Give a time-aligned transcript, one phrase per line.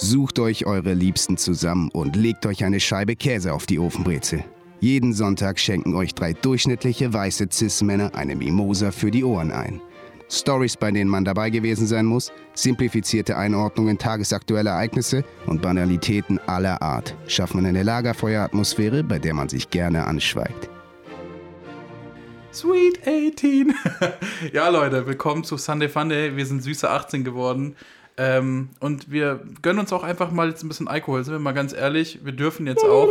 [0.00, 4.44] Sucht euch eure Liebsten zusammen und legt euch eine Scheibe Käse auf die Ofenbrezel.
[4.78, 9.80] Jeden Sonntag schenken euch drei durchschnittliche weiße Cis-Männer eine Mimosa für die Ohren ein.
[10.30, 16.80] Stories, bei denen man dabei gewesen sein muss, simplifizierte Einordnungen tagesaktueller Ereignisse und Banalitäten aller
[16.80, 20.70] Art schaffen eine Lagerfeueratmosphäre, bei der man sich gerne anschweigt.
[22.52, 23.74] Sweet 18.
[24.52, 26.36] ja, Leute, willkommen zu Sunday Funday.
[26.36, 27.74] Wir sind süße 18 geworden.
[28.18, 31.22] Ähm, und wir gönnen uns auch einfach mal jetzt ein bisschen Alkohol.
[31.22, 33.08] Sind wir mal ganz ehrlich, wir dürfen jetzt auch.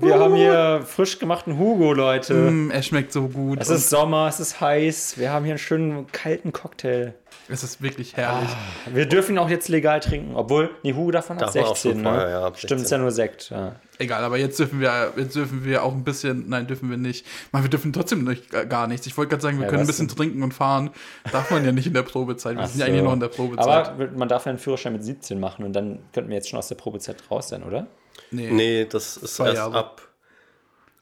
[0.00, 2.34] Wir haben hier frisch gemachten Hugo, Leute.
[2.34, 3.60] Mm, er schmeckt so gut.
[3.60, 5.16] Es ist Sommer, es ist heiß.
[5.16, 7.14] Wir haben hier einen schönen kalten Cocktail.
[7.48, 8.50] Es ist wirklich herrlich.
[8.50, 12.02] Ah, wir dürfen ihn auch jetzt legal trinken, obwohl, nee, Hugo davon hat 16, ne?
[12.02, 13.50] Vorher, ja, Stimmt, ist ja nur Sekt.
[13.50, 13.76] Ja.
[14.00, 17.26] Egal, aber jetzt dürfen wir, jetzt dürfen wir auch ein bisschen, nein, dürfen wir nicht.
[17.50, 19.06] Man, wir dürfen trotzdem nicht, gar nichts.
[19.08, 20.16] Ich wollte gerade sagen, wir ja, können ein bisschen denn?
[20.16, 20.90] trinken und fahren.
[21.32, 22.56] Darf man ja nicht in der Probezeit.
[22.56, 23.88] Wir Ach sind ja eigentlich noch in der Probezeit.
[23.88, 26.58] Aber man darf ja einen Führerschein mit 17 machen und dann könnten wir jetzt schon
[26.58, 27.88] aus der Probezeit raus sein, oder?
[28.30, 29.78] Nee, nee das ist Zwei erst Jahre.
[29.78, 30.02] ab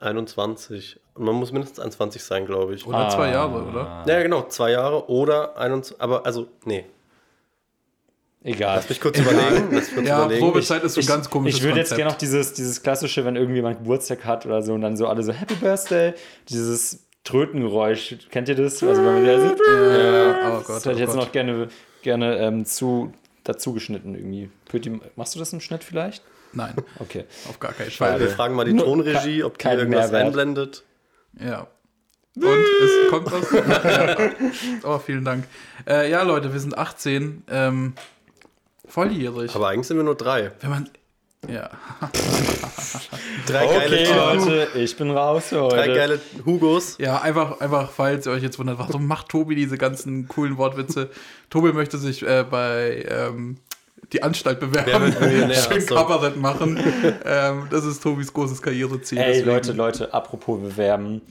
[0.00, 0.98] 21.
[1.16, 2.86] Man muss mindestens 21 sein, glaube ich.
[2.86, 3.08] Oder ah.
[3.10, 4.04] zwei Jahre, oder?
[4.06, 6.00] Ja, genau, zwei Jahre oder 21.
[6.00, 6.86] Aber also, nee,
[8.46, 8.76] Egal.
[8.76, 9.68] Lass mich kurz überlegen.
[9.72, 10.40] Lass kurz ja, überlegen.
[10.40, 11.56] Probezeit ist so ich, ganz komisch.
[11.56, 14.82] Ich würde jetzt gerne noch dieses, dieses klassische, wenn irgendjemand Geburtstag hat oder so und
[14.82, 16.14] dann so alle so Happy Birthday,
[16.48, 18.14] dieses Trötengeräusch.
[18.30, 18.84] Kennt ihr das?
[18.84, 19.52] Also wenn man der so, ja,
[20.58, 21.24] oh Gott, das hätte ich oh jetzt Gott.
[21.24, 21.68] noch gerne,
[22.02, 24.48] gerne ähm, zu, dazu geschnitten irgendwie.
[24.66, 26.22] Pöti, machst du das im Schnitt vielleicht?
[26.52, 26.74] Nein.
[27.00, 27.24] Okay.
[27.48, 28.20] Auf gar keinen Fall.
[28.20, 30.26] Wir fragen mal die Tonregie, ob die irgendwas Mehrwert.
[30.26, 30.84] einblendet.
[31.44, 31.66] Ja.
[32.36, 33.50] Und es kommt was.
[34.84, 35.44] Oh, vielen Dank.
[35.88, 37.42] Äh, ja, Leute, wir sind 18.
[37.50, 37.94] Ähm,
[38.86, 39.54] volljährig.
[39.54, 40.52] Aber eigentlich sind wir nur drei.
[40.60, 40.90] Wenn man.
[41.48, 41.70] Ja.
[43.46, 45.76] drei okay, geile Leute, ich bin raus für heute.
[45.76, 46.96] Drei geile Hugos.
[46.98, 51.10] Ja, einfach, einfach, falls ihr euch jetzt wundert, warum macht Tobi diese ganzen coolen Wortwitze?
[51.48, 53.58] Tobi möchte sich äh, bei ähm,
[54.12, 55.12] die Anstalt bewerben,
[55.52, 55.94] schön so.
[55.94, 56.78] Kabarett machen.
[57.24, 59.18] ähm, das ist Tobis großes Karriereziel.
[59.18, 59.46] Ey, deswegen.
[59.46, 61.22] Leute, Leute, apropos bewerben.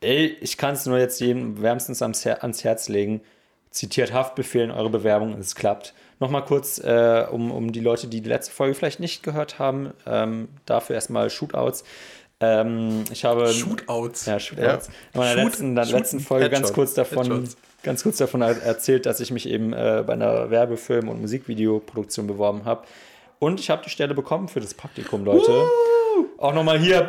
[0.00, 3.22] Ey, ich kann es nur jetzt jedem wärmstens ans Herz legen.
[3.70, 5.94] Zitiert Haftbefehl in eure Bewerbung, es klappt.
[6.18, 9.92] Nochmal kurz, äh, um, um die Leute, die die letzte Folge vielleicht nicht gehört haben,
[10.06, 11.84] ähm, dafür erstmal Shootouts.
[12.40, 13.48] Ähm, ich habe.
[13.48, 14.26] Shootouts?
[14.26, 14.86] Ja, Shootouts.
[14.86, 14.92] Ja.
[15.12, 17.48] In meiner Shoot, letzten, letzten Folge ganz kurz davon.
[17.82, 22.64] Ganz kurz davon erzählt, dass ich mich eben äh, bei einer Werbefilm- und Musikvideoproduktion beworben
[22.64, 22.84] habe.
[23.38, 25.52] Und ich habe die Stelle bekommen für das Praktikum, Leute.
[25.52, 26.24] Uh!
[26.38, 27.08] Auch nochmal hier.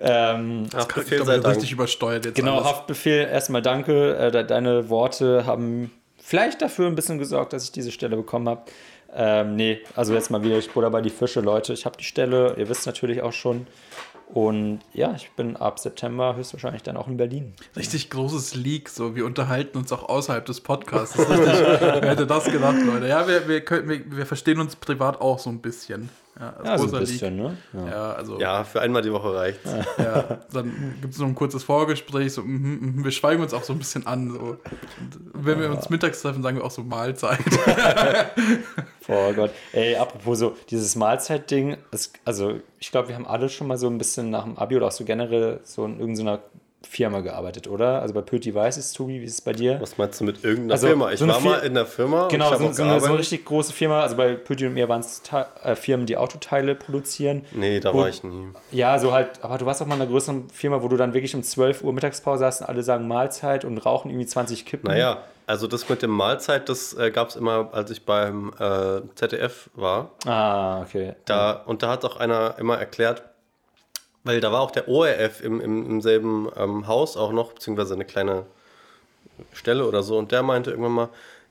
[0.00, 2.36] Ähm, Haftbefehl sei richtig übersteuert jetzt.
[2.36, 2.68] Genau, alles.
[2.68, 4.16] Haftbefehl, erstmal danke.
[4.16, 5.90] Äh, deine Worte haben
[6.24, 8.62] vielleicht dafür ein bisschen gesorgt, dass ich diese Stelle bekommen habe.
[9.14, 11.72] Ähm, nee, also jetzt mal wieder, ich bruder bei die Fische, Leute.
[11.72, 13.66] Ich habe die Stelle, ihr wisst natürlich auch schon.
[14.32, 17.52] Und ja, ich bin ab September höchstwahrscheinlich dann auch in Berlin.
[17.76, 21.18] Richtig großes Leak, so wir unterhalten uns auch außerhalb des Podcasts.
[21.18, 23.06] Richtig, wer hätte das gedacht, Leute?
[23.06, 26.08] Ja, wir, wir, können, wir, wir verstehen uns privat auch so ein bisschen.
[26.38, 27.56] Ja, ja so ein bisschen, ne?
[27.72, 27.86] Ja.
[27.86, 28.12] ja.
[28.12, 29.60] also, ja, für einmal die Woche reicht
[29.98, 33.62] Ja, dann gibt es noch ein kurzes Vorgespräch, so, mm, mm, wir schweigen uns auch
[33.62, 34.30] so ein bisschen an.
[34.30, 34.38] So.
[34.38, 34.58] Und
[35.32, 37.38] wenn wir uns mittags treffen, sagen wir auch so Mahlzeit.
[39.08, 39.52] oh Gott.
[39.72, 41.76] Ey, apropos so, dieses Mahlzeit-Ding,
[42.24, 44.88] also ich glaube, wir haben alle schon mal so ein bisschen nach dem Abi oder
[44.88, 46.40] auch so generell so in irgendeiner
[46.86, 48.00] Firma gearbeitet, oder?
[48.00, 49.80] Also bei Pöti Devices, Tobi, wie ist es bei dir?
[49.80, 51.12] Was meinst du mit irgendeiner also Firma?
[51.12, 52.28] Ich so war Fir mal in der Firma.
[52.28, 54.02] Genau, so, so, eine, so, eine, richtig große Firma.
[54.02, 55.22] Also bei Pöti und mir waren es
[55.62, 57.44] äh, Firmen, die Autoteile produzieren.
[57.52, 58.48] Nee, da wo, war ich nie.
[58.72, 61.14] Ja, so halt, aber du warst auch mal in einer größeren Firma, wo du dann
[61.14, 64.88] wirklich um 12 Uhr Mittagspause hast und alle sagen Mahlzeit und rauchen irgendwie 20 Kippen.
[64.88, 69.02] Naja, also das mit dem Mahlzeit, das äh, gab es immer, als ich beim äh,
[69.14, 70.10] ZDF war.
[70.24, 71.14] Ah, okay.
[71.26, 73.22] Da, und da hat auch einer immer erklärt,
[74.24, 77.94] weil da war auch der ORF im, im, im selben ähm, Haus auch noch, beziehungsweise
[77.94, 78.46] eine kleine
[79.52, 80.18] Stelle oder so.
[80.18, 81.08] Und der meinte irgendwann mal,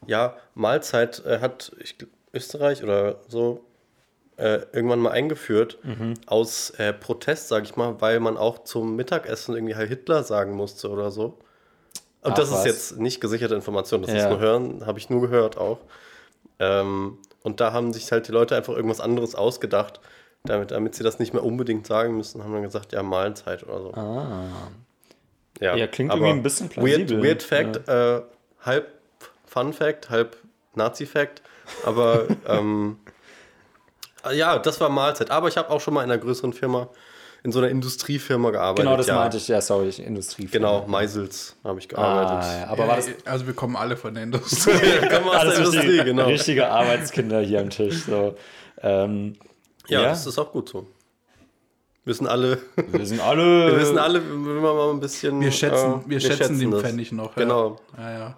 [0.07, 1.95] ja, Mahlzeit äh, hat ich,
[2.33, 3.63] Österreich oder so
[4.37, 6.15] äh, irgendwann mal eingeführt mhm.
[6.25, 10.53] aus äh, Protest, sag ich mal, weil man auch zum Mittagessen irgendwie halt Hitler sagen
[10.53, 11.37] musste oder so.
[12.21, 12.59] Und Ach, das was?
[12.59, 14.17] ist jetzt nicht gesicherte Information, das ja.
[14.17, 15.79] ist nur Hören, habe ich nur gehört auch.
[16.59, 19.99] Ähm, und da haben sich halt die Leute einfach irgendwas anderes ausgedacht
[20.43, 23.81] damit, damit sie das nicht mehr unbedingt sagen müssen, haben dann gesagt, ja, Mahlzeit oder
[23.81, 23.93] so.
[23.93, 24.47] Ah.
[25.59, 27.17] Ja, ja klingt irgendwie ein bisschen plausibel.
[27.17, 28.17] Weird, weird Fact, ja.
[28.17, 28.21] äh,
[28.61, 28.87] halb
[29.45, 30.35] Fun Fact, halb
[30.75, 31.41] Nazi Fact,
[31.85, 32.97] aber ähm,
[34.33, 35.31] ja, das war Mahlzeit.
[35.31, 36.89] Aber ich habe auch schon mal in einer größeren Firma,
[37.43, 38.85] in so einer Industriefirma gearbeitet.
[38.85, 39.15] Genau, das ja.
[39.15, 40.67] meinte ich, ja, sorry, Industriefirma.
[40.79, 42.49] Genau, Meisels habe ich gearbeitet.
[42.49, 44.73] Ah, ja, aber war das also wir kommen alle von der Industrie.
[44.73, 46.25] wir kommen aus der Industrie, richtige, genau.
[46.25, 48.03] Richtige Arbeitskinder hier am Tisch.
[48.05, 48.35] So.
[48.81, 49.37] Ähm,
[49.87, 50.87] ja, ja, das ist auch gut so.
[52.05, 52.61] Wir sind alle.
[52.75, 53.67] Wir sind alle.
[53.71, 55.39] wir wissen alle, wenn wir mal ein bisschen.
[55.39, 57.35] Wir schätzen, äh, wir, wir schätzen, schätzen den Pfennig noch.
[57.35, 57.79] Genau.
[57.97, 58.37] Ja, ja.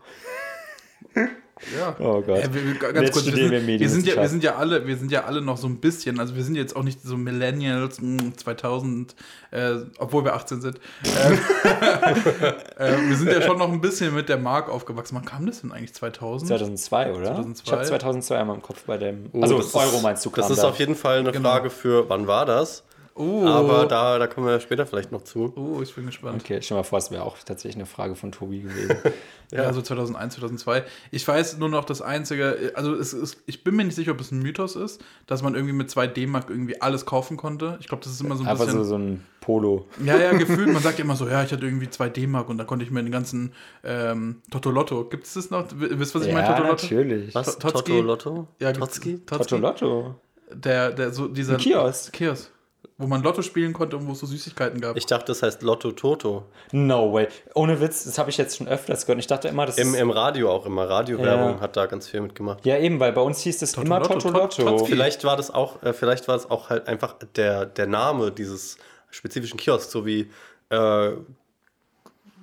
[1.77, 1.95] Ja.
[1.99, 2.39] Oh Gott.
[2.39, 4.97] Äh, wir, ganz Jetzt kurz, wir sind, wir, sind ja, wir, sind ja alle, wir
[4.97, 8.01] sind ja alle noch so ein bisschen, also wir sind jetzt auch nicht so Millennials
[8.01, 9.15] mh, hm, 2000,
[9.51, 10.79] äh, obwohl wir 18 sind.
[11.05, 11.39] Ähm,
[12.77, 15.15] äh, wir sind ja schon noch ein bisschen mit der Mark aufgewachsen.
[15.15, 15.93] Wann kam das denn eigentlich?
[15.93, 16.49] 2000?
[16.49, 17.25] 2002, oder?
[17.35, 17.63] 2002?
[17.65, 19.29] Ich habe 2002 einmal im Kopf bei dem.
[19.31, 20.69] Oh, also Euro meinst du, Das ist da.
[20.69, 21.49] auf jeden Fall eine genau.
[21.49, 22.83] Frage für, wann war das?
[23.17, 23.47] Uh.
[23.47, 25.53] Aber da, da kommen wir später vielleicht noch zu.
[25.55, 26.41] Oh, ich bin gespannt.
[26.41, 28.97] Okay, stell mal vor, es wäre auch tatsächlich eine Frage von Tobi gewesen.
[29.53, 30.83] ja, also 2001, 2002.
[31.11, 34.19] Ich weiß nur noch das Einzige, also es ist, ich bin mir nicht sicher, ob
[34.19, 37.77] es ein Mythos ist, dass man irgendwie mit 2 D-Mark irgendwie alles kaufen konnte.
[37.79, 38.79] Ich glaube, das ist immer so ein Einfach bisschen...
[38.79, 39.87] Einfach so, so ein Polo.
[40.03, 40.73] Ja, ja, gefühlt.
[40.73, 42.91] Man sagt ja immer so, ja, ich hatte irgendwie 2 D-Mark und da konnte ich
[42.91, 43.53] mir den ganzen
[43.85, 45.05] ähm, Totolotto.
[45.05, 45.67] Gibt es das noch?
[45.73, 46.47] Wisst ihr, was ich ja, meine?
[46.49, 46.83] Totolotto?
[46.83, 47.33] natürlich.
[47.33, 47.57] Was?
[47.59, 48.47] Totolotto?
[48.59, 49.19] Ja, Totski?
[49.19, 50.15] Totolotto.
[50.51, 51.53] Der, der, so dieser...
[51.53, 52.11] Ein Kiosk.
[52.11, 52.51] Kiosk
[52.97, 54.95] wo man Lotto spielen konnte und wo es so Süßigkeiten gab.
[54.95, 56.45] Ich dachte, das heißt Lotto Toto.
[56.71, 57.27] No way.
[57.53, 59.19] Ohne Witz, das habe ich jetzt schon öfters gehört.
[59.19, 60.89] Ich dachte immer, das Im, im Radio auch immer.
[60.89, 61.59] Radiowerbung ja.
[61.59, 62.65] hat da ganz viel mitgemacht.
[62.65, 64.85] Ja, eben, weil bei uns hieß das Toto immer Lotto, Toto Lotto.
[64.85, 68.77] Vielleicht war das auch, äh, vielleicht war es auch halt einfach der, der Name dieses
[69.09, 70.31] spezifischen Kiosks, so wie
[70.69, 71.11] äh,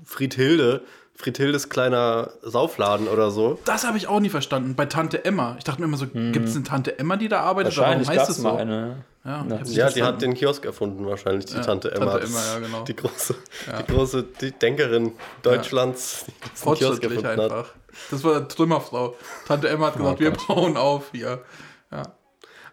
[0.05, 0.83] Friedhilde
[1.15, 3.59] Friedhildes kleiner Saufladen oder so.
[3.65, 4.75] Das habe ich auch nie verstanden.
[4.75, 5.57] Bei Tante Emma.
[5.59, 6.33] Ich dachte mir immer so, hm.
[6.33, 7.77] gibt es eine Tante Emma, die da arbeitet?
[7.77, 8.43] Wahrscheinlich heißt es so?
[8.43, 9.05] Mal eine.
[9.25, 12.19] Ja, ja die hat den Kiosk erfunden wahrscheinlich, die ja, Tante Emma.
[12.19, 12.85] Tante Emma, ja, genau.
[12.85, 13.35] Die große,
[13.69, 13.83] ja.
[13.83, 17.69] die große die Denkerin Deutschlands, die Kiosk erfunden einfach.
[17.69, 17.75] hat.
[18.11, 19.15] Das war Trümmerfrau.
[19.47, 21.45] Tante Emma hat oh gesagt, oh wir bauen auf hier.
[21.93, 22.03] Ja.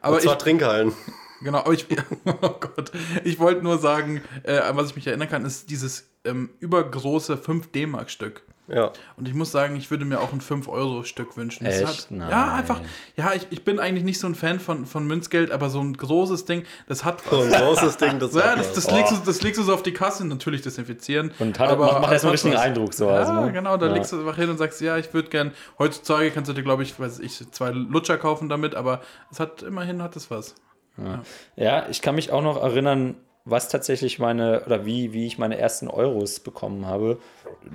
[0.01, 0.93] Aber Und zwar ich, Trinkhallen.
[1.41, 1.85] Genau, aber ich,
[2.25, 2.91] oh Gott,
[3.23, 7.37] ich wollte nur sagen, äh, an was ich mich erinnern kann, ist dieses ähm, übergroße
[7.37, 8.43] 5 D-Mark-Stück.
[8.71, 8.91] Ja.
[9.17, 11.65] Und ich muss sagen, ich würde mir auch ein 5-Euro-Stück wünschen.
[11.65, 11.85] Echt?
[11.85, 12.07] Hat.
[12.11, 12.81] Ja, einfach.
[13.15, 15.93] Ja, ich, ich bin eigentlich nicht so ein Fan von, von Münzgeld, aber so ein
[15.93, 17.31] großes Ding, das hat was.
[17.31, 18.95] So ein großes Ding, das Ja, das, das, oh.
[18.95, 21.31] legst du, das legst du so auf die Kasse, natürlich desinfizieren.
[21.39, 22.93] Und hat, aber macht, macht erstmal einen richtigen Eindruck.
[22.93, 23.51] So, ja, also, ne?
[23.51, 23.93] genau, da ja.
[23.93, 25.51] legst du einfach hin und sagst, ja, ich würde gern.
[25.77, 29.01] Heutzutage kannst du dir, glaube ich, weiß ich, zwei Lutscher kaufen damit, aber
[29.31, 30.55] es hat immerhin hat es was.
[30.97, 31.21] Ja.
[31.55, 33.15] ja, ich kann mich auch noch erinnern,
[33.49, 37.19] was tatsächlich meine, oder wie, wie ich meine ersten Euros bekommen habe.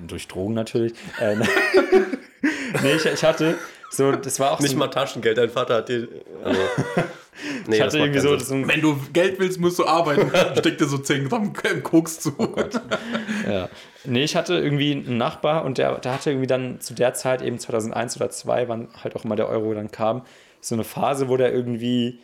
[0.07, 0.93] Durch Drogen natürlich.
[1.19, 1.35] Äh,
[2.83, 3.55] nee, ich, ich, hatte
[3.91, 6.07] so, das war auch Nicht so, mal Taschengeld, dein Vater hat dir.
[6.43, 6.59] Also,
[7.67, 10.31] nee, ich hatte irgendwie so, so Wenn du Geld willst, musst du arbeiten.
[10.57, 12.33] Steck dir so 10 Gramm Koks zu.
[12.37, 12.55] Oh
[13.49, 13.69] ja.
[14.03, 17.41] Nee, ich hatte irgendwie einen Nachbar und der, der hatte irgendwie dann zu der Zeit,
[17.41, 20.23] eben 2001 oder 2002, wann halt auch immer der Euro dann kam,
[20.61, 22.19] so eine Phase, wo der irgendwie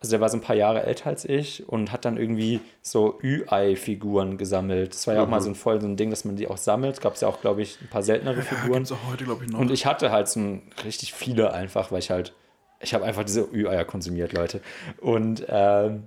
[0.00, 3.18] also der war so ein paar Jahre älter als ich und hat dann irgendwie so
[3.22, 4.94] Ü-Ei-Figuren gesammelt.
[4.94, 5.26] Das war ja mhm.
[5.26, 7.02] auch mal so ein voll so ein Ding, dass man die auch sammelt.
[7.02, 8.84] Gab es ja auch, glaube ich, ein paar seltenere ja, Figuren.
[8.84, 9.58] Gibt's auch heute, glaube ich, noch.
[9.58, 12.32] Und ich hatte halt so ein, richtig viele einfach, weil ich halt,
[12.80, 14.62] ich habe einfach diese Ü-Eier konsumiert, Leute.
[15.02, 16.04] Und ähm,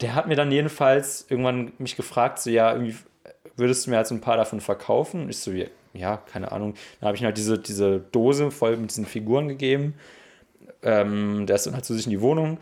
[0.00, 2.96] der hat mir dann jedenfalls irgendwann mich gefragt, so ja, irgendwie
[3.54, 5.30] würdest du mir halt so ein paar davon verkaufen?
[5.30, 6.74] Ich so, ja, ja keine Ahnung.
[6.98, 9.94] Dann habe ich ihm halt diese, diese Dose voll mit diesen Figuren gegeben.
[10.82, 12.58] Ähm, der ist dann halt zu sich in die Wohnung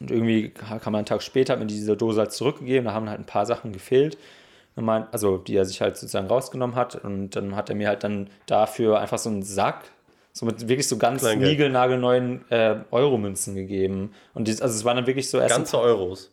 [0.00, 3.08] und irgendwie kam man einen Tag später, hat mir diese Dose halt zurückgegeben, da haben
[3.08, 4.18] halt ein paar Sachen gefehlt.
[5.10, 6.96] Also, die er sich halt sozusagen rausgenommen hat.
[6.96, 9.84] Und dann hat er mir halt dann dafür einfach so einen Sack,
[10.32, 11.50] so mit wirklich so ganz Kleingeld.
[11.50, 14.12] niegelnagelneuen äh, Euromünzen gegeben.
[14.34, 15.54] Und die, also es waren dann wirklich so erst.
[15.54, 16.30] Ganze Euros.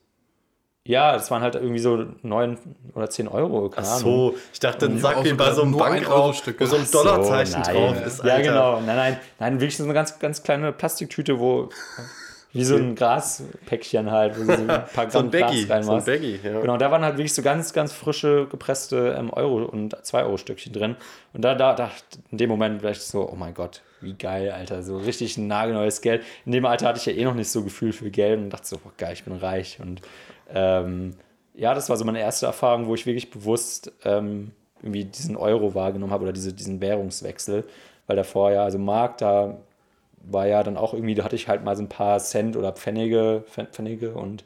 [0.85, 2.57] Ja, das waren halt irgendwie so neun
[2.93, 3.69] oder zehn Euro.
[3.69, 6.91] Keine Ach so, ich dachte, ein Sack wie bei so einem Bankraub, wo so ein
[6.91, 8.19] Dollarzeichen so, drauf ist.
[8.19, 8.37] Alter.
[8.37, 8.81] Ja, genau.
[8.81, 11.69] Nein, nein, nein, wirklich so eine ganz, ganz kleine Plastiktüte, wo
[12.53, 15.69] wie so ein Graspäckchen halt, wo du so ein paar Gramm so ein Baggy, Gras
[15.69, 16.05] reinmachst.
[16.05, 16.59] So ein Baggy, ja.
[16.61, 20.95] Genau, da waren halt wirklich so ganz, ganz frische, gepresste ähm, Euro- und 2-Euro-Stückchen drin.
[21.33, 24.83] Und da, da dachte in dem Moment vielleicht so, oh mein Gott, wie geil, Alter,
[24.83, 26.23] so richtig ein nagelneues Geld.
[26.45, 28.67] In dem Alter hatte ich ja eh noch nicht so Gefühl für Geld und dachte
[28.67, 29.79] so, oh geil, ich bin reich.
[29.81, 30.01] Und
[30.53, 31.15] ähm,
[31.55, 35.73] ja, das war so meine erste Erfahrung, wo ich wirklich bewusst ähm, irgendwie diesen Euro
[35.73, 37.63] wahrgenommen habe oder diese, diesen Währungswechsel.
[38.05, 39.57] Weil davor ja, also Mark, da
[40.23, 42.71] war ja dann auch irgendwie, da hatte ich halt mal so ein paar Cent oder
[42.71, 44.43] Pfennige, Pfennige und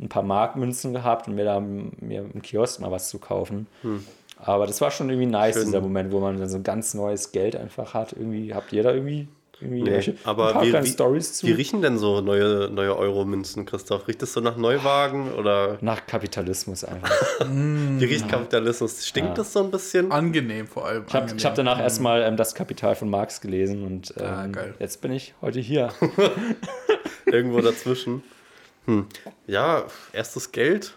[0.00, 3.66] ein paar Markmünzen gehabt und mir da mir im Kiosk mal was zu kaufen.
[3.82, 4.04] Hm.
[4.36, 5.66] Aber das war schon irgendwie nice, Schön.
[5.66, 8.12] dieser Moment, wo man dann so ein ganz neues Geld einfach hat.
[8.12, 9.28] Irgendwie habt ihr da irgendwie irgendwie
[9.62, 11.46] nee, aber wie, wie, zu.
[11.46, 14.08] wie riechen denn so neue, neue Euro-Münzen, Christoph?
[14.08, 15.78] Riecht es so nach Neuwagen oder?
[15.80, 17.10] Nach Kapitalismus einfach.
[17.48, 19.06] wie riecht Kapitalismus?
[19.06, 19.34] Stinkt ja.
[19.34, 20.10] das so ein bisschen?
[20.12, 21.04] Angenehm vor allem.
[21.06, 21.82] Ich habe hab danach mhm.
[21.82, 25.60] erstmal ähm, das Kapital von Marx gelesen und ah, ähm, ah, jetzt bin ich heute
[25.60, 25.92] hier.
[27.26, 28.22] Irgendwo dazwischen.
[28.86, 29.06] Hm.
[29.46, 30.94] Ja, erstes Geld.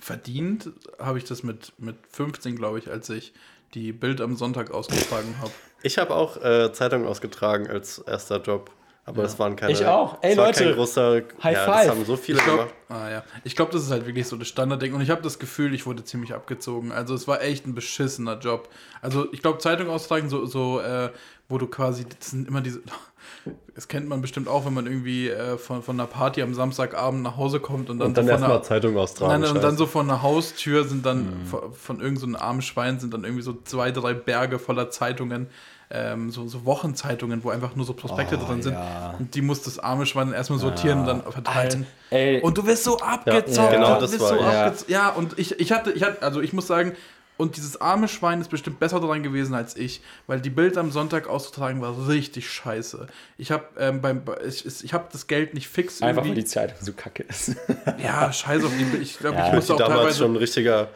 [0.00, 3.34] Verdient habe ich das mit, mit 15, glaube ich, als ich
[3.74, 5.52] die Bild am Sonntag ausgetragen habe.
[5.82, 8.70] Ich habe auch äh, Zeitung ausgetragen als erster Job.
[9.08, 9.72] Aber das waren keine.
[9.72, 10.18] Ich auch.
[10.22, 11.22] Ey, das war Leute, kein großer.
[11.42, 11.86] High ja, five.
[11.86, 12.74] Das haben so viele Ich glaube, gemacht.
[12.90, 13.22] ah, ja.
[13.44, 14.92] ich glaub, das ist halt wirklich so das Standardding.
[14.94, 16.92] Und ich habe das Gefühl, ich wurde ziemlich abgezogen.
[16.92, 18.68] Also es war echt ein beschissener Job.
[19.00, 21.10] Also ich glaube, Zeitung austragen, so, so äh,
[21.48, 22.82] wo du quasi, das sind immer diese,
[23.74, 27.22] das kennt man bestimmt auch, wenn man irgendwie äh, von, von einer Party am Samstagabend
[27.22, 29.40] nach Hause kommt und dann, Und dann so von erstmal einer, Zeitung austragen.
[29.40, 31.46] Nein, und dann so von einer Haustür sind dann Mhm.
[31.46, 35.48] von, von irgendeinem so armen Schwein sind dann irgendwie so zwei, drei Berge voller Zeitungen,
[35.90, 38.74] ähm, so, so Wochenzeitungen, wo einfach nur so Prospekte Oh, drin sind.
[38.74, 39.14] ja.
[39.18, 41.86] Und die muss das arme Schwein erstmal sortieren und dann verteilen.
[42.10, 43.56] Ey, Und du wirst so abgezockt.
[43.56, 44.36] Ja, genau, das war so.
[44.36, 44.66] Ja.
[44.68, 46.92] abgez- ja, und ich, ich hatte, ich hatte, also ich muss sagen,
[47.38, 50.90] und dieses arme Schwein ist bestimmt besser daran gewesen als ich, weil die Bild am
[50.90, 53.06] Sonntag auszutragen war richtig scheiße.
[53.38, 56.40] Ich habe ähm, beim, ich, ich habe das Geld nicht fix einfach weil irgendwie.
[56.42, 57.54] die Zeitung so kacke ist.
[58.02, 59.02] ja, scheiße auf die Bild.
[59.04, 60.88] Ich glaube, Ja, ich musste auch damals teilweise schon ein richtiger.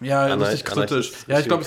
[0.00, 0.88] Ja, Anarch- richtig kritisch.
[1.12, 1.62] Anarchist, Ja, ich glaube,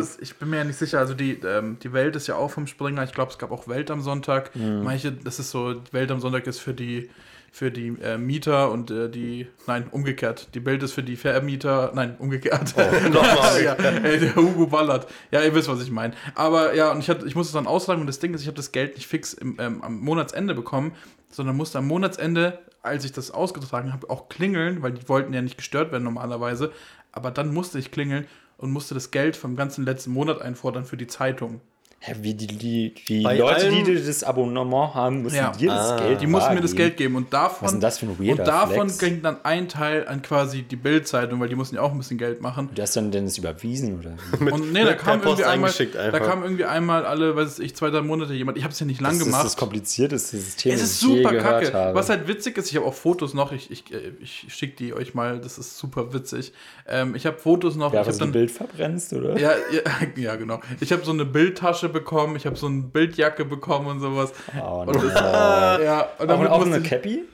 [0.00, 0.98] ich, es- ich bin mir ja nicht sicher.
[0.98, 3.02] Also die, ähm, die Welt ist ja auch vom Springer.
[3.04, 4.54] Ich glaube, es gab auch Welt am Sonntag.
[4.56, 4.82] Mhm.
[4.84, 7.10] Manche, das ist so, Welt am Sonntag ist für die
[7.54, 10.48] für die äh, Mieter und äh, die, nein, umgekehrt.
[10.54, 12.72] Die Bild ist für die Vermieter, nein, umgekehrt.
[12.78, 13.62] Oh, Nochmal.
[13.62, 15.06] ja, ey, der Hugo ballert.
[15.30, 16.14] Ja, ihr wisst, was ich meine.
[16.34, 18.46] Aber ja, und ich, hatte, ich musste es dann austragen und das Ding ist, ich
[18.46, 20.92] habe das Geld nicht fix im, ähm, am Monatsende bekommen,
[21.30, 25.42] sondern musste am Monatsende, als ich das ausgetragen habe, auch klingeln, weil die wollten ja
[25.42, 26.72] nicht gestört werden normalerweise.
[27.12, 28.26] Aber dann musste ich klingeln
[28.56, 31.60] und musste das Geld vom ganzen letzten Monat einfordern für die Zeitung.
[32.04, 35.52] Hä, wie die, die, die Bei Leute, allen- die das Abonnement haben, müssen Ja.
[35.52, 36.00] dir das Ah.
[36.00, 36.74] Geld Die mussten mir das.
[36.74, 38.98] Geld geben und davon, Was ist denn das für ein und davon Flex?
[38.98, 42.18] ging dann ein Teil an quasi die Bild-Zeitung, weil die mussten ja auch ein bisschen
[42.18, 42.70] Geld machen.
[42.74, 44.16] Du hast dann Dennis überwiesen, oder?
[44.52, 48.00] Und nee, da kam irgendwie einmal, da kam irgendwie einmal alle, weiß ich, zwei, drei
[48.02, 48.58] Monate jemand.
[48.58, 49.44] Ich habe es ja nicht lang Das gemacht.
[49.44, 51.72] ist das komplizierteste System, Es das ist super kacke.
[51.72, 51.94] habe.
[51.94, 54.92] Was halt witzig ist, ich habe auch Fotos noch, ich, ich, äh, ich schicke die
[54.92, 56.52] euch mal, das ist super witzig.
[56.88, 58.32] Ähm, ich habe Fotos noch, ja, ich was du dann.
[58.32, 59.38] Bild verbrennst, oder?
[59.38, 59.82] Ja, ja,
[60.16, 60.58] ja, genau.
[60.80, 64.32] Ich habe so eine Bildtasche bekommen, ich habe so eine Bildjacke bekommen und sowas.
[64.60, 65.08] Oh, Und no.
[65.08, 65.14] das,
[65.82, 67.24] ja, und auch, damit auch musste eine ich, Cappy?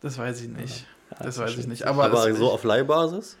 [0.00, 0.86] Das weiß ich nicht.
[1.18, 1.84] Das ist weiß ich nicht.
[1.84, 3.36] Aber, Aber es, so auf Leihbasis?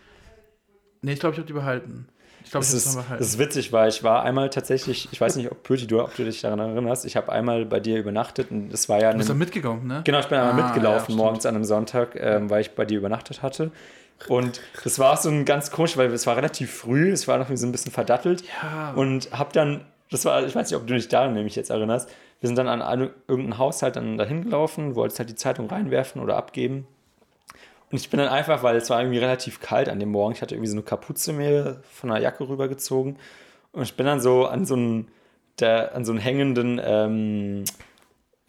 [1.00, 2.08] nee, ich glaube, ich habe die behalten.
[2.44, 5.36] Ich glaube, Das habe ist, das ist witzig, weil ich war einmal tatsächlich, ich weiß
[5.36, 8.50] nicht, ob Pöti, du, ob du dich daran erinnerst, ich habe einmal bei dir übernachtet
[8.50, 10.02] und das war ja du bist da ein, mitgegangen, ne?
[10.04, 12.84] Genau, ich bin einmal Ah, mitgelaufen ja, morgens an einem Sonntag, ähm, weil ich bei
[12.84, 13.70] dir übernachtet hatte.
[14.28, 17.48] Und das war so ein ganz komisch, weil es war relativ früh, es war noch
[17.54, 18.44] so ein bisschen verdattelt.
[18.62, 18.92] Ja.
[18.92, 22.08] Und hab dann, das war, ich weiß nicht, ob du dich daran nämlich jetzt erinnerst,
[22.40, 26.22] wir sind dann an eine, irgendein Haushalt dann dahin gelaufen, wolltest halt die Zeitung reinwerfen
[26.22, 26.86] oder abgeben.
[27.90, 30.42] Und ich bin dann einfach, weil es war irgendwie relativ kalt an dem Morgen, ich
[30.42, 33.16] hatte irgendwie so eine Kapuze mir von der Jacke rübergezogen.
[33.72, 35.08] Und ich bin dann so an so einen,
[35.60, 37.64] der, an so einen hängenden ähm,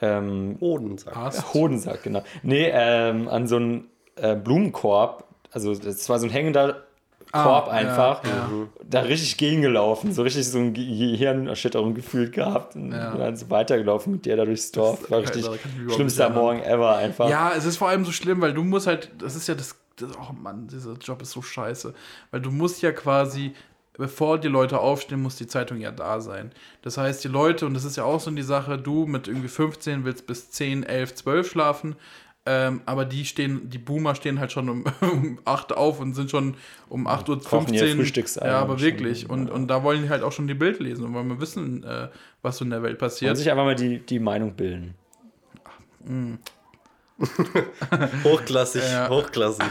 [0.02, 1.16] ähm, Hodensack.
[1.16, 1.54] Ast.
[1.54, 2.24] Hodensack, genau.
[2.42, 6.84] Nee, ähm, an so einen äh, Blumenkorb, also das war so ein hängender
[7.32, 8.50] Korb Ah, einfach, ja, ja.
[8.90, 13.16] da richtig gegengelaufen, so richtig so ein Gehirnerschütterung gefühlt gehabt und Ja.
[13.16, 15.10] dann so weitergelaufen mit dir da durchs Dorf.
[15.10, 15.46] War richtig
[15.94, 16.30] schlimmster.
[16.30, 17.30] Morgen ever einfach.
[17.30, 19.76] Ja, es ist vor allem so schlimm, weil du musst halt, das ist ja das,
[19.98, 21.94] das oh Mann, dieser Job ist so scheiße.
[22.32, 23.54] Weil du musst ja quasi,
[23.98, 26.52] bevor die Leute aufstehen, muss die Zeitung ja da sein.
[26.82, 29.48] Das heißt, die Leute, und das ist ja auch so die Sache, du mit irgendwie
[29.50, 31.96] 15 willst bis 10, 11, 12 schlafen.
[32.46, 36.30] Ähm, aber die stehen, die Boomer stehen halt schon um, um 8 auf und sind
[36.30, 36.56] schon
[36.90, 37.98] um 8 Uhr Kochen ihr 15.
[37.98, 39.30] Frühstücksei Ja, aber schon, wirklich.
[39.30, 41.84] Und, und da wollen die halt auch schon die Bild lesen und wollen wir wissen,
[41.86, 42.10] äh,
[42.42, 43.38] was so in der Welt Und passiert.
[43.38, 44.94] sich einfach mal die, die Meinung bilden.
[48.24, 49.08] Hochklassig, Ja.
[49.10, 49.64] hochklassig.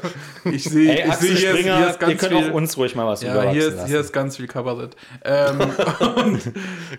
[0.44, 2.50] Ich sehe, Ey, ich sehe hier, ist- Springer, hier ist ganz ihr könnt viel.
[2.50, 3.88] auch uns ruhig mal was Ja, hier ist, lassen.
[3.88, 4.96] hier ist ganz viel Kabarett.
[5.24, 5.60] Ähm,
[6.16, 6.52] und,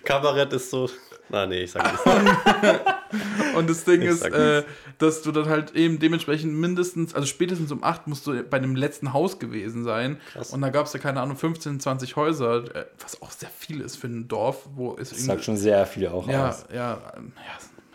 [0.06, 0.90] Kabarett ist so.
[1.30, 2.06] Na, nee, ich sag nicht.
[3.56, 4.64] und das Ding Ich ist, äh,
[4.98, 8.76] dass du dann halt eben dementsprechend mindestens, also spätestens um 8 musst du bei dem
[8.76, 10.20] letzten Haus gewesen sein.
[10.34, 10.52] Krass.
[10.52, 13.82] Und da gab es ja, keine Ahnung, 15, 20 Häuser, äh, was auch sehr viel
[13.82, 16.66] ist für ein Dorf, wo es das sagt schon sehr viel auch ja, aus.
[16.74, 17.32] ja, ja,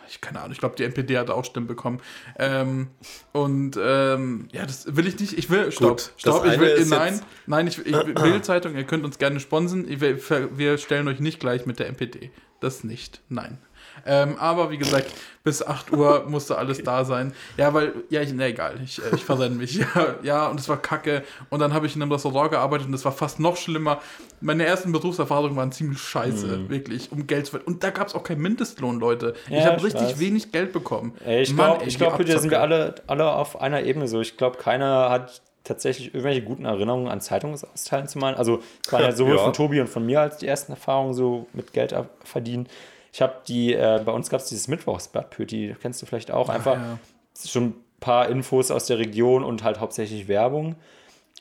[0.07, 1.99] ich keine Ahnung, ich glaube, die NPD hat auch Stimmen bekommen.
[2.37, 2.87] Ähm,
[3.31, 5.37] und ähm, ja, das will ich nicht.
[5.37, 8.41] Ich will, stopp, das stopp, ich eine will, ist nein, jetzt- nein, ich, ich will
[8.41, 9.87] Zeitung, ihr könnt uns gerne sponsen.
[9.99, 10.17] Wir,
[10.57, 12.31] wir stellen euch nicht gleich mit der NPD.
[12.59, 13.57] Das nicht, nein.
[14.05, 15.07] Ähm, aber wie gesagt,
[15.43, 17.33] bis 8 Uhr musste alles da sein.
[17.57, 19.75] Ja, weil, ja, ich, ne, egal, ich, äh, ich versende mich.
[19.75, 19.87] Ja,
[20.23, 21.23] ja, und es war kacke.
[21.49, 24.01] Und dann habe ich in einem Restaurant gearbeitet und das war fast noch schlimmer.
[24.41, 27.75] Meine ersten Berufserfahrungen waren ziemlich scheiße, wirklich, um Geld zu verdienen.
[27.75, 29.33] Und da gab es auch keinen Mindestlohn, Leute.
[29.47, 30.19] ich Ja, habe ich richtig weiß.
[30.19, 31.13] wenig Geld bekommen.
[31.23, 34.19] Ey, ich glaube, glaub, hier sind wir alle, alle auf einer Ebene so.
[34.21, 38.35] Ich glaube, keiner hat tatsächlich irgendwelche guten Erinnerungen an Zeitungsausteilen zu malen.
[38.37, 39.43] Also es waren ja sowohl Ja.
[39.43, 42.67] von Tobi und von mir als die ersten Erfahrungen so mit Geld ab- verdienen.
[43.11, 46.47] Ich habe die, äh, bei uns gab es dieses Mittwochsblatt, Pöti, kennst du vielleicht auch,
[46.49, 46.99] einfach ja.
[47.45, 50.75] schon ein paar Infos aus der Region und halt hauptsächlich Werbung.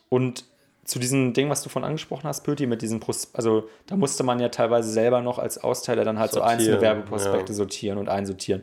[0.09, 0.45] Und
[0.85, 4.23] zu diesem Ding, was du von angesprochen hast, Pöti, mit diesen, Pros also da musste
[4.23, 7.57] man ja teilweise selber noch als Austeiler dann halt sortieren, so einzelne Werbeprospekte ja.
[7.57, 8.63] sortieren und einsortieren.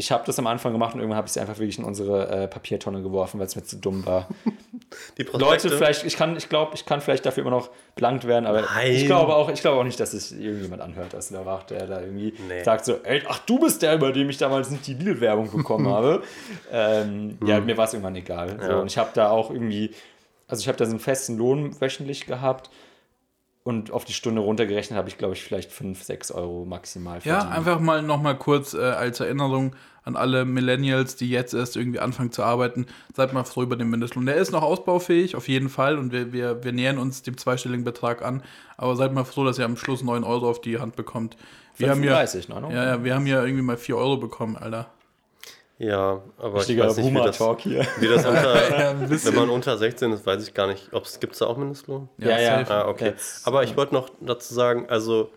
[0.00, 2.28] Ich habe das am Anfang gemacht und irgendwann habe ich es einfach wirklich in unsere
[2.28, 4.28] äh, Papiertonne geworfen, weil es mir zu dumm war.
[5.18, 8.46] Die Leute, vielleicht, ich kann, ich glaube, ich kann vielleicht dafür immer noch blankt werden,
[8.46, 8.92] aber Nein.
[8.92, 11.86] ich glaube auch, ich glaube auch nicht, dass es irgendjemand anhört, dass da war, der
[11.86, 12.64] da irgendwie nee.
[12.64, 15.86] sagt so, ey, ach du bist der, über dem ich damals nicht die Lidl-Werbung bekommen
[15.92, 16.22] habe.
[16.72, 17.46] Ähm, hm.
[17.46, 18.56] Ja, mir war es irgendwann egal.
[18.58, 18.66] Ja.
[18.66, 19.90] So, und ich habe da auch irgendwie,
[20.48, 22.70] also ich habe da so einen festen Lohn wöchentlich gehabt
[23.62, 27.50] und auf die Stunde runtergerechnet habe ich, glaube ich, vielleicht 5, 6 Euro maximal verdient.
[27.50, 32.00] Ja, einfach mal nochmal kurz äh, als Erinnerung an alle Millennials, die jetzt erst irgendwie
[32.00, 32.86] anfangen zu arbeiten.
[33.14, 34.26] Seid mal froh über den Mindestlohn.
[34.26, 35.98] Der ist noch ausbaufähig, auf jeden Fall.
[35.98, 38.42] Und wir, wir, wir nähern uns dem zweistelligen Betrag an.
[38.76, 41.36] Aber seid mal froh, dass ihr am Schluss 9 Euro auf die Hand bekommt.
[41.76, 42.74] Wir 35, haben hier, ne?
[42.74, 44.90] Ja, ja, wir haben ja irgendwie mal 4 Euro bekommen, Alter.
[45.80, 47.86] Ja, aber Richtiger ich weiß nicht, wie das, hier.
[48.00, 50.90] Wie das unter, ja, wenn man unter 16 ist, weiß ich gar nicht.
[51.20, 52.10] Gibt es da auch Mindestlohn?
[52.18, 52.60] Ja, ja.
[52.60, 52.66] ja.
[52.68, 53.06] Ah, okay.
[53.06, 55.30] Jetzt, aber ich wollte noch dazu sagen, also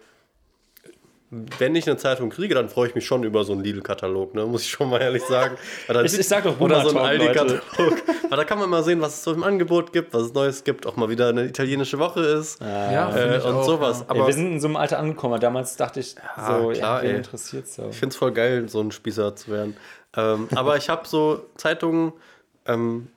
[1.57, 4.45] wenn ich eine Zeitung kriege, dann freue ich mich schon über so einen Lidl-Katalog, ne?
[4.45, 5.57] muss ich schon mal ehrlich sagen.
[6.03, 7.63] ich, ich sag doch Oder so einen Aldi-Katalog.
[8.29, 10.63] Weil da kann man mal sehen, was es so im Angebot gibt, was es Neues
[10.63, 14.01] gibt, auch mal wieder eine italienische Woche ist ja, äh, und auch, sowas.
[14.01, 14.05] Ja.
[14.09, 15.39] Aber ja, wir sind in so einem Alter angekommen.
[15.39, 17.89] Damals dachte ich, so, klar, ja, interessiert so.
[17.89, 19.75] Ich finde es voll geil, so ein Spießer zu werden.
[20.15, 22.13] Ähm, aber ich habe so Zeitungen
[22.67, 23.07] ähm,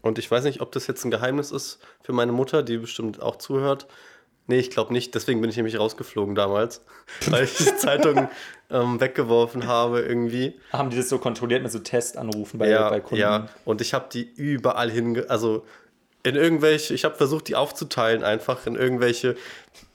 [0.00, 3.20] und ich weiß nicht, ob das jetzt ein Geheimnis ist für meine Mutter, die bestimmt
[3.20, 3.86] auch zuhört.
[4.46, 5.14] Nee, ich glaube nicht.
[5.14, 6.82] Deswegen bin ich nämlich rausgeflogen damals,
[7.30, 8.28] weil ich die Zeitung
[8.70, 10.58] ähm, weggeworfen habe irgendwie.
[10.72, 13.20] Haben die das so kontrolliert mit so Testanrufen bei, ja, bei Kunden?
[13.20, 15.30] Ja, und ich habe die überall hinge...
[15.30, 15.64] Also
[16.24, 16.94] in irgendwelche...
[16.94, 19.36] Ich habe versucht, die aufzuteilen einfach in irgendwelche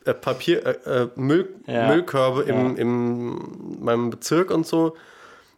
[0.06, 0.66] äh, Papier...
[0.66, 1.88] Äh, äh Müll, ja.
[1.90, 2.54] Müllkörbe ja.
[2.54, 4.96] Im, im meinem Bezirk und so.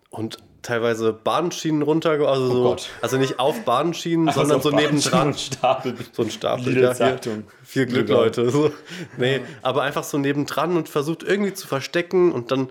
[0.09, 5.33] Und teilweise Bahnschienen runter, also, oh so, also nicht auf Bahnschienen, also sondern so nebendran.
[5.33, 5.95] Stapel.
[6.11, 6.77] So ein Stapel.
[6.77, 8.49] Ja, hier, viel Glück, Leute.
[8.49, 8.71] So.
[9.17, 9.43] Nee, ja.
[9.61, 12.69] aber einfach so nebendran und versucht irgendwie zu verstecken und dann,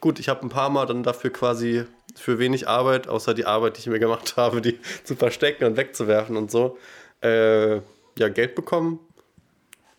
[0.00, 3.76] gut, ich habe ein paar Mal dann dafür quasi für wenig Arbeit, außer die Arbeit,
[3.76, 6.78] die ich mir gemacht habe, die zu verstecken und wegzuwerfen und so,
[7.22, 7.76] äh,
[8.18, 9.00] ja, Geld bekommen.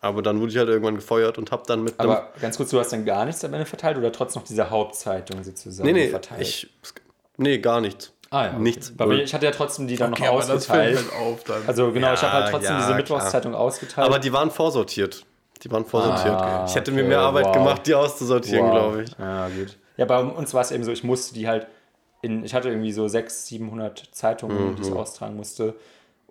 [0.00, 1.98] Aber dann wurde ich halt irgendwann gefeuert und habe dann mit.
[1.98, 4.70] Aber ganz kurz, du hast dann gar nichts am Ende verteilt oder trotz noch diese
[4.70, 6.40] Hauptzeitung sozusagen nee, nee, verteilt?
[6.40, 6.70] Ich,
[7.38, 8.12] Nee, gar nichts.
[8.30, 8.52] Ah ja.
[8.58, 8.92] Nichts.
[8.98, 10.98] Weil ich hatte ja trotzdem die dann okay, noch ausgeteilt.
[10.98, 11.62] Halt auf dann.
[11.66, 14.06] Also genau, ja, ich habe halt trotzdem ja, diese Mittwochszeitung ausgeteilt.
[14.06, 15.24] Aber die waren vorsortiert.
[15.62, 16.34] Die waren vorsortiert.
[16.34, 17.52] Ah, ich hätte okay, mir mehr Arbeit wow.
[17.54, 18.72] gemacht, die auszusortieren, wow.
[18.72, 19.10] glaube ich.
[19.18, 19.78] Ja, gut.
[19.96, 21.66] Ja, bei uns war es eben so, ich musste die halt
[22.20, 24.76] in, ich hatte irgendwie so 600, 700 Zeitungen, mhm.
[24.76, 25.74] die ich austragen musste.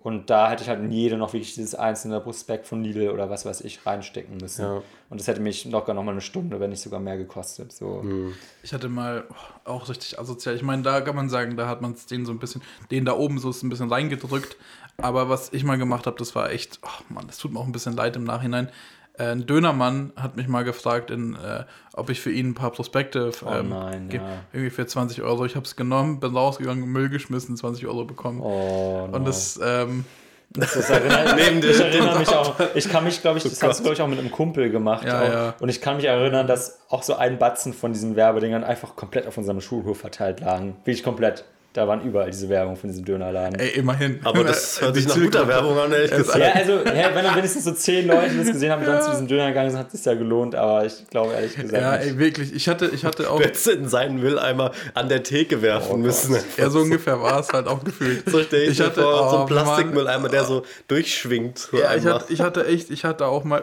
[0.08, 3.28] Und da hätte ich halt in jede noch wirklich dieses einzelne Prospekt von Lidl oder
[3.28, 4.62] was weiß ich reinstecken müssen.
[4.62, 4.82] Ja.
[5.10, 7.74] Und das hätte mich locker noch mal eine Stunde, wenn nicht sogar mehr gekostet.
[7.74, 8.00] So.
[8.02, 8.32] Mhm.
[8.62, 10.54] Ich hatte mal oh, auch richtig asozial.
[10.54, 13.04] Ich meine, da kann man sagen, da hat man es den so ein bisschen, den
[13.04, 14.56] da oben so ist ein bisschen reingedrückt.
[14.96, 17.66] Aber was ich mal gemacht habe, das war echt, oh Mann, das tut mir auch
[17.66, 18.70] ein bisschen leid im Nachhinein.
[19.18, 22.70] Äh, ein Dönermann hat mich mal gefragt, in, äh, ob ich für ihn ein paar
[22.70, 24.22] Prospekte oh ähm, oh nein, ja.
[24.52, 25.44] irgendwie für 20 Euro.
[25.44, 28.40] Ich habe es genommen, bin rausgegangen, Müll geschmissen, 20 Euro bekommen.
[28.40, 30.04] Oh, Und das, ähm,
[30.50, 32.54] das, das erinnert, ich erinnere mich auch.
[32.74, 34.70] Ich kann mich, glaube ich, das oh hast du, glaube ich, auch mit einem Kumpel
[34.70, 35.04] gemacht.
[35.04, 35.54] Ja, ja.
[35.60, 39.26] Und ich kann mich erinnern, dass auch so ein Batzen von diesen Werbedingern einfach komplett
[39.26, 40.76] auf unserem Schulhof verteilt lagen.
[40.84, 41.44] Wirklich komplett.
[41.74, 43.60] Da waren überall diese Werbung von diesem Dönerladen.
[43.60, 44.20] Ey, immerhin.
[44.24, 46.38] Aber das hört sich nach guter Werbung an, ehrlich gesagt.
[46.38, 49.10] Ja, also, ja, wenn dann wenigstens so zehn Leute das gesehen haben und dann zu
[49.10, 51.82] diesem Döner gegangen sind, hat es ja gelohnt, aber ich glaube ehrlich gesagt.
[51.82, 52.54] Ja, ey, wirklich.
[52.54, 53.38] Ich hatte, ich hatte auch.
[53.38, 56.38] Hättest in seinen Mülleimer an der Theke werfen oh, müssen.
[56.56, 58.28] Ja, so ungefähr war es halt auch gefühlt.
[58.28, 61.58] So stelle ich, ich hatte, vor, oh, so ein Plastikmülleimer, der so durchschwingt.
[61.58, 63.62] So ja, ich hatte, ich hatte, echt, ich hatte auch mal.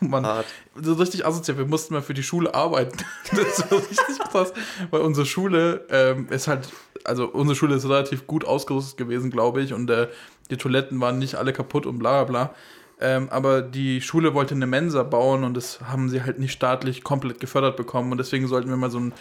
[0.00, 0.44] Mann,
[0.80, 1.58] so richtig asozial.
[1.58, 2.96] Wir mussten mal für die Schule arbeiten.
[3.30, 4.52] das war richtig krass,
[4.90, 6.68] weil unsere Schule ähm, ist halt
[7.04, 10.08] also unsere Schule ist relativ gut ausgerüstet gewesen, glaube ich, und äh,
[10.50, 12.54] die Toiletten waren nicht alle kaputt und bla bla bla.
[13.00, 17.02] Ähm, aber die Schule wollte eine Mensa bauen und das haben sie halt nicht staatlich
[17.02, 19.12] komplett gefördert bekommen und deswegen sollten wir mal so ein,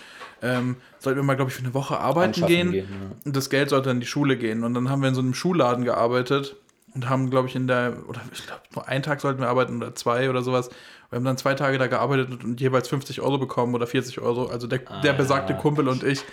[0.42, 3.16] ähm, sollten wir mal, glaube ich, für eine Woche arbeiten gehen, gehen ja.
[3.26, 5.34] und das Geld sollte an die Schule gehen und dann haben wir in so einem
[5.34, 6.56] Schulladen gearbeitet
[6.96, 9.78] und haben, glaube ich, in der, oder ich glaube, nur einen Tag sollten wir arbeiten
[9.78, 10.70] oder zwei oder sowas.
[11.10, 14.48] Wir haben dann zwei Tage da gearbeitet und jeweils 50 Euro bekommen oder 40 Euro,
[14.48, 16.24] also der, ah, der besagte Kumpel und ich.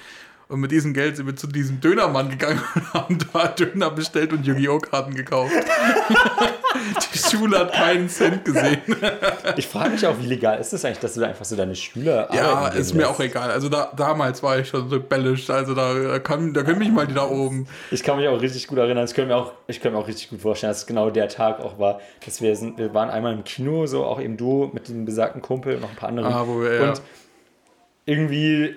[0.51, 4.33] Und mit diesem Geld sind wir zu diesem Dönermann gegangen und haben da Döner bestellt
[4.33, 4.79] und Yu-Gi-Oh!
[4.79, 5.53] Karten gekauft.
[7.15, 8.81] die Schule hat keinen Cent gesehen.
[9.57, 11.77] ich frage mich auch, wie legal ist das eigentlich, dass du da einfach so deine
[11.77, 13.53] Schüler Ja, ist mir auch egal.
[13.53, 15.49] Also da, damals war ich schon rebellisch.
[15.51, 17.69] Also da, da, kann, da können mich mal die da oben.
[17.93, 19.05] Ich kann mich auch richtig gut erinnern.
[19.05, 21.29] Ich könnte mir auch, ich könnte mir auch richtig gut vorstellen, dass es genau der
[21.29, 24.69] Tag auch war, dass wir sind, wir waren einmal im Kino, so auch eben du
[24.73, 26.33] mit dem besagten Kumpel und noch ein paar anderen.
[26.33, 26.89] Ah, wo wir, ja.
[26.89, 27.03] Und
[28.05, 28.75] irgendwie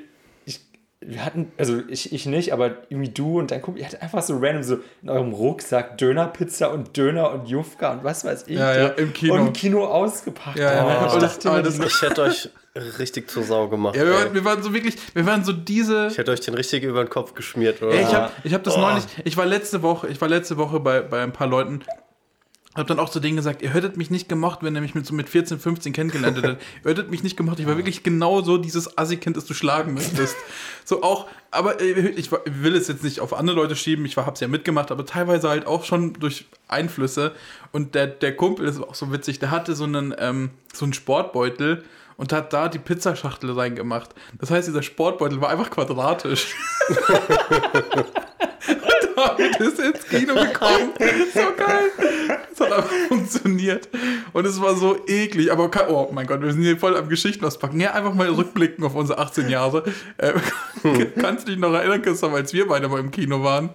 [1.07, 4.21] wir hatten, also ich, ich nicht, aber irgendwie du und dein Kumpel, ihr hattet einfach
[4.21, 8.57] so random so in eurem Rucksack Dönerpizza und Döner und Jufka und was weiß ich.
[8.57, 9.33] Ja, ja, im Kino.
[9.35, 10.57] Und im Kino ausgepackt.
[10.59, 11.07] Ja, ja, Oh, ja.
[11.07, 12.49] ich dachte immer, das, ich hätte euch
[12.97, 13.95] richtig zur Sau gemacht.
[13.95, 16.07] Ja, wir, waren, wir waren so wirklich, wir waren so diese.
[16.07, 17.93] ich hätte euch den richtig über den Kopf geschmiert, oder?
[17.93, 18.81] Ey, ich habe ich hab das Oh.
[18.81, 21.81] neulich, ich war letzte Woche, ich war letzte Woche bei, bei ein paar Leuten,
[22.75, 25.05] hab dann auch zu denen gesagt, ihr hättet mich nicht gemocht, wenn ihr mich mit
[25.05, 26.61] so mit 14, 15 kennengelernt hättet.
[26.83, 27.59] ihr hättet mich nicht gemocht.
[27.59, 30.35] Ich war wirklich genau so dieses Assi-Kind, das du schlagen möchtest.
[30.83, 34.25] So auch, aber äh, ich will es jetzt nicht auf andere Leute schieben, ich war,
[34.25, 37.33] hab's ja mitgemacht, aber teilweise halt auch schon durch Einflüsse.
[37.71, 40.93] Und der, der Kumpel ist auch so witzig, der hatte so einen, ähm, so einen
[40.93, 41.83] Sportbeutel
[42.17, 44.09] und hat da die Pizzaschachtel reingemacht.
[44.39, 46.55] Das heißt, dieser Sportbeutel war einfach quadratisch.
[49.37, 50.93] damit ist ins Kino gekommen.
[51.33, 51.91] So geil.
[52.49, 53.89] Das hat einfach funktioniert.
[54.33, 55.51] Und es war so eklig.
[55.51, 57.79] Aber oh mein Gott, wir sind hier voll am Geschichten auspacken.
[57.79, 59.83] Ja, einfach mal rückblicken auf unsere 18 Jahre.
[60.17, 60.33] Äh,
[61.19, 63.69] kannst du dich noch erinnern, Christoph, als wir beide mal im Kino waren?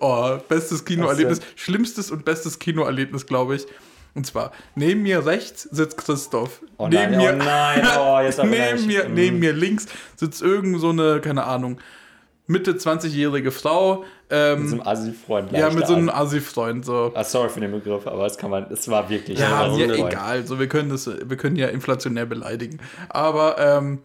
[0.00, 1.40] Oh, bestes Kinoerlebnis.
[1.56, 3.66] Schlimmstes und bestes Kinoerlebnis, glaube ich.
[4.14, 6.60] Und zwar, neben mir rechts sitzt Christoph.
[6.76, 10.80] Oh neben nein, mir, oh nein, oh, jetzt neben, mir, neben mir links sitzt irgend
[10.80, 11.78] so eine, keine Ahnung,
[12.46, 14.04] Mitte 20-jährige Frau.
[14.30, 15.52] Ähm, Mit so einem Assi-Freund.
[15.52, 16.36] ja, mit so einem Assi.
[16.38, 16.84] Assi-Freund.
[16.84, 17.12] So.
[17.14, 19.38] Ah, sorry für den Begriff, aber das kann man, das war wirklich.
[19.38, 20.12] Ja, Assi-Freund.
[20.12, 20.46] egal.
[20.46, 22.80] So, wir können das, wir können ja inflationär beleidigen.
[23.08, 24.00] Aber ähm,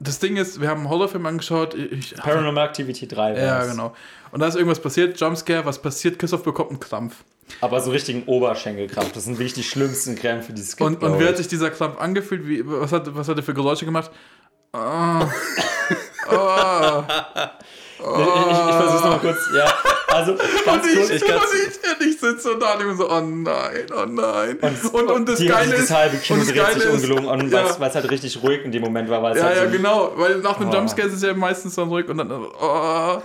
[0.00, 1.74] das Ding ist, wir haben einen Horrorfilm angeschaut.
[1.74, 3.70] Ich, Paranormal Activity 3 ja, war's.
[3.70, 3.94] genau.
[4.32, 6.18] Und da ist irgendwas passiert, Jumpscare, was passiert?
[6.18, 7.24] Christoph bekommt einen Krampf.
[7.60, 9.12] Aber so richtigen Oberschenkelkrampf.
[9.12, 10.86] Das sind wirklich die schlimmsten Krämpfe, die es gibt.
[10.86, 11.38] Und, und wie hat ich.
[11.38, 12.48] sich dieser Krampf angefühlt?
[12.48, 14.10] Wie, was, hat, was hat er für Geräusche gemacht?
[14.72, 15.28] Ah.
[16.28, 17.50] Ah.
[17.96, 19.38] Ich, ich, ich versuch's nochmal kurz.
[19.56, 19.72] Ja,
[20.08, 20.34] also
[20.66, 21.10] ganz Und ich, kurz.
[21.10, 24.58] ich kann's- und ich, ich sitze und da und so, oh nein, oh nein.
[24.92, 27.50] Und, und, das die, Geile das ist, halbe Kino und das dreht sich ungelogen an,
[27.50, 27.80] ja.
[27.80, 29.34] weil es halt richtig ruhig in dem Moment war.
[29.34, 30.72] Ja, halt ja, so, genau, weil nach dem Oh.
[30.72, 33.22] Jumpscare ist es ja meistens dann ruhig und dann, oh.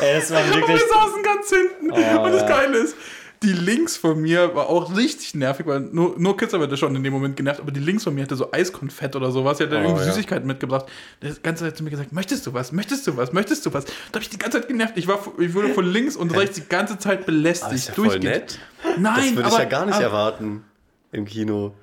[0.00, 0.68] Ey, das war Und wirklich.
[0.80, 1.92] wir saßen ganz hinten.
[1.92, 2.48] Oh, und das ja.
[2.48, 2.96] Geile ist,
[3.42, 7.02] die links von mir war auch richtig nervig, weil nur, nur Kitzer wird schon in
[7.04, 9.72] dem Moment genervt, aber die links von mir hatte so Eiskonfett oder sowas, die hat
[9.72, 10.06] Oh, irgendwie ja.
[10.06, 10.86] Süßigkeiten mitgebracht.
[11.22, 13.84] Die ganze Zeit zu mir gesagt, möchtest du was, möchtest du was, möchtest du was?
[13.84, 14.94] Da habe ich die ganze Zeit genervt.
[14.96, 17.72] Ich, war, ich wurde von links und rechts die ganze Zeit Ah, belästigt.
[17.74, 18.58] ist ja voll nett.
[18.98, 20.64] Nein, Das würde ich aber, ja gar nicht aber, erwarten
[21.12, 21.74] im Kino.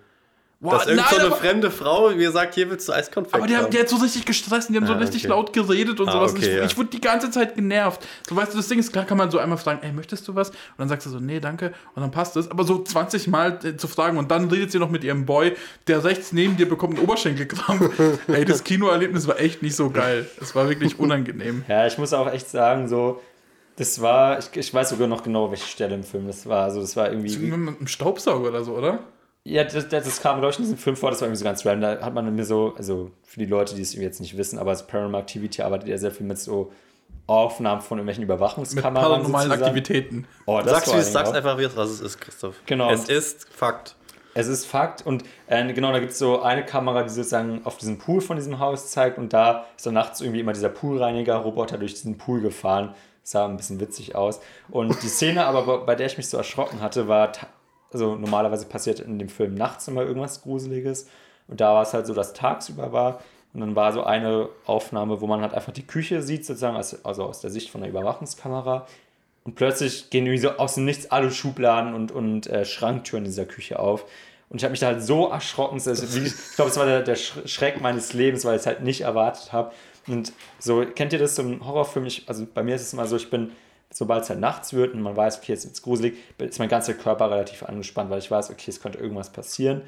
[0.65, 3.36] Boah, Dass irgend so nein, eine aber- fremde Frau mir sagt, hier willst du Eiskonfekt
[3.36, 3.71] Aber die, haben, haben.
[3.71, 5.30] die hat so richtig gestresst und die haben so Ah, richtig okay.
[5.30, 6.32] laut geredet und Ah, sowas.
[6.32, 6.63] und okay, ich, ja.
[6.65, 8.06] ich wurde die ganze Zeit genervt.
[8.28, 10.34] So weißt du, das Ding ist, klar kann man so einmal fragen, ey, möchtest du
[10.36, 10.49] was?
[10.49, 11.73] Und dann sagst du so, nee, danke.
[11.95, 12.49] Und dann passt es.
[12.49, 15.56] Aber so 20 Mal äh, zu fragen und dann redet sie noch mit ihrem Boy,
[15.88, 17.91] der rechts neben dir bekommt einen Oberschenkelkrampf.
[18.28, 20.28] ey, das Kinoerlebnis war echt nicht so geil.
[20.41, 21.63] Es war wirklich unangenehm.
[21.67, 23.21] Ja, ich muss auch echt sagen, so.
[23.78, 26.63] Das war, ich, ich weiß sogar noch genau, welche Stelle im Film das war.
[26.63, 27.36] Also, das war irgendwie.
[27.36, 28.99] Mit einem Staubsauger oder so, oder?
[29.47, 31.45] Ja, das, das, das kam, glaube ich, in diesem Film vor, das war irgendwie so
[31.45, 31.99] ganz random.
[31.99, 34.71] Da hat man mir so, also für die Leute, die es jetzt nicht wissen, aber
[34.71, 36.71] als Paranormal Activity arbeitet ja sehr viel mit so
[37.27, 39.03] Aufnahmen von irgendwelchen Mit Überwachungskameras.
[39.08, 39.51] paranormalen.
[39.51, 40.27] Aktivitäten.
[40.45, 41.47] Oh, das Sag's, vor wie es sag's Dingen auch.
[41.47, 42.55] einfach, wie es, was es ist, Christoph.
[42.65, 42.89] Genau.
[42.91, 43.95] Es ist Fakt.
[44.34, 47.77] Es ist Fakt und äh, genau, da gibt es so eine Kamera, die sozusagen auf
[47.77, 51.77] diesen Pool von diesem Haus zeigt und da ist dann nachts irgendwie immer dieser Poolreiniger-Roboter
[51.77, 52.93] durch diesen Pool gefahren.
[53.23, 54.39] Sah ein bisschen witzig aus.
[54.69, 57.31] Und die Szene aber, bei- der ich mich so erschrocken hatte, war,
[57.95, 61.08] also normalerweise passiert in dem Film nachts immer irgendwas Gruseliges
[61.47, 63.21] und da war es halt so, dass tagsüber war
[63.53, 67.03] und dann war so eine Aufnahme, wo man halt einfach die Küche sieht, sozusagen, als-
[67.05, 68.86] also aus der Sicht von der Überwachungskamera
[69.45, 73.29] und plötzlich gehen irgendwie so aus dem Nichts alle Schubladen und, und äh, Schranktüren in
[73.31, 74.05] dieser Küche auf.
[74.49, 75.77] Und ich habe mich da halt so erschrocken.
[75.84, 78.81] dass ich glaube, es war der, der Sch- Schreck meines Lebens, weil ich es halt
[78.81, 79.71] nicht erwartet habe.
[80.08, 82.05] Und so, kennt ihr das so im Horrorfilm?
[82.08, 83.51] Ich, also bei mir ist es immer so, ich bin,
[83.91, 86.93] sobald es halt nachts wird und man weiß, okay, jetzt ist gruselig, ist mein ganzer
[86.93, 89.82] Körper relativ angespannt, weil ich weiß, okay, es könnte irgendwas passieren.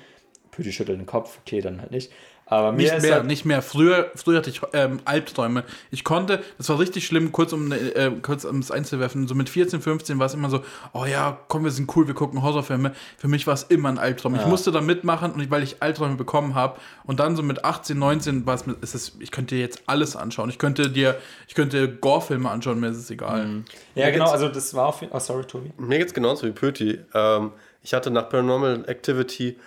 [0.51, 2.11] Püti schüttelt den Kopf, okay, dann halt nicht.
[2.49, 3.61] Aber mir Nicht ist mehr, halt, nicht mehr.
[3.61, 5.65] Früher, früher hatte ich ähm, Albträume.
[5.91, 9.49] Ich konnte, das war richtig schlimm, kurz um äh, kurz um es einzuwerfen, so mit
[9.49, 12.93] 14, 15 war es immer so, oh ja, komm, wir sind cool, wir gucken Horrorfilme.
[13.17, 14.35] Für mich war es immer ein Albtraum.
[14.35, 17.65] Ich musste da mitmachen und ich, weil ich Albträume bekommen habe und dann so mit
[17.65, 20.49] 18, 19 war es mit, ist es, ich könnte dir jetzt alles anschauen.
[20.49, 21.17] Ich könnte dir,
[21.49, 23.63] ich könnte Gore-Filme anschauen, mir ist es egal.
[23.95, 25.71] ja genau, also das war auf jeden Fall, oh sorry, Tobi.
[25.77, 26.99] Mir geht's genauso wie Pöti.
[27.13, 27.51] Ähm,
[27.83, 29.57] ich hatte nach Paranormal Activity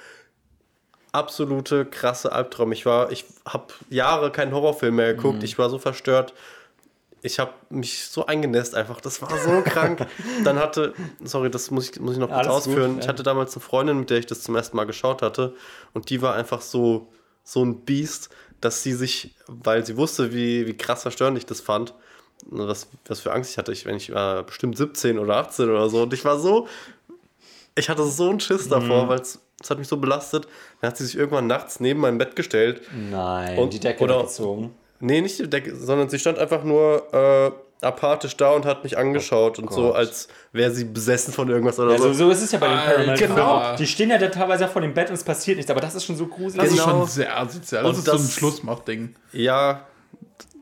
[1.12, 2.74] absolute krasse Albträume.
[2.74, 5.42] Ich war, ich habe Jahre keinen Horrorfilm mehr geguckt.
[5.42, 6.34] Ich war so verstört.
[7.22, 9.00] Ich habe mich so eingenässt einfach.
[9.00, 10.06] Das war so krank.
[10.44, 12.94] Dann hatte, sorry, das muss ich, muss ich noch kurz gut, ausführen.
[12.94, 13.02] ja.
[13.02, 15.54] Ich hatte damals eine Freundin, mit der ich das zum ersten Mal geschaut hatte.
[15.92, 17.08] Und die war einfach so,
[17.44, 21.60] so ein Biest, dass sie sich, weil sie wusste, wie, wie krass verstörend ich das
[21.60, 21.94] fand,
[22.46, 23.72] was, was für Angst ich hatte.
[23.72, 26.02] Ich, wenn ich war bestimmt 17 oder 18 oder so.
[26.02, 26.68] Und ich war so,
[27.74, 30.48] ich hatte so einen Schiss davor, weil es es hat mich so belastet.
[30.80, 32.82] Dann hat sie sich irgendwann nachts neben mein Bett gestellt.
[33.10, 34.74] Nein, Und- die Decke oder- gezogen.
[35.02, 37.50] Nee, nicht die Decke, sondern sie stand einfach nur äh,
[37.86, 41.78] apathisch da und hat mich angeschaut oh und so, als wäre sie besessen von irgendwas
[41.78, 42.12] oder ja, so.
[42.12, 43.76] So ist es ja bei den Paranormal genau.
[43.76, 46.04] Die stehen ja da teilweise vor dem Bett und es passiert nichts, aber das ist
[46.04, 46.56] schon so gruselig.
[46.66, 46.82] Das Genau.
[46.84, 47.82] ist schon sehr asozial.
[47.82, 49.14] Das Und ist so ein das- Schlussmachding.
[49.32, 49.86] Ja,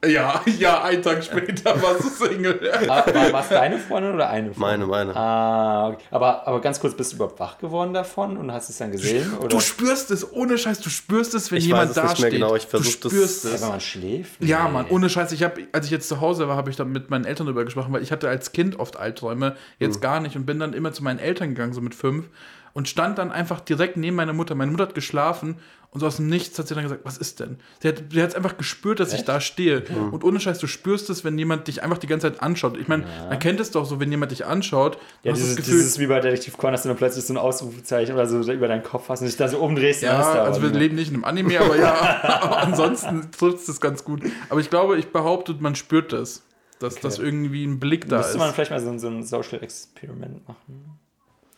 [0.07, 2.61] Ja, ja, einen Tag später warst du Single.
[2.87, 3.05] War,
[3.41, 4.87] es deine Freundin oder eine Freundin?
[4.87, 5.17] meine, meine.
[5.17, 6.05] Ah, okay.
[6.13, 9.33] aber, aber ganz kurz, bist du überhaupt wach geworden davon und hast es dann gesehen?
[9.39, 9.49] Oder?
[9.49, 12.11] Du spürst es, ohne Scheiß, du spürst es, wenn Ich jemand weiß es da nicht
[12.21, 12.41] mehr steht.
[12.41, 13.63] genau, ich du versuch das- spürst Ja, es.
[13.63, 14.45] wenn man schläft?
[14.45, 14.73] Ja, Nee.
[14.73, 15.33] Mann, ohne Scheiß.
[15.33, 17.65] Ich habe, als ich jetzt zu Hause war, habe ich dann mit meinen Eltern darüber
[17.65, 20.01] gesprochen, weil ich hatte als Kind oft Albträume, jetzt Mhm.
[20.01, 22.27] gar nicht und bin dann immer zu meinen Eltern gegangen, so mit fünf
[22.73, 24.55] und stand dann einfach direkt neben meiner Mutter.
[24.55, 25.57] Meine Mutter hat geschlafen
[25.91, 27.59] und so aus dem Nichts hat sie dann gesagt, was ist denn?
[27.81, 29.85] Sie hat hat's einfach gespürt, dass ich da stehe.
[29.89, 30.13] Mhm.
[30.13, 32.77] Und ohne Scheiß, du spürst es, wenn jemand dich einfach die ganze Zeit anschaut.
[32.77, 35.79] Ich meine, man kennt es doch so, wenn jemand dich anschaut, Ja, dieses, das Gefühl,
[35.79, 38.69] dieses wie bei Detektiv Conan, dass du dann plötzlich so ein Ausrufezeichen oder so über
[38.69, 40.03] deinen Kopf hast und dich da so umdrehst.
[40.03, 41.95] Ja, da also wir leben nicht in einem Anime, aber ja,
[42.43, 44.23] aber ansonsten trifft es ganz gut.
[44.51, 46.43] Aber ich glaube, ich behaupte, man spürt das.
[46.81, 48.39] Dass das irgendwie ein Blick da Müsste ist.
[48.39, 50.98] man vielleicht mal so, so ein Social Experiment machen.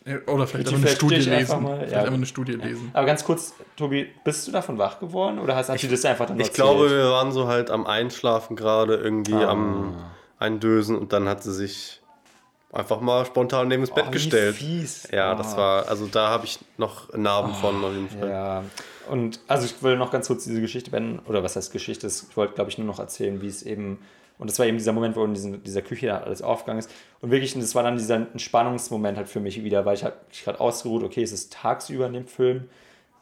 [0.07, 1.33] Ja, Oder vielleicht einfach eine Studie lesen.
[1.35, 1.99] einfach mal, Vielleicht ja.
[2.01, 2.91] einfach eine Studie lesen.
[2.95, 6.27] Aber ganz kurz, Tobi, bist du davon wach geworden oder hast, hast du das einfach
[6.27, 7.03] dann Ich glaube, erzählt?
[7.03, 9.51] wir waren so halt am Einschlafen gerade, irgendwie Ah.
[9.51, 9.95] am
[10.39, 12.01] Eindösen und dann hat sie sich
[12.73, 14.57] einfach mal spontan neben das Bett Oh, wie gestellt.
[14.57, 15.07] Fies.
[15.13, 15.37] Ja, Oh.
[15.37, 18.31] das war, also da habe ich noch Narben von auf jeden Fall.
[18.31, 18.65] Ja,
[19.11, 22.07] und also ich will noch ganz kurz diese Geschichte beenden, oder was heißt Geschichte?
[22.07, 23.99] Ich wollte, glaube ich, nur noch erzählen, wie es eben,
[24.41, 26.91] und das war eben dieser Moment, wo in diesen, dieser Küche da alles aufgegangen ist.
[27.21, 30.45] Und wirklich, das war dann dieser Entspannungsmoment halt für mich wieder, weil ich halt mich
[30.45, 32.65] gerade ausgeruht, okay, es ist tagsüber in dem Film,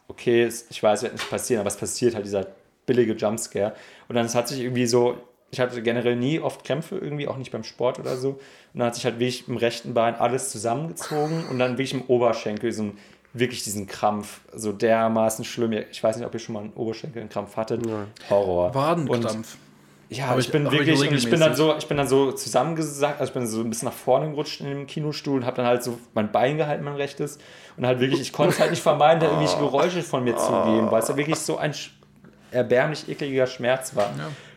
[0.06, 2.46] okay, es, ich weiß, es wird nicht passieren, aber es passiert halt dieser
[2.86, 3.74] billige Jumpscare.
[4.08, 5.16] Und dann es hat sich irgendwie so,
[5.50, 8.30] ich hatte generell nie oft Krämpfe irgendwie, auch nicht beim Sport oder so.
[8.30, 8.38] Und
[8.74, 12.70] dann hat sich halt wirklich im rechten Bein alles zusammengezogen und dann wirklich im Oberschenkel
[12.70, 12.98] so ein,
[13.32, 15.72] wirklich diesen Krampf, so dermaßen schlimm.
[15.72, 17.84] Ich weiß nicht, ob ihr schon mal einen Oberschenkelkrampf hattet.
[18.30, 18.68] Horror.
[18.68, 19.56] Und Wadenkrampf.
[20.10, 22.32] Ja, Hab ich ich- bin ich wirklich, ich bin dann so, ich bin dann so
[22.32, 25.56] zusammengesackt, also ich bin so ein bisschen nach vorne gerutscht in dem Kinostuhl und habe
[25.56, 27.38] dann halt so mein Bein gehalten, mein rechtes.
[27.76, 30.48] Und halt wirklich, ich konnte es halt nicht vermeiden, da irgendwelche Geräusche von mir zu
[30.50, 31.74] geben, weil es ja wirklich so ein
[32.50, 34.10] erbärmlich ekliger Schmerz war.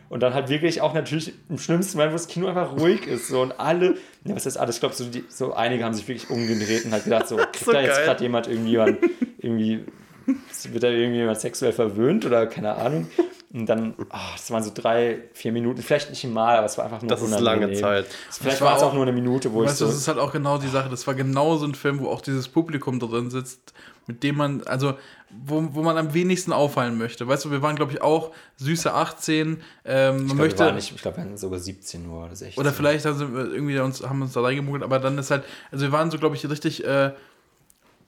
[0.08, 3.28] Und dann halt wirklich auch natürlich im schlimmsten Moment, wo das Kino einfach ruhig ist.
[3.28, 4.76] So, und alle, ja, was ist alles?
[4.76, 7.58] Ich glaube, so, die- so einige haben sich wirklich umgedreht und halt gedacht, so, kriegt
[7.64, 8.74] So da jetzt gerade jemand irgendwie,
[9.38, 9.84] irgendwie
[10.70, 13.08] wird da irgendjemand sexuell verwöhnt oder keine Ahnung.
[13.54, 16.86] Und dann, ah, das waren so drei, vier Minuten, vielleicht nicht mal, aber es war
[16.86, 17.70] einfach nur Das ist lange.
[17.74, 18.06] Zeit.
[18.30, 19.90] Vielleicht Das war war es auch auch- nur eine Minute, wo Weißt ich du, so.
[19.90, 20.88] das ist halt auch genau die Sache.
[20.88, 23.74] Das war genau so ein Film, wo auch dieses Publikum drin sitzt,
[24.06, 24.94] mit dem man, also,
[25.44, 27.28] wo, wo man am wenigsten auffallen möchte.
[27.28, 29.62] Weißt du, wir waren, glaube ich, auch süße 18.
[29.84, 30.58] Ähm, man ich glaube, möchte.
[30.60, 32.58] wir waren nicht, ich glaube, wir waren sogar 17 Uhr oder 16.
[32.58, 35.84] Oder vielleicht haben, sie irgendwie uns, haben uns da reingemuggelt, aber dann ist halt, also
[35.84, 37.12] wir waren so, glaube ich, richtig, äh,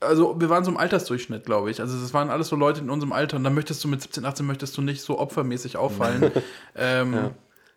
[0.06, 1.80] also wir waren so im Altersdurchschnitt, glaube ich.
[1.80, 4.24] Also es waren alles so Leute in unserem Alter und dann möchtest du mit 17,
[4.24, 6.30] 18 möchtest du nicht so opfermäßig auffallen.
[6.76, 7.30] ähm,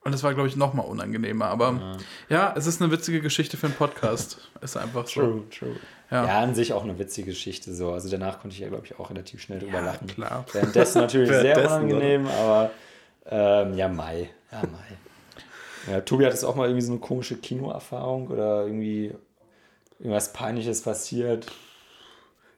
[0.04, 1.48] Und das war, glaube ich, noch mal unangenehmer.
[1.48, 1.98] Aber
[2.30, 2.54] ja.
[2.56, 4.38] es ist eine witzige Geschichte für einen Podcast.
[4.62, 5.22] ist einfach so.
[5.22, 5.76] True, true.
[6.10, 6.26] Ja.
[6.26, 6.40] Ja.
[6.40, 7.92] an sich auch eine witzige Geschichte so.
[7.92, 10.08] Also danach konnte ich ja, glaube ich, auch relativ schnell drüber Ja, lachen.
[10.08, 10.46] klar.
[10.54, 12.72] Währenddessen natürlich sehr unangenehm, aber
[13.30, 14.30] ähm, ja, Mai.
[14.52, 15.92] Ja, Mai.
[15.92, 19.14] Ja, Tobi hat es auch mal irgendwie so eine komische Kinoerfahrung oder irgendwie
[20.00, 21.48] irgendwas Peinliches passiert.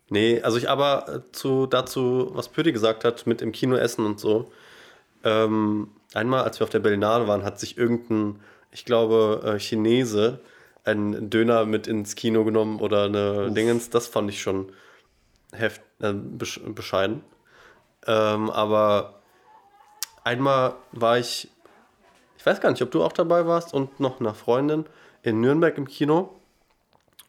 [0.09, 4.05] Nee, also ich aber äh, zu, dazu, was Pötti gesagt hat, mit im Kino essen
[4.05, 4.51] und so.
[5.23, 8.39] Ähm, einmal, als wir auf der Berlinale waren, hat sich irgendein,
[8.71, 10.39] ich glaube, äh, Chinese
[10.83, 13.89] einen Döner mit ins Kino genommen oder eine Dingens.
[13.89, 14.71] Das fand ich schon
[15.51, 17.23] heft, äh, besch bescheiden.
[18.07, 19.21] Ähm, aber
[20.23, 21.49] einmal war ich,
[22.37, 24.85] ich weiß gar nicht, ob du auch dabei warst und noch eine Freundin
[25.21, 26.38] in Nürnberg im Kino.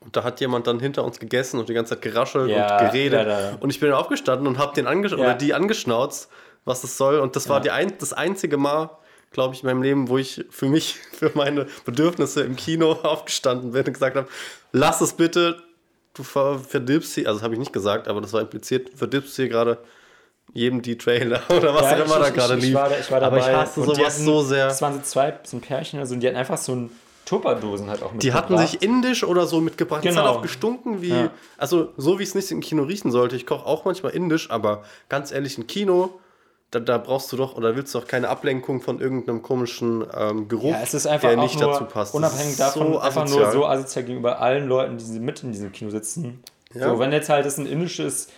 [0.03, 2.87] Und da hat jemand dann hinter uns gegessen und die ganze Zeit geraschelt Ja, und
[2.87, 3.27] geredet.
[3.29, 5.19] ja, Und ich bin dann aufgestanden und habe den angesch Ja.
[5.19, 6.31] oder die angeschnauzt,
[6.65, 7.19] was das soll.
[7.21, 8.91] Und das war die ein das einzige Mal,
[9.31, 13.73] glaube ich, in meinem Leben, wo ich für mich, für meine Bedürfnisse im Kino aufgestanden
[13.73, 14.27] bin und gesagt habe,
[14.73, 15.63] lass es bitte,
[16.15, 19.37] du ver verdirbst hier, also das habe ich nicht gesagt, aber das war impliziert, verdirbst
[19.37, 19.79] hier gerade
[20.55, 22.75] jedem die Trailer oder was Ja, auch immer da gerade ich, ich, lief.
[22.75, 23.51] war, da- ich war aber dabei.
[23.53, 24.67] ich hasse sowas hatten- so sehr.
[24.67, 26.91] Das waren so zwei, so ein Pärchen oder so, und die hatten einfach so ein
[27.31, 30.05] Tupperdosen halt auch Die hatten sich indisch oder so mitgebracht.
[30.05, 30.27] Es Genau.
[30.27, 31.11] hat auch gestunken wie.
[31.11, 31.31] Ja.
[31.59, 33.37] Also, so wie es nicht im Kino riechen sollte.
[33.37, 36.19] Ich koche auch manchmal indisch, aber ganz ehrlich, ein Kino,
[36.73, 40.49] da, da brauchst du doch oder willst du doch keine Ablenkung von irgendeinem komischen ähm,
[40.49, 42.15] Geruch, Ja, es ist einfach der nicht nur, dazu passt.
[42.15, 45.53] Das unabhängig ist davon, so einfach nur so asozial gegenüber allen Leuten, die mit in
[45.53, 46.43] diesem Kino sitzen.
[46.75, 46.89] Ja.
[46.89, 48.29] So, wenn jetzt halt das ein indisches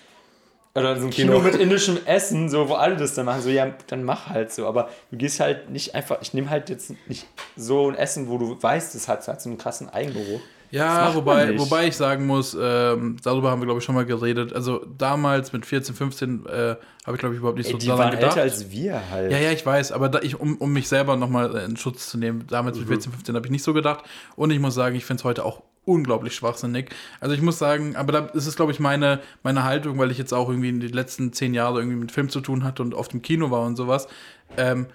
[0.74, 1.44] oder so ein Kino, Kino.
[1.44, 4.66] mit indischem Essen, so, wo alle das dann machen, so, ja, dann mach halt so.
[4.66, 8.38] Aber du gehst halt nicht einfach, ich nehme halt jetzt nicht so ein Essen, wo
[8.38, 10.40] du weißt, das hat, hat so einen krassen Eigengeruch.
[10.72, 14.54] Ja, wobei, wobei ich sagen muss, ähm, darüber haben wir, glaube ich, schon mal geredet.
[14.54, 17.88] Also damals mit 14, 15 äh, habe ich, glaube ich, überhaupt nicht Ey, so die
[17.88, 18.38] daran waren gedacht.
[18.38, 19.30] älter als wir halt.
[19.30, 22.16] Ja, ja, ich weiß, aber da, ich, um, um mich selber nochmal in Schutz zu
[22.16, 22.84] nehmen, damals mhm.
[22.84, 24.02] mit 14, 15 habe ich nicht so gedacht.
[24.34, 26.90] Und ich muss sagen, ich finde es heute auch unglaublich schwachsinnig.
[27.20, 30.18] Also ich muss sagen, aber da ist es, glaube ich, meine, meine Haltung, weil ich
[30.18, 32.94] jetzt auch irgendwie in den letzten zehn Jahren irgendwie mit Film zu tun hatte und
[32.94, 34.08] oft im Kino war und sowas.
[34.56, 34.86] Ähm,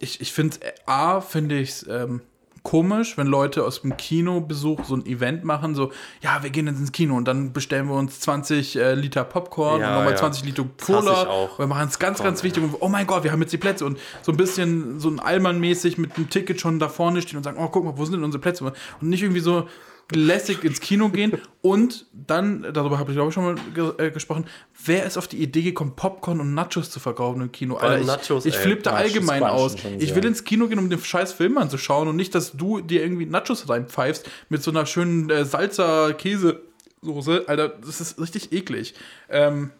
[0.00, 2.22] ich ich finde, A, finde ich es ähm,
[2.64, 5.92] komisch, wenn Leute aus dem Kinobesuch so ein Event machen, so,
[6.22, 9.82] ja, wir gehen jetzt ins Kino und dann bestellen wir uns 20 äh, Liter Popcorn
[9.82, 10.18] ja, und nochmal ja.
[10.18, 11.50] 20 Liter Cola.
[11.58, 13.84] Wir machen es ganz, ganz wichtig und oh mein Gott, wir haben jetzt die Plätze
[13.84, 17.44] und so ein bisschen so ein Allmann-mäßig mit dem Ticket schon da vorne stehen und
[17.44, 18.64] sagen, oh, guck mal, wo sind denn unsere Plätze?
[18.64, 19.68] Und nicht irgendwie so,
[20.12, 24.10] lässig ins Kino gehen und dann, darüber habe ich glaube ich schon mal ge äh,
[24.10, 24.46] gesprochen,
[24.84, 27.76] wer ist auf die Idee gekommen, Popcorn und Nachos zu verkaufen im Kino?
[27.76, 29.76] Alter, ich, Nachos, ich flippe da allgemein aus.
[29.98, 33.02] Ich will ins Kino gehen, um den scheiß Film anzuschauen und nicht, dass du dir
[33.02, 37.44] irgendwie Nachos reinpfeifst mit so einer schönen äh, Salzer-Käsesoße.
[37.46, 38.94] Alter, das ist richtig eklig.
[39.30, 39.70] Ähm,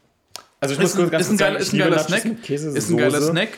[0.60, 2.48] also ich muss kurz ganz ist ein, geil, ist ein geiler Snack.
[2.48, 3.50] Ist ein geiler Snack.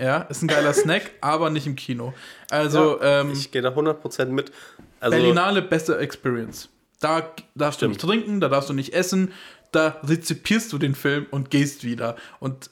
[0.00, 2.14] Ja, ist ein geiler Snack, aber nicht im Kino.
[2.50, 4.52] Also, ja, ähm, ich gehe da 100% mit.
[5.00, 6.68] Also, Berlinale, beste Experience.
[7.00, 9.32] Da darfst du nicht trinken, da darfst du nicht essen,
[9.70, 12.16] da rezipierst du den Film und gehst wieder.
[12.40, 12.70] Und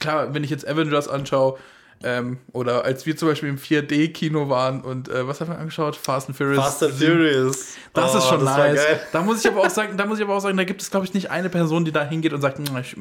[0.00, 1.58] klar, wenn ich jetzt Avengers anschaue,
[2.04, 5.96] ähm, oder als wir zum Beispiel im 4D-Kino waren und äh, was haben wir angeschaut?
[5.96, 6.64] Fast and Furious.
[6.64, 7.76] Fast and Furious.
[7.92, 8.80] Das oh, ist schon das nice.
[9.12, 10.90] Da muss ich aber auch sagen, da muss ich aber auch sagen, da gibt es,
[10.90, 12.96] glaube ich, nicht eine Person, die da hingeht und sagt, hm, ich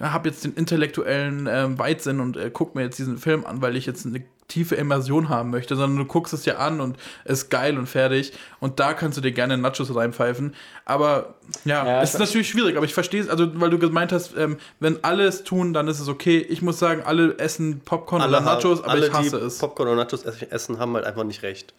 [0.00, 3.76] habe jetzt den intellektuellen äh, Weitsinn und äh, guck mir jetzt diesen Film an, weil
[3.76, 7.44] ich jetzt eine tiefe Immersion haben möchte, sondern du guckst es dir an und es
[7.44, 8.32] ist geil und fertig.
[8.60, 10.54] Und da kannst du dir gerne Nachos reinpfeifen.
[10.84, 14.12] Aber ja, ja es ist natürlich schwierig, aber ich verstehe es, also weil du gemeint
[14.12, 16.38] hast, ähm, wenn alle es tun, dann ist es okay.
[16.38, 19.58] Ich muss sagen, alle essen Popcorn alle oder Nachos, aber alle, ich hasse es.
[19.58, 21.74] Popcorn und Nachos essen, haben halt einfach nicht recht.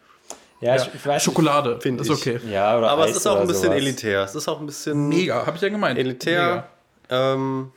[0.60, 0.86] Ja, ja.
[0.94, 2.10] Ich, weiß Schokolade, finde ich.
[2.10, 2.40] Ist okay.
[2.50, 3.76] Ja, oder aber Eis es ist auch ein bisschen sowas.
[3.76, 4.22] elitär.
[4.22, 5.08] Es ist auch ein bisschen.
[5.08, 5.98] Mega, habe ich ja gemeint.
[5.98, 6.68] Elitär.
[7.10, 7.70] Ähm,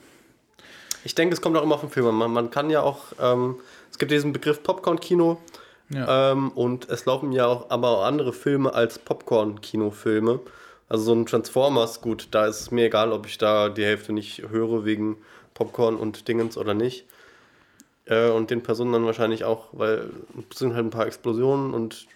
[1.03, 2.15] ich denke, es kommt auch immer auf den Film an.
[2.15, 2.99] Man, man kann ja auch.
[3.21, 3.57] Ähm,
[3.91, 5.37] es gibt diesen Begriff Popcorn-Kino.
[5.91, 6.31] Ja.
[6.31, 10.39] Ähm, und es laufen ja auch aber auch andere Filme als Popcorn-Kinofilme.
[10.87, 14.13] Also so ein Transformers, gut, da ist es mir egal, ob ich da die Hälfte
[14.13, 15.17] nicht höre wegen
[15.53, 17.05] Popcorn und Dingens oder nicht.
[18.05, 20.09] Äh, und den Personen dann wahrscheinlich auch, weil
[20.51, 22.07] es sind halt ein paar Explosionen und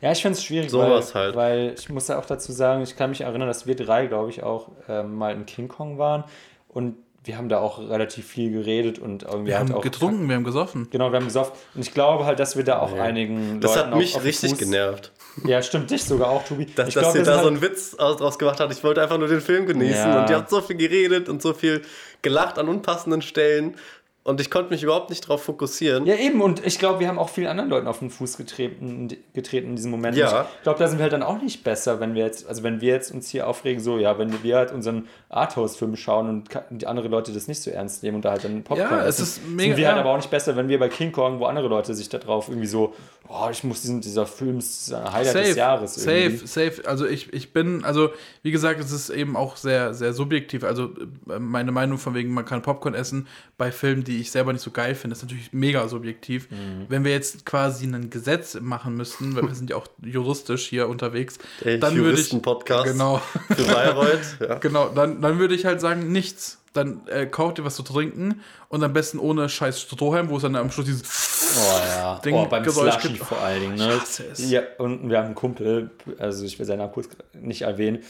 [0.00, 1.36] ja, ich finde es schwierig, Sowas weil, halt.
[1.36, 4.30] weil ich muss ja auch dazu sagen, ich kann mich erinnern, dass wir drei, glaube
[4.30, 6.24] ich, auch ähm, mal in King Kong waren
[6.68, 10.28] und wir haben da auch relativ viel geredet und irgendwie wir halt haben auch getrunken,
[10.28, 10.88] wir haben gesoffen.
[10.90, 11.52] Genau, wir haben gesoffen.
[11.74, 13.00] Und ich glaube halt, dass wir da auch nee.
[13.00, 15.10] einigen Das Leuten hat mich richtig Fuß genervt.
[15.46, 16.66] Ja, stimmt, dich sogar auch, Tobi.
[16.66, 18.72] Dass, ich dass glaub, ihr da halt so einen Witz draus gemacht habt.
[18.72, 20.22] Ich wollte einfach nur den Film genießen ja.
[20.22, 21.82] und ihr habt so viel geredet und so viel
[22.20, 23.76] gelacht an unpassenden Stellen
[24.24, 26.06] und ich konnte mich überhaupt nicht darauf fokussieren.
[26.06, 26.40] Ja, eben.
[26.40, 29.76] Und ich glaube, wir haben auch vielen anderen Leuten auf den Fuß getreten, getreten in
[29.76, 30.16] diesem Moment.
[30.16, 30.46] Ja.
[30.56, 32.80] Ich glaube, da sind wir halt dann auch nicht besser, wenn wir jetzt, also wenn
[32.80, 36.86] wir jetzt uns hier aufregen, so, ja, wenn wir halt unseren Arthouse-Film schauen und die
[36.86, 39.46] andere Leute das nicht so ernst nehmen und da halt dann Popcorn ja, es ist
[39.46, 41.68] mega, sind wir halt aber auch nicht besser, wenn wir bei King Kong, wo andere
[41.68, 42.94] Leute sich da drauf irgendwie so,
[43.28, 46.06] oh, ich muss diesen, dieser Film ist ein Highlight safe, des Jahres.
[46.06, 46.36] Irgendwie.
[46.46, 46.88] Safe, safe.
[46.88, 48.10] Also ich, ich bin, also
[48.42, 50.64] wie gesagt, es ist eben auch sehr, sehr subjektiv.
[50.64, 50.90] Also
[51.28, 54.62] äh, meine Meinung von wegen, man kann Popcorn essen bei Filmen, die ich selber nicht
[54.62, 56.50] so geil finde, ist natürlich mega subjektiv.
[56.50, 56.86] Mhm.
[56.88, 60.88] Wenn wir jetzt quasi ein Gesetz machen müssten, weil wir sind ja auch juristisch hier
[60.88, 64.54] unterwegs, Der dann würde ich Podcast genau, für Bayreuth, ja.
[64.56, 66.60] genau, dann, dann würde ich halt sagen nichts.
[66.72, 70.42] Dann äh, kauft ihr was zu trinken und am besten ohne scheiß Strohhalm, wo es
[70.42, 72.18] dann am Schluss dieses oh, ja.
[72.24, 73.24] Ding oh, beim Geräusch Slushy gibt.
[73.24, 73.74] vor allen Dingen.
[73.76, 74.00] Ne?
[74.38, 78.02] Ja, und wir haben einen Kumpel, also ich will seinen Namen kurz nicht erwähnen,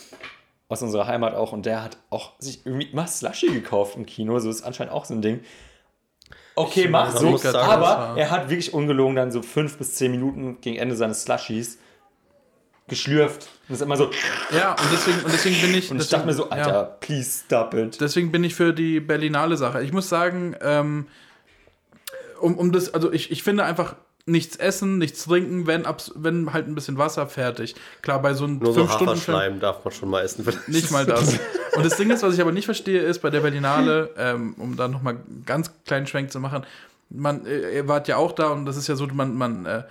[0.69, 4.38] aus unserer Heimat auch und der hat auch sich irgendwie immer Slushy gekauft im Kino,
[4.38, 5.40] so ist anscheinend auch so ein Ding.
[6.57, 7.38] Okay, mach so.
[7.55, 11.79] Aber er hat wirklich ungelogen dann so fünf bis zehn Minuten gegen Ende seines Slushies
[12.88, 13.49] geschlürft.
[13.69, 14.11] Das ist immer so.
[14.51, 15.90] Ja, und deswegen, und deswegen bin ich.
[15.90, 16.83] Und ich dachte mir so, Alter, ja.
[16.83, 18.01] please stop it.
[18.01, 19.83] Deswegen bin ich für die Berlinale Sache.
[19.83, 21.07] Ich muss sagen, ähm,
[22.40, 25.85] um, um das, also ich, ich finde einfach, nichts essen, nichts trinken, wenn,
[26.15, 27.75] wenn halt ein bisschen Wasser fertig.
[28.01, 30.47] Klar, bei so einem Nur 5 so Stunden Film darf man schon mal essen.
[30.67, 31.39] Nicht mal das.
[31.77, 34.77] Und das Ding ist, was ich aber nicht verstehe, ist bei der Berlinale, ähm, um
[34.77, 36.65] da nochmal ganz kleinen Schwenk zu machen,
[37.11, 39.83] man, äh, ihr wart ja auch da und das ist ja so, man, man, äh,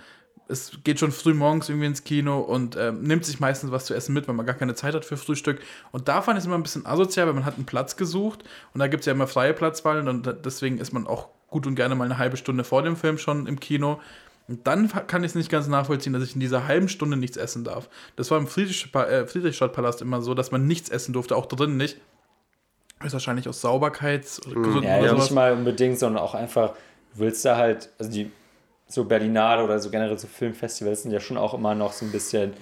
[0.48, 3.94] es geht schon früh morgens irgendwie ins Kino und äh, nimmt sich meistens was zu
[3.94, 5.60] essen mit, weil man gar keine Zeit hat für Frühstück.
[5.90, 8.44] Und da fand ich es immer ein bisschen asozial, weil man hat einen Platz gesucht
[8.74, 11.76] und da gibt es ja immer freie Platzwahlen und deswegen ist man auch gut und
[11.76, 14.00] gerne mal eine halbe Stunde vor dem Film schon im Kino.
[14.46, 17.36] Und dann kann ich es nicht ganz nachvollziehen, dass ich in dieser halben Stunde nichts
[17.36, 17.88] essen darf.
[18.16, 21.76] Das war im Friedrich, äh, Friedrichstadtpalast immer so, dass man nichts essen durfte, auch drinnen
[21.76, 21.98] nicht.
[22.98, 26.70] Das ist wahrscheinlich aus Sauberkeits- oder mm, Ja, ja nicht mal unbedingt, sondern auch einfach,
[27.14, 28.30] du willst da halt, also die
[28.86, 32.12] so Berlinale oder so generell so Filmfestivals sind ja schon auch immer noch so ein
[32.12, 32.52] bisschen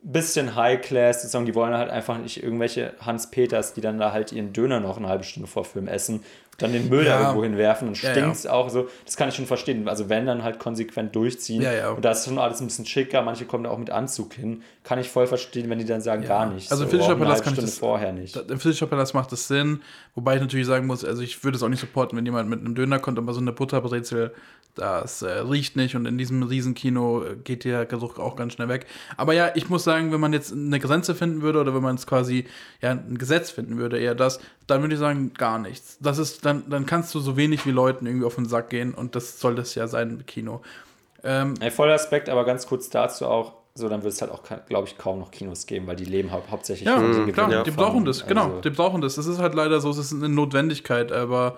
[0.00, 4.12] bisschen High Class, sozusagen, die wollen halt einfach nicht irgendwelche Hans Peters, die dann da
[4.12, 6.22] halt ihren Döner noch eine halbe Stunde vor Film essen
[6.58, 7.18] dann den Müll ja.
[7.18, 8.52] da irgendwo hinwerfen und ja, stinkt ja.
[8.52, 8.88] auch so.
[9.04, 9.88] Das kann ich schon verstehen.
[9.88, 11.62] Also wenn dann halt konsequent durchziehen.
[11.62, 11.90] Ja, ja.
[11.90, 13.22] Und da ist schon alles ein bisschen schicker.
[13.22, 14.62] Manche kommen da auch mit Anzug hin.
[14.82, 16.70] Kann ich voll verstehen, wenn die dann sagen, gar nicht.
[16.72, 18.36] Also so, Fischer Palast kann ich das, vorher nicht.
[18.36, 19.82] Im Fischer Palast macht das Sinn.
[20.16, 22.58] Wobei ich natürlich sagen muss, also ich würde es auch nicht supporten, wenn jemand mit
[22.58, 24.34] einem Döner kommt, aber so eine Butterbrezel,
[24.74, 28.68] das äh, riecht nicht und in diesem Riesenkino äh, geht der Geruch auch ganz schnell
[28.68, 28.86] weg.
[29.16, 31.96] Aber ja, ich muss sagen, wenn man jetzt eine Grenze finden würde oder wenn man
[31.96, 32.46] es quasi
[32.80, 34.38] ja ein Gesetz finden würde, eher das,
[34.68, 35.96] dann würde ich sagen, gar nichts.
[36.00, 38.94] Das ist, dann, dann kannst du so wenig wie Leuten irgendwie auf den Sack gehen
[38.94, 40.60] und das soll das ja sein im Kino.
[41.24, 44.42] Ähm, Ein voller Aspekt, aber ganz kurz dazu auch, so dann wird es halt auch,
[44.68, 47.70] glaube ich, kaum noch Kinos geben, weil die leben hau hauptsächlich ja, von klar, die
[47.70, 49.14] brauchen das, genau, also die brauchen das.
[49.14, 51.56] Das ist halt leider so, es ist eine Notwendigkeit, aber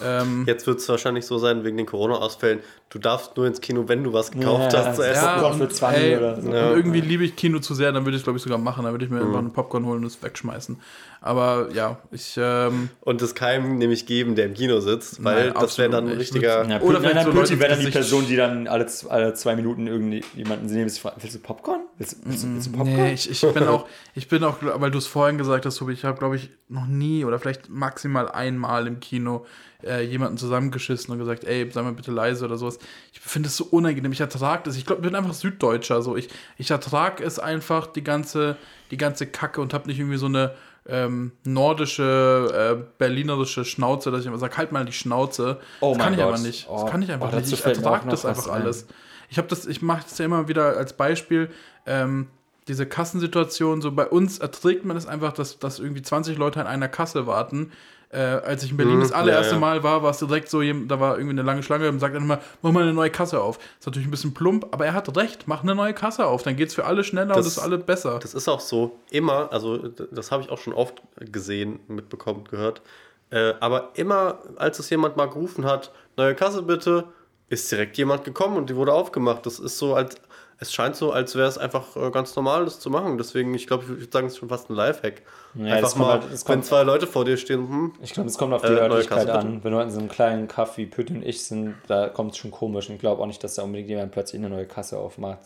[0.00, 3.88] ähm, Jetzt wird es wahrscheinlich so sein, wegen den Corona-Ausfällen, du darfst nur ins Kino,
[3.88, 5.24] wenn du was gekauft ja, hast zu essen.
[5.24, 6.48] Ja, und, für 20 ey, oder so.
[6.48, 8.84] Und irgendwie liebe ich Kino zu sehr, dann würde ich es, glaube ich, sogar machen.
[8.84, 9.26] Dann würde ich mir mhm.
[9.26, 10.78] einfach einen Popcorn holen und es wegschmeißen.
[11.20, 12.34] Aber ja, ich.
[12.36, 16.08] Ähm, und es keinem nämlich geben, der im Kino sitzt, weil nein, das wäre dann
[16.08, 16.68] ein richtiger.
[16.68, 19.86] Ja, oder nein, so Leute, wäre dann die Person, die dann alle, alle zwei Minuten
[19.86, 21.82] irgendjemanden sehen, willst du Popcorn?
[21.96, 22.96] Willst, willst, willst du Popcorn?
[22.96, 25.92] Nee, ich, ich bin auch, ich bin auch, weil du es vorhin gesagt hast, Tobi,
[25.92, 29.46] ich habe, glaube ich, noch nie oder vielleicht maximal einmal im Kino
[29.84, 32.78] äh, jemanden zusammengeschissen und gesagt, ey, sei mal bitte leise oder sowas.
[33.12, 34.12] Ich finde es so unangenehm.
[34.12, 34.76] Ich ertrage das.
[34.76, 36.02] Ich glaube, ich bin einfach Süddeutscher.
[36.02, 36.16] So.
[36.16, 36.28] Ich,
[36.58, 38.56] ich ertrage es einfach, die ganze,
[38.90, 40.54] die ganze Kacke und habe nicht irgendwie so eine
[40.86, 45.60] ähm, nordische, äh, berlinerische Schnauze, dass ich immer sage, halt mal die Schnauze.
[45.80, 46.28] Oh das kann ich Gott.
[46.28, 46.68] aber nicht.
[46.68, 47.52] Das oh, kann ich einfach oh, nicht.
[47.52, 48.86] Ich ertrage das einfach alles.
[49.28, 51.50] Ich habe das, ich mache das ja immer wieder als Beispiel.
[51.86, 52.28] Ähm,
[52.68, 56.66] diese Kassensituation, so bei uns erträgt man es einfach, dass, dass irgendwie 20 Leute an
[56.66, 57.72] einer Kasse warten
[58.12, 59.60] äh, als ich in Berlin mhm, das allererste ja, ja.
[59.60, 62.22] Mal war, war es direkt so, da war irgendwie eine lange Schlange und sagt dann
[62.22, 63.58] immer, mach mal eine neue Kasse auf.
[63.78, 66.56] ist natürlich ein bisschen plump, aber er hat recht, mach eine neue Kasse auf, dann
[66.56, 68.18] geht es für alle schneller das, und ist alle besser.
[68.20, 72.82] Das ist auch so, immer, also das habe ich auch schon oft gesehen, mitbekommen, gehört,
[73.30, 77.04] äh, aber immer, als es jemand mal gerufen hat, neue Kasse bitte,
[77.48, 79.44] ist direkt jemand gekommen und die wurde aufgemacht.
[79.46, 80.16] Das ist so, als,
[80.62, 83.18] es scheint so, als wäre es einfach äh, ganz normal, das zu machen.
[83.18, 85.22] Deswegen, ich glaube, ich würde sagen, es ist schon fast ein Lifehack.
[85.54, 88.38] Ja, einfach mal, halt, wenn kommt, zwei Leute vor dir stehen, hm, Ich glaube, es
[88.38, 89.62] kommt auf die äh, Örtlichkeit an.
[89.64, 92.52] Wenn du in so einem kleinen Kaffee, Pütte und ich sind, da kommt es schon
[92.52, 92.88] komisch.
[92.88, 95.40] Und ich glaube auch nicht, dass da unbedingt jemand plötzlich eine neue Kasse aufmacht.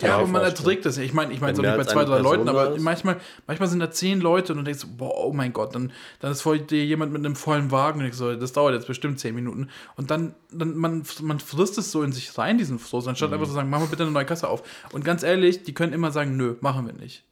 [0.00, 1.02] Ja, aber man erträgt das ja.
[1.02, 3.90] Ich meine, ich meine so nicht bei zwei, drei Leuten, aber manchmal, manchmal sind da
[3.90, 7.12] zehn Leute und du denkst, boah, oh mein Gott, dann, dann ist vor dir jemand
[7.12, 9.68] mit einem vollen Wagen und ich so, das dauert jetzt bestimmt zehn Minuten.
[9.96, 13.34] Und dann, dann man, man frisst es so in sich rein, diesen Frust, anstatt mhm.
[13.34, 14.62] einfach zu sagen, mach mal bitte eine neue Kasse auf.
[14.92, 17.24] Und ganz ehrlich, die können immer sagen, nö, machen wir nicht.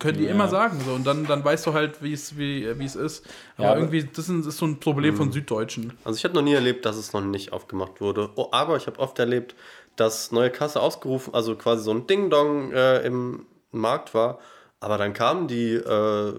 [0.00, 0.32] Können die ja.
[0.32, 3.24] immer sagen so und dann, dann weißt du halt, wie es wie, es ist.
[3.56, 5.32] Aber, ja, irgendwie, das ist so ein Problem von mhm.
[5.32, 5.92] Süddeutschen.
[6.02, 8.30] Also ich habe noch nie erlebt, dass es noch nicht aufgemacht wurde.
[8.34, 9.54] Oh, aber ich habe oft erlebt,
[9.96, 14.38] dass neue Kasse ausgerufen, also quasi so ein Ding-Dong äh, im Markt war.
[14.80, 16.38] Aber dann kam die äh,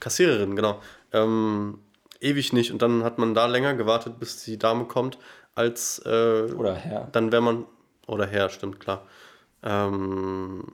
[0.00, 0.80] Kassiererin, genau,
[1.12, 1.78] ähm,
[2.20, 2.72] ewig nicht.
[2.72, 5.18] Und dann hat man da länger gewartet, bis die Dame kommt,
[5.54, 6.02] als.
[6.04, 7.08] Äh, oder Herr.
[7.12, 7.66] Dann wäre man.
[8.06, 9.06] Oder Herr, stimmt, klar.
[9.62, 10.64] Ähm,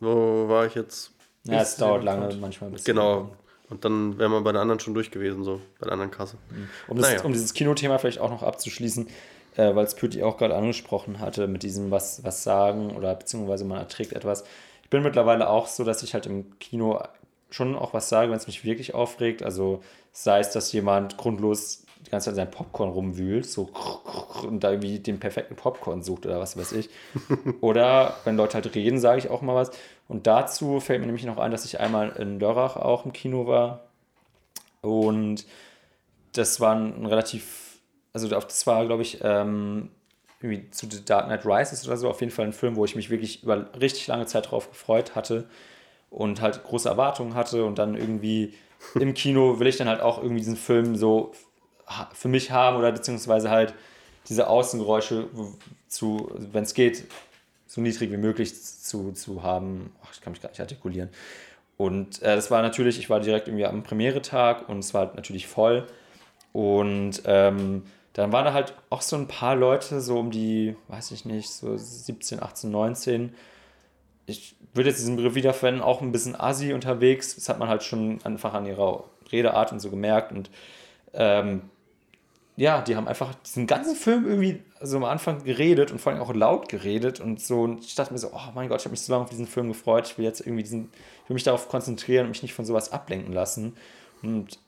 [0.00, 1.12] wo war ich jetzt?
[1.44, 2.96] Ja, es dauert lange, manchmal ein bisschen.
[2.96, 3.36] Genau.
[3.68, 6.36] Und dann wäre man bei der anderen schon durch gewesen, so bei der anderen Kasse.
[6.88, 7.22] Um, das, naja.
[7.22, 9.08] um dieses Kinothema vielleicht auch noch abzuschließen,
[9.56, 13.64] äh, weil es Pütti auch gerade angesprochen hatte, mit diesem was, was sagen oder beziehungsweise
[13.64, 14.44] man erträgt etwas.
[14.82, 17.00] Ich bin mittlerweile auch so, dass ich halt im Kino
[17.50, 19.42] schon auch was sage, wenn es mich wirklich aufregt.
[19.42, 19.82] Also
[20.12, 23.70] sei es, dass jemand grundlos die ganze Zeit sein Popcorn rumwühlt, so
[24.42, 26.88] und da irgendwie den perfekten Popcorn sucht oder was weiß ich.
[27.60, 29.70] Oder wenn Leute halt reden, sage ich auch mal was.
[30.08, 33.46] Und dazu fällt mir nämlich noch ein, dass ich einmal in Dörrach auch im Kino
[33.46, 33.84] war.
[34.80, 35.44] Und
[36.32, 37.69] das war ein relativ
[38.12, 39.90] also das war, glaube ich, ähm,
[40.40, 42.96] irgendwie zu The Dark Knight Rises oder so, auf jeden Fall ein Film, wo ich
[42.96, 45.48] mich wirklich über richtig lange Zeit drauf gefreut hatte
[46.08, 48.54] und halt große Erwartungen hatte und dann irgendwie
[48.94, 51.32] im Kino will ich dann halt auch irgendwie diesen Film so
[52.14, 53.74] für mich haben oder beziehungsweise halt
[54.28, 55.28] diese Außengeräusche
[55.88, 57.04] zu, wenn es geht,
[57.66, 59.92] so niedrig wie möglich zu, zu haben.
[60.02, 61.10] Ach, ich kann mich gar nicht artikulieren.
[61.76, 65.16] Und äh, das war natürlich, ich war direkt irgendwie am Premiere-Tag und es war halt
[65.16, 65.86] natürlich voll.
[66.52, 67.84] Und ähm,
[68.20, 71.50] dann waren da halt auch so ein paar Leute, so um die, weiß ich nicht,
[71.50, 73.34] so 17, 18, 19.
[74.26, 77.34] Ich würde jetzt diesen Begriff wiederverwenden, auch ein bisschen assi unterwegs.
[77.34, 80.32] Das hat man halt schon einfach an ihrer Redeart und so gemerkt.
[80.32, 80.50] Und
[81.14, 81.62] ähm,
[82.56, 86.20] ja, die haben einfach diesen ganzen Film irgendwie so am Anfang geredet und vor allem
[86.20, 87.62] auch laut geredet und so.
[87.62, 89.46] Und ich dachte mir so, oh mein Gott, ich habe mich so lange auf diesen
[89.46, 90.08] Film gefreut.
[90.08, 90.90] Ich will jetzt irgendwie diesen,
[91.24, 93.76] ich will mich darauf konzentrieren und mich nicht von sowas ablenken lassen.
[94.22, 94.58] Und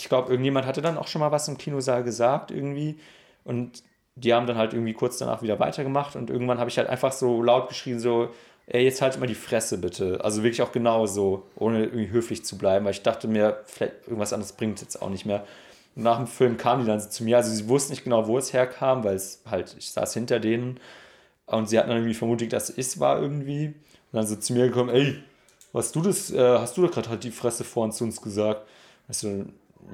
[0.00, 2.98] ich glaube, irgendjemand hatte dann auch schon mal was im Kinosaal gesagt irgendwie.
[3.44, 3.82] Und
[4.16, 6.16] die haben dann halt irgendwie kurz danach wieder weitergemacht.
[6.16, 8.30] Und irgendwann habe ich halt einfach so laut geschrien, so,
[8.66, 10.20] ey, jetzt halt mal die Fresse bitte.
[10.22, 14.06] Also wirklich auch genau so, ohne irgendwie höflich zu bleiben, weil ich dachte mir, vielleicht
[14.06, 15.44] irgendwas anderes bringt jetzt auch nicht mehr.
[15.94, 18.38] Und nach dem Film kam die dann zu mir, also sie wussten nicht genau, wo
[18.38, 20.80] es herkam, weil es halt, ich saß hinter denen
[21.46, 23.66] und sie hatten dann irgendwie vermutet, dass es war irgendwie.
[23.68, 23.74] Und
[24.12, 25.22] dann so zu mir gekommen, ey,
[25.72, 28.20] was du das, äh, hast du doch gerade halt die Fresse vor uns zu uns
[28.20, 28.66] gesagt.
[29.08, 29.44] Also,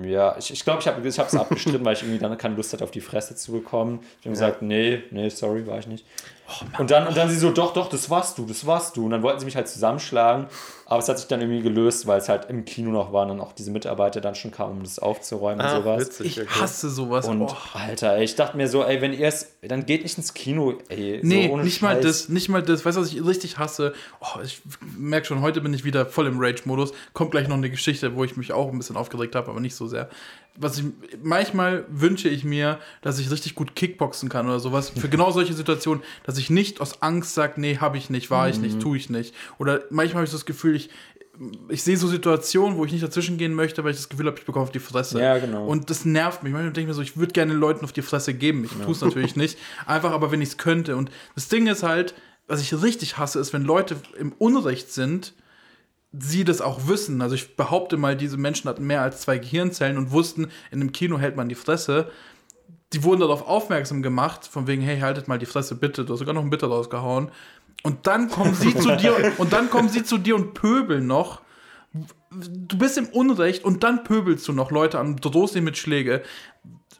[0.03, 2.73] ja, ich glaube, ich, glaub, ich habe es abgestritten, weil ich irgendwie dann keine Lust
[2.73, 4.01] hatte, auf die Fresse zu bekommen.
[4.21, 4.47] Ich habe ja.
[4.47, 6.07] gesagt, nee, nee, sorry, war ich nicht.
[6.49, 9.05] Oh, und, dann, und dann sie so, doch, doch, das warst du, das warst du.
[9.05, 10.47] Und dann wollten sie mich halt zusammenschlagen.
[10.87, 13.41] Aber es hat sich dann irgendwie gelöst, weil es halt im Kino noch waren und
[13.41, 16.01] auch diese Mitarbeiter dann schon kamen, um das aufzuräumen ah, und sowas.
[16.01, 16.49] Witzig, okay.
[16.51, 17.27] Ich hasse sowas.
[17.27, 17.57] Und oh.
[17.73, 20.75] Alter, ey, ich dachte mir so, ey, wenn ihr es, dann geht nicht ins Kino,
[20.91, 21.21] ey.
[21.23, 21.83] Nee, so nicht Scheiß.
[21.83, 22.85] mal das, nicht mal das.
[22.85, 23.95] Weißt du, was ich richtig hasse?
[24.21, 24.61] Oh, ich
[24.99, 26.93] merke schon, heute bin ich wieder voll im Rage-Modus.
[27.15, 29.77] Kommt gleich noch eine Geschichte, wo ich mich auch ein bisschen aufgeregt habe, aber nicht
[29.77, 30.11] so sehr
[30.57, 30.85] was ich
[31.23, 34.91] manchmal wünsche ich mir, dass ich richtig gut Kickboxen kann oder sowas.
[34.91, 38.49] Für genau solche Situationen, dass ich nicht aus Angst sage, nee, habe ich nicht, war
[38.49, 38.81] ich nicht, mhm.
[38.81, 39.35] tue ich nicht.
[39.59, 40.91] Oder manchmal habe ich das Gefühl, ich,
[41.69, 44.39] ich sehe so Situationen, wo ich nicht dazwischen gehen möchte, weil ich das Gefühl habe,
[44.39, 45.21] ich bekomme auf die Fresse.
[45.21, 45.67] Ja, genau.
[45.67, 46.53] Und das nervt mich.
[46.53, 48.65] Manchmal denke ich mir so, ich würde gerne Leuten auf die Fresse geben.
[48.65, 48.85] Ich ja.
[48.85, 49.59] tue es natürlich nicht.
[49.87, 50.97] Einfach aber, wenn ich es könnte.
[50.97, 52.15] Und das Ding ist halt,
[52.47, 55.33] was ich richtig hasse, ist, wenn Leute im Unrecht sind
[56.13, 57.23] sie das auch wissen.
[57.23, 60.93] Also ich behaupte mal, diese Menschen hatten mehr als zwei Gehirnzellen und wussten, in einem
[60.93, 62.11] Kino hält man die Fresse.
[62.93, 66.05] Die wurden darauf aufmerksam gemacht, von wegen, hey, haltet mal die Fresse, bitte.
[66.05, 67.31] Du hast sogar noch ein Bitte rausgehauen.
[67.83, 71.41] Und dann kommen sie zu dir und dann kommen sie zu dir und pöbeln noch.
[72.31, 76.23] Du bist im Unrecht und dann pöbelst du noch Leute an, drohst ihnen mit Schläge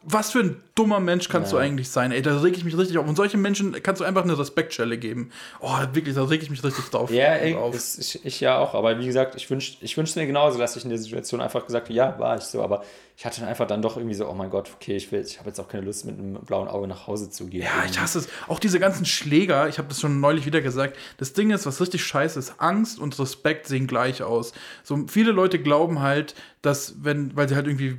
[0.05, 1.57] was für ein dummer Mensch kannst ja.
[1.57, 2.11] du eigentlich sein?
[2.11, 3.07] Ey, da reg ich mich richtig auf.
[3.07, 5.31] Und solchen Menschen kannst du einfach eine Respektstelle geben.
[5.61, 7.09] Oh, wirklich, da reg ich mich richtig drauf.
[7.09, 8.73] Ja, ey, ich, ich, ja auch.
[8.73, 11.65] Aber wie gesagt, ich wünschte ich wünsch mir genauso, dass ich in der Situation einfach
[11.65, 12.61] gesagt habe, ja, war ich so.
[12.61, 12.83] Aber
[13.15, 15.49] ich hatte dann einfach dann doch irgendwie so, oh mein Gott, okay, ich, ich habe
[15.49, 17.61] jetzt auch keine Lust, mit einem blauen Auge nach Hause zu gehen.
[17.61, 18.27] Ja, ich hasse es.
[18.47, 20.97] Auch diese ganzen Schläger, ich habe das schon neulich wieder gesagt.
[21.17, 24.53] Das Ding ist, was richtig scheiße ist, Angst und Respekt sehen gleich aus.
[24.83, 26.33] So viele Leute glauben halt,
[26.63, 27.95] dass, wenn, weil sie halt irgendwie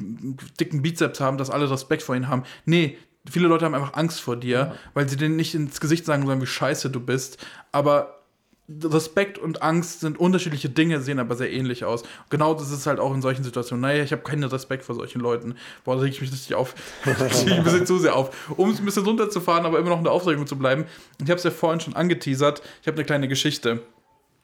[0.58, 2.42] dicken Bizeps haben, dass alle Respekt vor ihnen haben.
[2.64, 2.98] Nee,
[3.30, 4.74] viele Leute haben einfach Angst vor dir, ja.
[4.94, 7.38] weil sie denen nicht ins Gesicht sagen sollen, wie scheiße du bist.
[7.70, 8.23] Aber
[8.68, 12.02] Respekt und Angst sind unterschiedliche Dinge, sehen aber sehr ähnlich aus.
[12.30, 13.82] Genau das ist halt auch in solchen Situationen.
[13.82, 15.56] Naja, ich habe keinen Respekt vor solchen Leuten.
[15.84, 16.74] Boah, da reg ich mich richtig auf.
[17.04, 18.50] ich ein bisschen zu sehr auf.
[18.56, 20.86] Um es ein bisschen runterzufahren, aber immer noch in der Aufregung zu bleiben.
[21.22, 22.62] Ich habe es ja vorhin schon angeteasert.
[22.80, 23.82] Ich habe eine kleine Geschichte.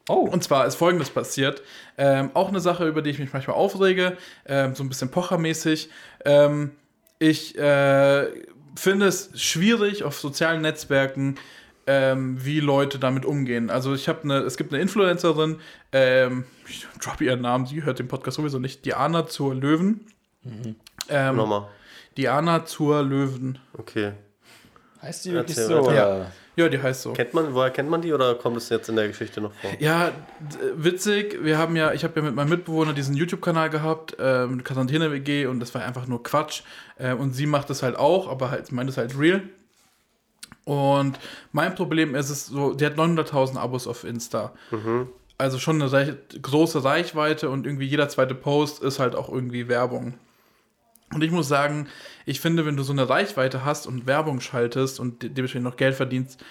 [0.07, 0.27] Oh.
[0.31, 1.63] Und zwar ist folgendes passiert.
[1.97, 5.89] Ähm, auch eine Sache, über die ich mich manchmal aufrege, ähm, so ein bisschen pochermäßig.
[6.25, 6.71] Ähm,
[7.17, 8.27] ich äh,
[8.75, 11.37] finde es schwierig auf sozialen Netzwerken
[11.91, 13.69] ähm, wie Leute damit umgehen.
[13.69, 15.57] Also ich habe eine, es gibt eine Influencerin,
[15.91, 20.05] ähm, ich droppe ihren Namen, sie hört den Podcast sowieso nicht, Diana zur Löwen.
[20.43, 20.75] Mhm.
[21.09, 21.67] Ähm, Nochmal.
[22.17, 23.59] Diana zur Löwen.
[23.77, 24.13] Okay.
[25.01, 25.91] Heißt die wirklich Erzähl so?
[25.91, 26.27] Ja.
[26.55, 27.13] ja, die heißt so.
[27.13, 29.71] Kennt man, woher kennt man die oder kommt es jetzt in der Geschichte noch vor?
[29.79, 30.11] Ja,
[30.75, 31.39] witzig.
[31.41, 35.47] Wir haben ja, ich habe ja mit meinem Mitbewohner diesen YouTube-Kanal gehabt, ähm, Quarantäne WG,
[35.47, 36.61] und das war einfach nur Quatsch.
[36.97, 39.41] Äh, und sie macht das halt auch, aber halt, meint es halt real.
[40.71, 41.19] Und
[41.51, 44.53] mein Problem ist es so, die hat 900.000 Abos auf Insta.
[44.71, 45.09] Mhm.
[45.37, 49.67] Also schon eine recht große Reichweite und irgendwie jeder zweite Post ist halt auch irgendwie
[49.67, 50.13] Werbung.
[51.13, 51.89] Und ich muss sagen,
[52.25, 55.95] ich finde, wenn du so eine Reichweite hast und Werbung schaltest und dementsprechend noch Geld
[55.95, 56.41] verdienst,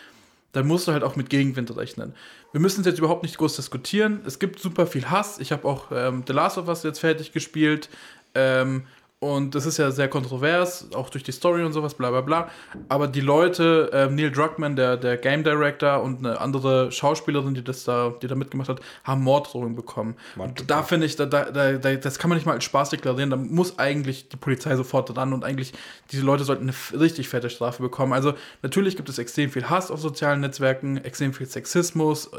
[0.53, 2.14] dann musst du halt auch mit Gegenwind rechnen.
[2.53, 4.21] Wir müssen es jetzt überhaupt nicht groß diskutieren.
[4.27, 5.39] Es gibt super viel Hass.
[5.39, 7.89] Ich habe auch ähm, The Last of Us jetzt fertig gespielt.
[8.35, 8.83] Ähm,
[9.23, 12.51] und das ist ja sehr kontrovers, auch durch die Story und sowas, bla bla bla.
[12.89, 17.62] Aber die Leute, äh, Neil Druckmann, der, der Game Director und eine andere Schauspielerin, die
[17.62, 20.16] das da, die da mitgemacht hat, haben Morddrohungen bekommen.
[20.37, 23.29] Und da finde ich, da, da, da, das kann man nicht mal als Spaß deklarieren.
[23.29, 25.75] Da muss eigentlich die Polizei sofort dran und eigentlich
[26.12, 28.14] diese Leute sollten eine richtig fette Strafe bekommen.
[28.14, 32.31] Also natürlich gibt es extrem viel Hass auf sozialen Netzwerken, extrem viel Sexismus,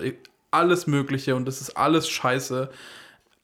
[0.50, 2.72] alles Mögliche und das ist alles scheiße.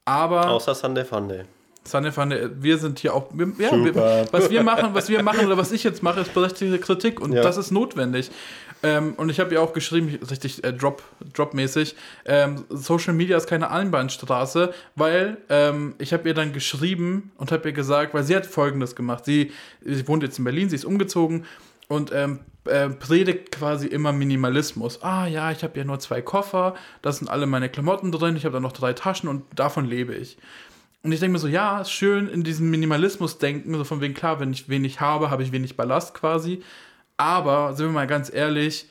[0.05, 0.49] Aber.
[0.49, 1.43] Außer Sunday Funday.
[1.87, 5.45] Sunny Funny, wir sind hier auch, wir, ja, wir, was wir machen, was wir machen
[5.45, 7.41] oder was ich jetzt mache, ist berechtigte Kritik und ja.
[7.41, 8.29] das ist notwendig.
[8.83, 11.01] Ähm, und ich habe ja auch geschrieben, richtig äh, Drop,
[11.33, 17.51] Drop-mäßig, ähm, Social Media ist keine Einbahnstraße, weil ähm, ich habe ihr dann geschrieben und
[17.51, 19.25] habe ihr gesagt, weil sie hat Folgendes gemacht.
[19.25, 19.51] Sie,
[19.83, 21.45] sie wohnt jetzt in Berlin, sie ist umgezogen
[21.87, 25.01] und ähm, äh, predigt quasi immer Minimalismus.
[25.01, 28.45] Ah ja, ich habe ja nur zwei Koffer, da sind alle meine Klamotten drin, ich
[28.45, 30.37] habe da noch drei Taschen und davon lebe ich.
[31.03, 34.39] Und ich denke mir so, ja, ist schön in diesem Minimalismus-Denken, so von wegen, klar,
[34.39, 36.63] wenn ich wenig habe, habe ich wenig Ballast quasi.
[37.17, 38.89] Aber, sind wir mal ganz ehrlich,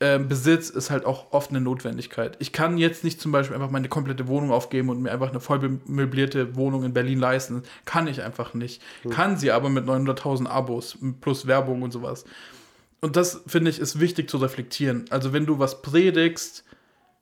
[0.00, 2.36] äh, Besitz ist halt auch oft eine Notwendigkeit.
[2.38, 5.40] Ich kann jetzt nicht zum Beispiel einfach meine komplette Wohnung aufgeben und mir einfach eine
[5.40, 7.62] voll möblierte Wohnung in Berlin leisten.
[7.84, 8.82] Kann ich einfach nicht.
[9.04, 9.10] Mhm.
[9.10, 12.24] Kann sie aber mit 900.000 Abos plus Werbung und sowas.
[13.02, 15.04] Und das finde ich ist wichtig zu reflektieren.
[15.10, 16.64] Also wenn du was predigst,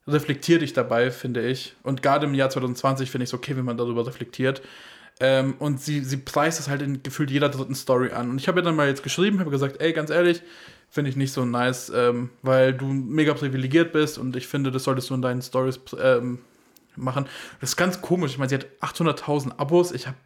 [0.09, 1.75] reflektier dich dabei, finde ich.
[1.83, 4.63] Und gerade im Jahr 2020 finde ich es okay, wenn man darüber reflektiert.
[5.21, 8.31] Ähm, und sie, sie preist es halt in gefühlt jeder dritten Story an.
[8.31, 10.43] Und ich habe ihr dann mal jetzt geschrieben, habe gesagt, ey, ganz ehrlich,
[10.91, 14.85] finde ich nicht so nice, ähm, weil du mega privilegiert bist und ich finde, das
[14.85, 16.39] solltest du in deinen Stories ähm,
[16.97, 17.27] machen.
[17.61, 18.33] Das ist ganz komisch.
[18.33, 20.17] Ich meine, sie hat 800.000 Abos, ich habe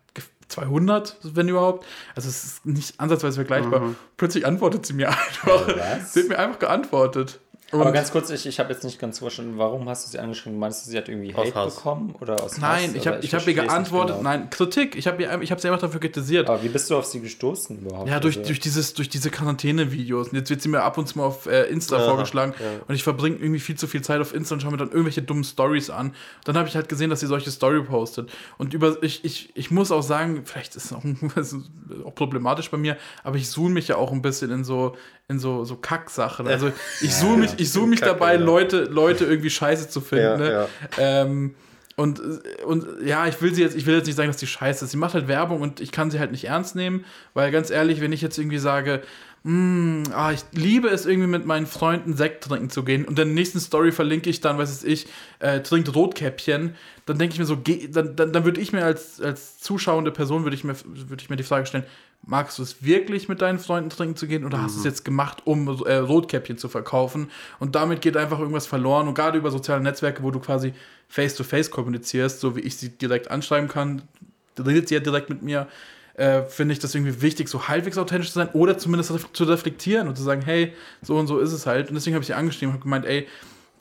[0.49, 1.87] 200, wenn überhaupt.
[2.14, 3.80] Also es ist nicht ansatzweise vergleichbar.
[3.80, 3.97] Mhm.
[4.16, 5.66] Plötzlich antwortet sie mir einfach.
[5.66, 6.12] Was?
[6.12, 7.41] Sie hat mir einfach geantwortet.
[7.73, 10.18] Und Aber ganz kurz, ich, ich habe jetzt nicht ganz verstanden, warum hast du sie
[10.18, 10.59] angeschrieben?
[10.59, 11.77] Meinst du, sie hat irgendwie Hate Hass.
[11.77, 12.14] bekommen?
[12.20, 12.95] Oder aus nein, Hass?
[12.95, 14.29] ich habe ich hab ihr geantwortet, genau.
[14.29, 14.95] nein, Kritik.
[14.95, 16.51] Ich habe ich hab sie einfach dafür kritisiert.
[16.51, 18.11] Aber wie bist du auf sie gestoßen überhaupt?
[18.11, 18.47] Ja, durch, also?
[18.47, 20.33] durch, dieses, durch diese Quarantäne-Videos.
[20.33, 22.53] Jetzt wird sie mir ab und zu mal auf äh, Insta ja, vorgeschlagen.
[22.59, 22.66] Ja.
[22.87, 25.23] Und ich verbringe irgendwie viel zu viel Zeit auf Insta und schaue mir dann irgendwelche
[25.23, 26.14] dummen Stories an.
[26.45, 28.31] Dann habe ich halt gesehen, dass sie solche Story postet.
[28.59, 31.03] Und über, ich, ich, ich muss auch sagen, vielleicht ist es auch,
[32.05, 34.95] auch problematisch bei mir, aber ich zoome mich ja auch ein bisschen in so,
[35.29, 36.47] in so, so Kacksachen.
[36.47, 38.37] Also ich suche mich, ich suche mich dabei.
[38.37, 40.39] Leute, Leute irgendwie scheiße zu finden.
[40.39, 40.68] Ne?
[40.99, 41.55] Ähm,
[41.97, 42.20] und,
[42.64, 44.91] und ja, ich will sie jetzt, ich will jetzt nicht sagen, dass die scheiße ist.
[44.91, 47.05] Sie macht halt Werbung und ich kann sie halt nicht ernst nehmen,
[47.35, 49.03] weil ganz ehrlich, wenn ich jetzt irgendwie sage,
[49.43, 53.16] mm, ah, ich liebe es irgendwie mit meinen Freunden Sekt trinken zu gehen und in
[53.16, 55.07] der nächsten Story verlinke ich dann, was weiß ich,
[55.41, 59.20] äh, trinkt Rotkäppchen, dann denke ich mir so, dann, dann, dann würde ich mir als,
[59.20, 61.85] als zuschauende Person, würde ich, mir, würd ich mir die Frage stellen,
[62.25, 64.62] magst du es wirklich mit deinen Freunden trinken zu gehen oder mhm.
[64.62, 64.91] hast du es mhm.
[64.91, 67.31] jetzt gemacht, um äh, Rotkäppchen zu verkaufen?
[67.59, 69.09] Und damit geht einfach irgendwas verloren.
[69.09, 70.73] Und gerade über soziale Netzwerke, wo du quasi
[71.09, 74.03] face-to-face -face kommunizierst, so wie ich sie direkt anschreiben kann,
[74.59, 75.66] redet sie ja direkt mit mir,
[76.14, 80.09] äh, finde ich das irgendwie wichtig, so halbwegs authentisch zu sein oder zumindest zu reflektieren
[80.09, 81.89] und zu sagen, hey, so und so ist es halt.
[81.89, 83.27] Und deswegen habe ich sie angeschrieben und habe gemeint, ey,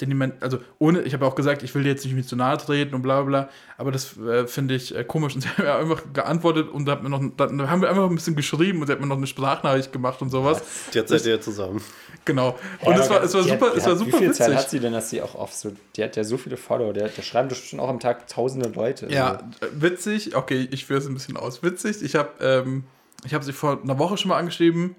[0.02, 2.36] den jemand, also ohne, ich habe auch gesagt, ich will dir jetzt nicht mit zu
[2.36, 5.36] nahe treten und bla bla, aber das äh, finde ich äh, komisch.
[5.36, 8.10] Und sie haben mir einfach geantwortet und da, hat mir noch, dann haben wir einfach
[8.10, 10.62] ein bisschen geschrieben und sie hat mir noch eine Sprachnachricht gemacht und sowas.
[10.92, 11.82] Jetzt seid ihr zusammen.
[12.26, 12.58] Genau.
[12.82, 14.46] Und ja, es war, es war super, hat, es war super Wie viel witzig.
[14.46, 16.94] Zeit hat sie denn, dass sie auch auf so, die hat ja so viele Follower,
[16.94, 19.08] der, der schreiben doch schon auch am Tag tausende Leute.
[19.12, 19.82] Ja, also.
[19.82, 21.64] witzig, okay, ich führe es ein bisschen aus.
[21.64, 22.84] Witzig, ich habe ähm,
[23.32, 24.96] hab sie vor einer Woche schon mal angeschrieben.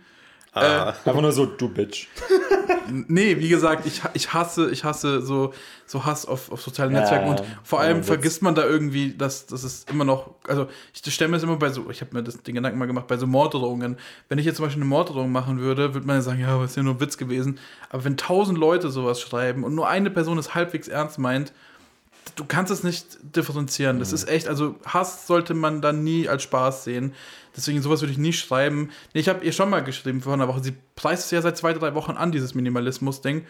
[0.53, 0.91] Ah.
[0.91, 2.09] Äh, Einfach nur so, du Bitch.
[3.09, 5.55] nee, wie gesagt, ich, ich hasse, ich hasse so,
[5.87, 9.47] so Hass auf, auf sozialen Netzwerken und vor allem ja, vergisst man da irgendwie, dass
[9.47, 12.23] das ist immer noch, also ich stelle mir das immer bei so, ich habe mir
[12.23, 13.97] das, den Gedanken mal gemacht, bei so Morddrohungen.
[14.29, 16.71] Wenn ich jetzt zum Beispiel eine Morddrohung machen würde, würde man ja sagen, ja, was
[16.71, 17.59] ist ja nur ein Witz gewesen.
[17.89, 21.53] Aber wenn tausend Leute sowas schreiben und nur eine Person es halbwegs ernst meint,
[22.37, 23.99] du kannst es nicht differenzieren.
[23.99, 24.15] Das mhm.
[24.15, 27.15] ist echt, also Hass sollte man dann nie als Spaß sehen.
[27.57, 28.91] Deswegen sowas würde ich nie schreiben.
[29.13, 30.63] Nee, ich habe ihr schon mal geschrieben vor einer Woche.
[30.63, 33.47] Sie preist es ja seit zwei, drei Wochen an, dieses Minimalismus-Ding.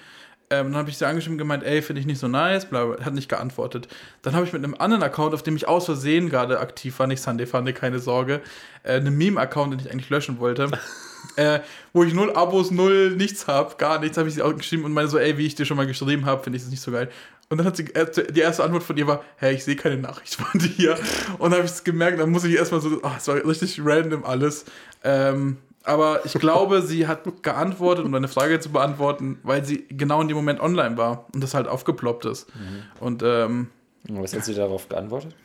[0.50, 2.84] Ähm, dann habe ich sie angeschrieben und gemeint, ey, finde ich nicht so nice, bla,
[2.84, 3.88] bla, hat nicht geantwortet.
[4.20, 7.06] Dann habe ich mit einem anderen Account, auf dem ich aus Versehen gerade aktiv war,
[7.06, 8.42] nicht Sunday Funday, keine Sorge,
[8.82, 10.70] äh, einen Meme-Account, den ich eigentlich löschen wollte.
[11.36, 11.60] äh,
[11.92, 14.92] wo ich null Abos, null nichts habe, gar nichts, habe ich sie auch geschrieben und
[14.92, 16.90] meine so, ey, wie ich dir schon mal geschrieben habe, finde ich das nicht so
[16.90, 17.08] geil.
[17.52, 20.36] Und dann hat sie, die erste Antwort von ihr war, hey, ich sehe keine Nachricht
[20.36, 20.96] von dir.
[21.36, 23.78] Und dann habe ich es gemerkt, dann muss ich erstmal so, ach, es war richtig
[23.84, 24.64] random alles.
[25.04, 30.22] Ähm, aber ich glaube, sie hat geantwortet, um deine Frage zu beantworten, weil sie genau
[30.22, 32.48] in dem Moment online war und das halt aufgeploppt ist.
[32.56, 32.82] Mhm.
[33.00, 33.68] Und ähm,
[34.08, 35.36] was hat sie darauf geantwortet?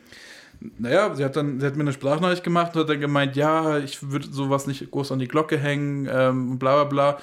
[0.78, 3.76] Naja, sie hat dann, sie hat mir eine Sprachnachricht gemacht und hat dann gemeint, ja,
[3.76, 7.18] ich würde sowas nicht groß an die Glocke hängen, ähm, bla bla bla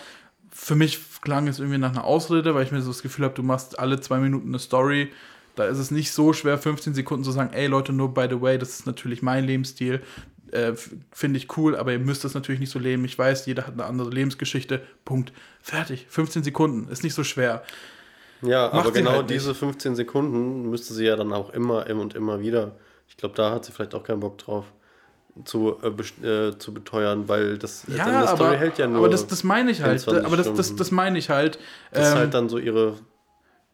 [0.55, 3.35] für mich klang es irgendwie nach einer Ausrede, weil ich mir so das Gefühl habe,
[3.35, 5.11] du machst alle zwei Minuten eine Story.
[5.55, 8.41] Da ist es nicht so schwer, 15 Sekunden zu sagen, ey Leute, nur by the
[8.41, 10.01] way, das ist natürlich mein Lebensstil.
[10.51, 10.73] Äh,
[11.11, 13.03] Finde ich cool, aber ihr müsst das natürlich nicht so leben.
[13.03, 14.81] Ich weiß, jeder hat eine andere Lebensgeschichte.
[15.03, 15.33] Punkt.
[15.61, 16.07] Fertig.
[16.09, 16.89] 15 Sekunden.
[16.89, 17.63] Ist nicht so schwer.
[18.41, 22.01] Ja, Macht aber genau halt diese 15 Sekunden müsste sie ja dann auch immer, immer
[22.01, 22.77] und immer wieder.
[23.09, 24.65] Ich glaube, da hat sie vielleicht auch keinen Bock drauf
[25.43, 28.99] zu, äh, äh, zu beteuern, weil das, ja, das aber, Story hält ja nur.
[28.99, 30.07] Aber das, das meine ich halt.
[30.07, 31.59] Aber das, das, das meine ich halt.
[31.91, 32.97] Das ähm, ist halt dann so ihre,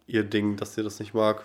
[0.07, 1.43] ihr Ding, dass sie das nicht mag.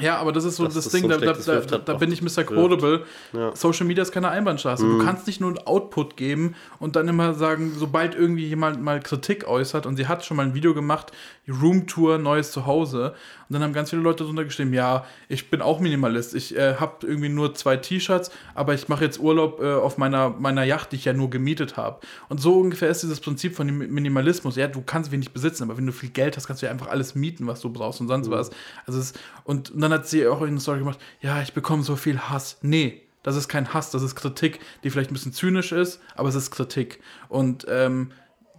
[0.00, 2.22] Ja, aber das ist so das, das Ding, so da, da, da, da bin ich
[2.22, 2.44] Mr.
[2.44, 3.04] Quotable.
[3.32, 3.54] Ja.
[3.56, 4.84] Social Media ist keine Einbahnstraße.
[4.84, 4.98] Mhm.
[4.98, 9.00] Du kannst nicht nur einen Output geben und dann immer sagen, sobald irgendwie jemand mal
[9.00, 11.10] Kritik äußert und sie hat schon mal ein Video gemacht,
[11.48, 13.14] Roomtour, neues Zuhause.
[13.48, 16.34] Und dann haben ganz viele Leute drunter geschrieben, ja, ich bin auch Minimalist.
[16.34, 20.30] Ich äh, habe irgendwie nur zwei T-Shirts, aber ich mache jetzt Urlaub äh, auf meiner,
[20.30, 22.00] meiner Yacht, die ich ja nur gemietet habe.
[22.28, 24.56] Und so ungefähr ist dieses Prinzip von Minimalismus.
[24.56, 26.88] Ja, du kannst wenig besitzen, aber wenn du viel Geld hast, kannst du ja einfach
[26.88, 28.32] alles mieten, was du brauchst und sonst mhm.
[28.32, 28.50] was.
[28.86, 31.96] Also es, und, und dann hat sie auch eine Story gemacht, ja, ich bekomme so
[31.96, 32.58] viel Hass.
[32.62, 36.28] Nee, das ist kein Hass, das ist Kritik, die vielleicht ein bisschen zynisch ist, aber
[36.28, 37.00] es ist Kritik.
[37.28, 38.12] Und ähm,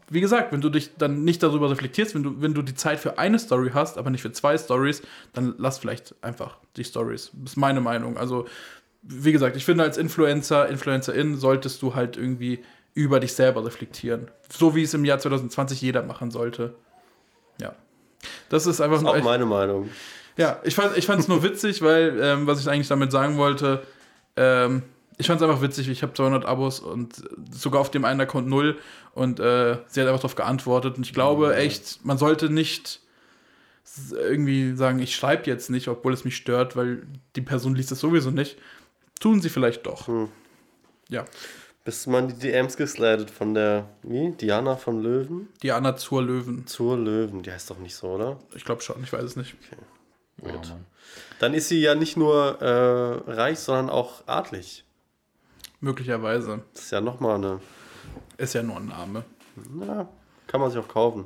[0.09, 2.99] wie gesagt, wenn du dich dann nicht darüber reflektierst, wenn du, wenn du die Zeit
[2.99, 5.01] für eine Story hast, aber nicht für zwei Stories,
[5.33, 7.31] dann lass vielleicht einfach die Stories.
[7.33, 8.17] Das ist meine Meinung.
[8.17, 8.47] Also,
[9.01, 14.29] wie gesagt, ich finde, als Influencer, Influencerin solltest du halt irgendwie über dich selber reflektieren.
[14.51, 16.75] So wie es im Jahr 2020 jeder machen sollte.
[17.61, 17.75] Ja.
[18.49, 19.89] Das ist einfach das ist auch meine Meinung.
[20.37, 23.83] Ja, ich fand es nur witzig, weil, ähm, was ich eigentlich damit sagen wollte,
[24.35, 24.83] ähm,
[25.19, 25.89] ich fand es einfach witzig.
[25.89, 28.79] Ich habe 200 Abos und sogar auf dem einen Account null
[29.13, 30.95] und äh, sie hat einfach darauf geantwortet.
[30.95, 33.01] Und ich glaube echt, man sollte nicht
[34.11, 37.03] irgendwie sagen, ich schreibe jetzt nicht, obwohl es mich stört, weil
[37.35, 38.57] die Person liest es sowieso nicht.
[39.19, 40.07] Tun sie vielleicht doch.
[40.07, 40.29] Hm.
[41.09, 41.25] Ja.
[41.83, 44.31] Bist du mal in die DMs geslidet von der, wie?
[44.31, 45.49] Diana von Löwen?
[45.61, 46.65] Diana zur Löwen.
[46.65, 48.39] Zur Löwen, die heißt doch nicht so, oder?
[48.55, 49.55] Ich glaube schon, ich weiß es nicht.
[50.39, 50.53] Okay.
[50.53, 50.71] Gut.
[50.71, 50.77] Oh,
[51.39, 54.85] Dann ist sie ja nicht nur äh, reich, sondern auch adlig.
[55.81, 56.61] Möglicherweise.
[56.73, 57.59] Das ist ja nochmal eine.
[58.37, 59.23] Ist ja nur ein Name.
[59.71, 60.07] Na,
[60.47, 61.25] kann man sich auch kaufen.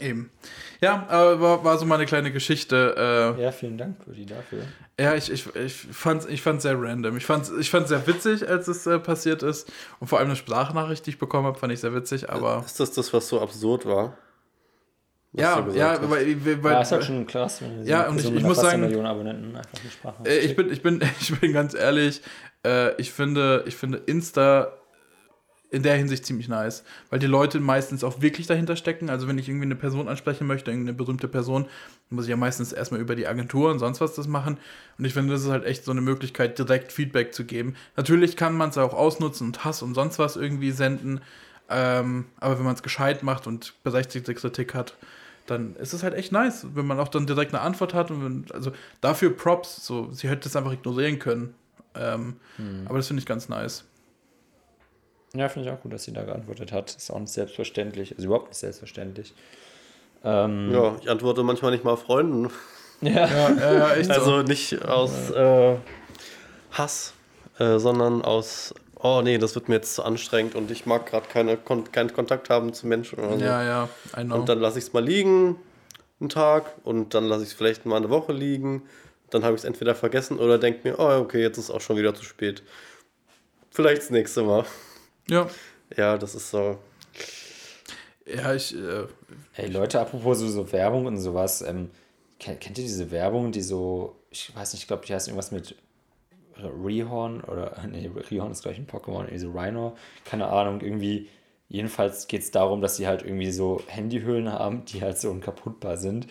[0.00, 0.30] Eben.
[0.80, 3.36] Ja, aber war, war so meine kleine Geschichte.
[3.38, 4.62] Äh, ja, vielen Dank, Rudi, dafür.
[4.98, 7.16] Ja, ich, ich, ich fand es ich fand's sehr random.
[7.16, 9.70] Ich fand es ich fand's sehr witzig, als es äh, passiert ist.
[9.98, 12.30] Und vor allem eine Sprachnachricht, die ich bekommen habe, fand ich sehr witzig.
[12.30, 14.16] Aber ist das das, was so absurd war?
[15.32, 17.62] ja, ja, weil, weil, ja, ist halt schon krass.
[17.84, 21.00] Ja, und ich, ich muss sagen, Millionen Abonnenten einfach eine äh, ich bin, ich bin,
[21.20, 22.20] ich bin ganz ehrlich.
[22.64, 24.72] Äh, ich finde, ich finde Insta
[25.70, 29.08] in der Hinsicht ziemlich nice, weil die Leute meistens auch wirklich dahinter stecken.
[29.08, 31.66] Also wenn ich irgendwie eine Person ansprechen möchte, irgendeine berühmte Person,
[32.10, 34.58] muss ich ja meistens erstmal über die Agentur und sonst was das machen.
[34.98, 37.76] Und ich finde, das ist halt echt so eine Möglichkeit, direkt Feedback zu geben.
[37.96, 41.20] Natürlich kann man es auch ausnutzen und Hass und sonst was irgendwie senden.
[41.68, 44.96] Ähm, aber wenn man es gescheit macht und berechtigte Kritik hat,
[45.46, 48.10] dann ist es halt echt nice, wenn man auch dann direkt eine Antwort hat.
[48.10, 51.54] Und wenn, also dafür Props, so, sie hätte es einfach ignorieren können.
[51.94, 52.86] Ähm, hm.
[52.86, 53.84] Aber das finde ich ganz nice.
[55.34, 56.94] Ja, finde ich auch gut, dass sie da geantwortet hat.
[56.94, 58.12] Ist auch nicht selbstverständlich.
[58.12, 59.34] Also überhaupt nicht selbstverständlich.
[60.24, 62.50] Ähm, ja, ich antworte manchmal nicht mal Freunden.
[63.02, 64.10] Ja, ja, ja echt.
[64.10, 64.42] Also so.
[64.42, 65.76] nicht aus äh,
[66.72, 67.14] Hass,
[67.58, 71.26] äh, sondern aus, oh nee, das wird mir jetzt zu anstrengend und ich mag gerade
[71.26, 73.42] keine, kon keinen Kontakt haben zu Menschen oder so.
[73.42, 74.34] Ja, ja, I know.
[74.34, 75.56] Und dann lasse ich es mal liegen,
[76.20, 78.82] einen Tag, und dann lasse ich es vielleicht mal eine Woche liegen.
[79.30, 81.96] Dann habe ich es entweder vergessen oder denke mir, oh, okay, jetzt ist auch schon
[81.96, 82.62] wieder zu spät.
[83.70, 84.64] Vielleicht das nächste Mal.
[85.28, 85.48] Ja.
[85.96, 86.78] Ja, das ist so.
[88.26, 88.74] Ja, ich.
[88.76, 89.06] Äh,
[89.56, 91.90] Ey, Leute, apropos so, so Werbung und sowas, ähm,
[92.38, 95.52] kennt, kennt ihr diese Werbung, die so, ich weiß nicht, ich glaube, die heißt irgendwas
[95.52, 95.74] mit
[96.56, 101.28] Rehorn oder, nee, Rehorn ist gleich ein Pokémon, irgendwie so Rhino, keine Ahnung, irgendwie,
[101.68, 105.96] jedenfalls geht es darum, dass sie halt irgendwie so Handyhüllen haben, die halt so unkaputtbar
[105.96, 106.26] sind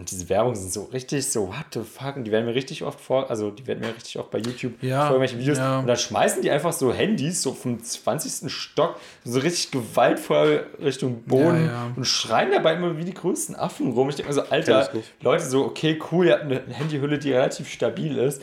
[0.00, 2.16] und diese Werbungen sind so richtig so, what the fuck?
[2.16, 4.82] Und die werden mir richtig oft vor, also die werden mir richtig oft bei YouTube
[4.82, 5.58] ja, vor irgendwelchen Videos.
[5.58, 5.80] Ja.
[5.80, 8.50] Und dann schmeißen die einfach so Handys so vom 20.
[8.50, 13.92] Stock so richtig gewaltvoll Richtung Boden ja, und schreien dabei immer wie die größten Affen
[13.92, 14.08] rum.
[14.08, 14.90] Ich denke mir so, Alter,
[15.20, 18.42] Leute, so, okay, cool, ihr habt eine Handyhülle, die relativ stabil ist.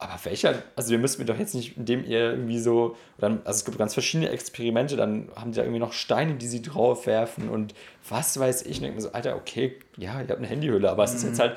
[0.00, 3.58] Aber welcher, also ihr müsst mir doch jetzt nicht, indem ihr irgendwie so, dann, also
[3.58, 7.06] es gibt ganz verschiedene Experimente, dann haben die da irgendwie noch Steine, die sie drauf
[7.06, 7.74] werfen und
[8.08, 8.68] was weiß ich.
[8.68, 11.24] Und ich denke mir so, Alter, okay, ja, ihr habt eine Handyhülle, aber es ist
[11.24, 11.42] jetzt mhm.
[11.42, 11.56] halt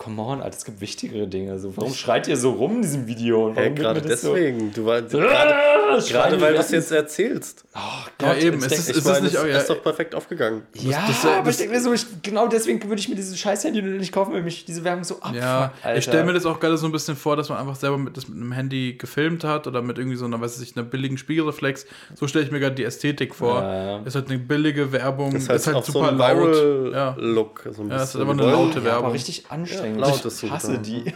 [0.00, 1.52] come on, Alter, es gibt wichtigere Dinge.
[1.52, 3.46] Also, warum schreit ihr so rum in diesem Video?
[3.46, 4.72] Und warum hey, gerade deswegen.
[4.72, 4.80] So?
[4.80, 7.64] Du war, gerade, gerade weil du es jetzt erzählst.
[7.74, 7.78] Oh
[8.16, 8.58] Gott, ja, eben.
[8.64, 10.62] Es ist, ist, ist, nicht, oh, ja, ist doch perfekt aufgegangen.
[10.72, 13.38] Ja, das, das, aber ich denke mir so, ich, genau deswegen würde ich mir dieses
[13.38, 15.36] scheiß Handy nicht kaufen, weil mich diese Werbung so abfuckt.
[15.36, 15.98] Ja, Alter.
[15.98, 18.16] ich stelle mir das auch gerade so ein bisschen vor, dass man einfach selber mit,
[18.16, 21.18] das mit einem Handy gefilmt hat oder mit irgendwie so einer, weiß ich, einer billigen
[21.18, 21.84] Spiegelreflex.
[22.14, 23.60] So stelle ich mir gerade die Ästhetik vor.
[23.60, 24.02] Ja, ja.
[24.04, 25.36] Ist halt eine billige Werbung.
[25.36, 26.94] Ist halt, ist halt super so laut.
[26.94, 27.14] Ja.
[27.18, 27.68] Look.
[27.70, 29.04] So ja, es ist aber eine laute Werbung.
[29.04, 29.89] Aber richtig anstrengend.
[29.98, 31.12] Ist ich hasse die.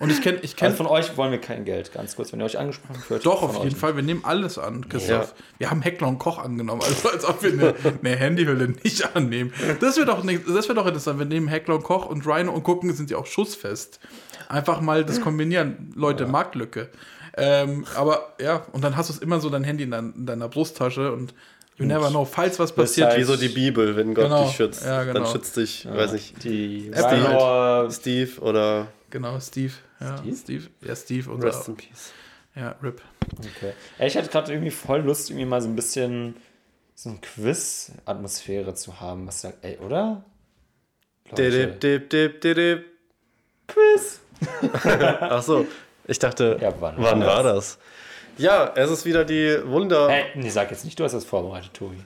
[0.00, 0.38] Und ich kenne.
[0.40, 2.96] Ich kenn, also von euch wollen wir kein Geld, ganz kurz, wenn ihr euch angesprochen
[2.96, 3.26] fühlt.
[3.26, 3.96] Doch, auf jeden Fall.
[3.96, 5.34] Wir nehmen alles an, Christoph.
[5.36, 5.44] Ja.
[5.58, 9.52] Wir haben Heckler und Koch angenommen, also als ob wir eine, eine Handyhülle nicht annehmen.
[9.80, 11.18] Das wäre doch, wär doch interessant.
[11.18, 14.00] Wir nehmen Heckler und Koch und Rhino und gucken, sind die auch schussfest.
[14.48, 15.92] Einfach mal das kombinieren.
[15.94, 16.30] Leute, ja.
[16.30, 16.88] Marktlücke.
[17.36, 20.26] Ähm, aber ja, und dann hast du es immer so dein Handy in, dein, in
[20.26, 21.34] deiner Brusttasche und
[21.80, 23.08] You never know, falls was passiert.
[23.08, 24.44] Das ist wie so die Bibel, wenn Gott genau.
[24.44, 24.84] dich schützt.
[24.84, 25.20] Ja, genau.
[25.20, 25.96] Dann schützt dich, ja.
[25.96, 28.88] weiß nicht, die Steve, Steve oder.
[29.08, 29.72] Genau, Steve.
[29.98, 30.36] Ja, Steve?
[30.36, 30.66] Steve.
[30.82, 31.30] Ja, Steve.
[31.30, 32.12] Unser, Rest in Peace.
[32.54, 33.00] Ja, RIP.
[33.38, 33.72] Okay.
[33.98, 36.36] Ich hatte gerade irgendwie voll Lust, irgendwie mal so ein bisschen
[36.94, 39.26] so eine Quiz-Atmosphäre zu haben.
[39.26, 40.22] Was sagt, ey, oder?
[41.36, 42.84] Dip, dip, dip, dip,
[43.66, 44.20] Quiz.
[45.20, 45.66] Ach so,
[46.06, 47.78] ich dachte, ja, wann, wann war das?
[48.36, 48.44] Das?
[48.44, 50.08] Ja, es ist wieder die Wunder.
[50.08, 51.96] Hey, nee, sag jetzt nicht, du hast das vorbereitet, Tobi.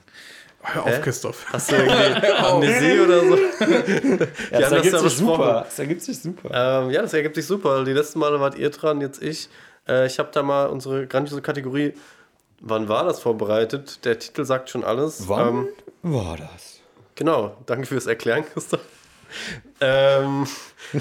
[0.61, 1.01] Hör auf, Hä?
[1.01, 1.45] Christoph.
[1.53, 3.35] Hast du irgendwie Amnesie oder so?
[4.51, 5.61] ja, das ergibt sich super.
[5.65, 6.83] Das ergibt sich super.
[6.83, 7.83] Ähm, ja, das ergibt sich super.
[7.83, 9.47] Die letzten Male wart ihr dran, jetzt ich.
[9.87, 11.93] Äh, ich habe da mal unsere grandiose Kategorie
[12.61, 14.05] Wann war das vorbereitet?
[14.05, 15.27] Der Titel sagt schon alles.
[15.27, 15.67] Wann ähm,
[16.01, 16.79] war das?
[17.15, 18.81] Genau, danke fürs Erklären, Christoph.
[19.81, 20.47] ähm,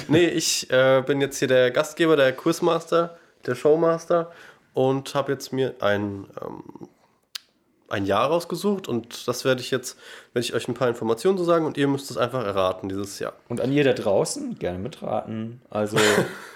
[0.09, 3.17] nee, ich äh, bin jetzt hier der Gastgeber, der Quizmaster,
[3.47, 4.33] der Showmaster
[4.75, 6.89] und habe jetzt mir ein, ähm,
[7.89, 9.97] ein Jahr rausgesucht und das werde ich jetzt,
[10.33, 13.19] werde ich euch ein paar Informationen so sagen und ihr müsst es einfach erraten dieses
[13.21, 13.35] Jahr.
[13.49, 15.61] Und an ihr da draußen gerne mitraten.
[15.71, 15.97] Also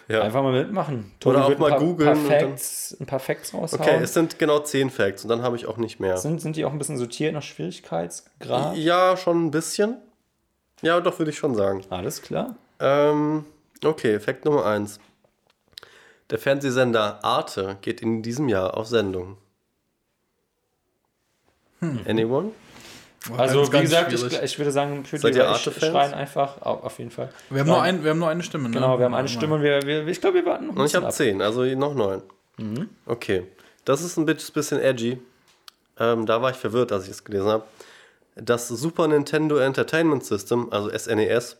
[0.09, 0.23] Ja.
[0.23, 1.13] einfach mal mitmachen.
[1.23, 3.83] Oder auch wird ein mal paar- googeln Paar Facts, ein paar Facts raushauen.
[3.83, 6.17] Okay, es sind genau zehn Facts und dann habe ich auch nicht mehr.
[6.17, 8.75] sind, sind die auch ein bisschen sortiert nach Schwierigkeitsgrad?
[8.79, 9.99] Ja, schon ein bisschen.
[10.81, 11.83] Ja, doch, würde ich schon sagen.
[11.91, 12.57] Alles klar.
[12.81, 13.45] Ähm,
[13.85, 14.99] okay, Fakt Nummer eins.
[16.31, 19.39] Der Fernsehsender Arte geht in diesem Jahr auf Sendung.
[22.07, 22.51] Anyone?
[23.37, 25.93] Also, Ganz, wie ganz gesagt, ich, ich würde sagen, für Seid die Arte-Fans?
[25.93, 27.31] schreien einfach, au- auf jeden Fall.
[27.51, 28.75] Wir haben, nur ein, wir haben nur eine Stimme, ne?
[28.75, 30.87] Genau, wir haben eine Stimme und wir, wir, ich glaube, wir warten noch ein Und
[30.87, 31.13] ich habe ab.
[31.13, 32.23] zehn, also noch neun.
[33.07, 33.45] Okay,
[33.85, 35.19] das ist ein bisschen bisschen edgy.
[35.99, 37.65] Ähm, da war ich verwirrt, als ich es gelesen habe.
[38.37, 41.57] Das Super Nintendo Entertainment System, also SNES,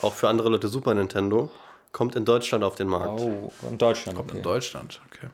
[0.00, 1.50] auch für andere Leute Super Nintendo,
[1.92, 3.20] kommt in Deutschland auf den Markt.
[3.20, 4.18] Oh, in Deutschland.
[4.18, 4.42] In Okay.
[4.42, 5.28] Deutschland, okay.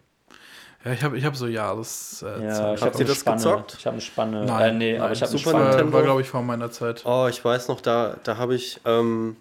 [0.84, 2.22] Ja, ich habe ich hab so Jahres.
[2.22, 3.36] Äh, Ja, ich Habt habe ihr eine das Spanne.
[3.36, 3.76] gezockt?
[3.78, 4.44] Ich habe eine Spanne.
[4.44, 5.68] Nein, äh, nee, aber nein, ich habe eine Super Spanne.
[5.70, 5.92] Nintendo.
[5.92, 7.02] war, glaube ich, vor meiner Zeit.
[7.04, 9.36] Oh, ich weiß noch, da, da habe ich, ähm,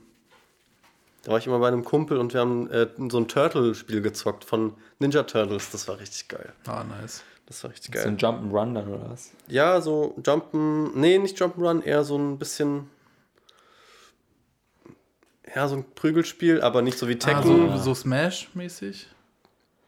[1.23, 4.43] da war ich immer bei einem Kumpel und wir haben äh, so ein Turtle-Spiel gezockt
[4.43, 5.69] von Ninja Turtles.
[5.71, 6.51] Das war richtig geil.
[6.67, 7.23] Ah, nice.
[7.47, 8.07] Das war richtig So geil.
[8.07, 9.29] ein Jump'n'Run dann oder was?
[9.47, 12.89] Ja, so Jumpen, nee, nicht Jump'n'Run, eher so ein bisschen,
[15.53, 17.43] ja, so ein Prügelspiel, aber nicht so wie Ah, Tekken.
[17.43, 19.07] so, so Smash-mäßig?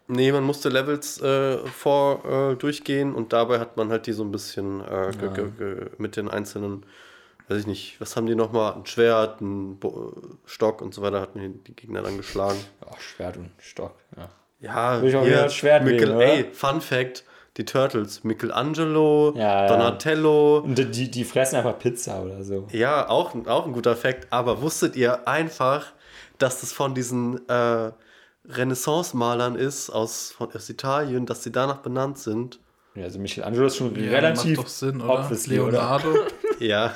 [0.09, 4.23] Nee, man musste Levels äh, vor äh, durchgehen und dabei hat man halt die so
[4.23, 6.85] ein bisschen äh, ge- mit den einzelnen,
[7.49, 8.73] weiß ich nicht, was haben die nochmal?
[8.73, 12.59] Ein Schwert, ein Bo Stock und so weiter, hat man die Gegner dann geschlagen.
[12.89, 13.95] Ach, Schwert und Stock.
[14.15, 14.29] Ja.
[14.59, 16.25] Ja, ich auch wieder als Schwert wählen, oder?
[16.25, 17.25] ey, Fun Fact,
[17.57, 19.67] die Turtles, Michelangelo, Ja, ja.
[19.67, 22.67] Donatello, Und die, die fressen einfach Pizza oder so.
[22.71, 24.27] Ja, auch, auch ein guter Fakt.
[24.31, 25.87] Aber wusstet ihr einfach,
[26.37, 27.91] dass das von diesen äh,
[28.47, 32.59] Renaissance-Malern ist aus, von, aus Italien, dass sie danach benannt sind?
[32.95, 35.19] Ja, also Michelangelo ist schon Ja, relativ macht doch Sinn, oder?
[35.19, 36.09] obviously, Leonardo.
[36.59, 36.91] Ja.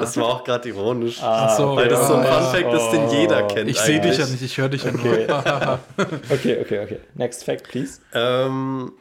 [0.00, 1.20] das war auch gerade ironisch.
[1.22, 2.40] Ach so, weil das so ein ja.
[2.40, 3.46] Fun Fact ist, den jeder Oh.
[3.46, 3.70] kennt.
[3.70, 5.26] Ich sehe dich ja nicht, ich höre dich ja Okay.
[5.28, 5.78] nur.
[6.28, 6.98] Okay, okay, okay.
[7.14, 8.00] Next fact, please.
[8.12, 8.92] Ähm,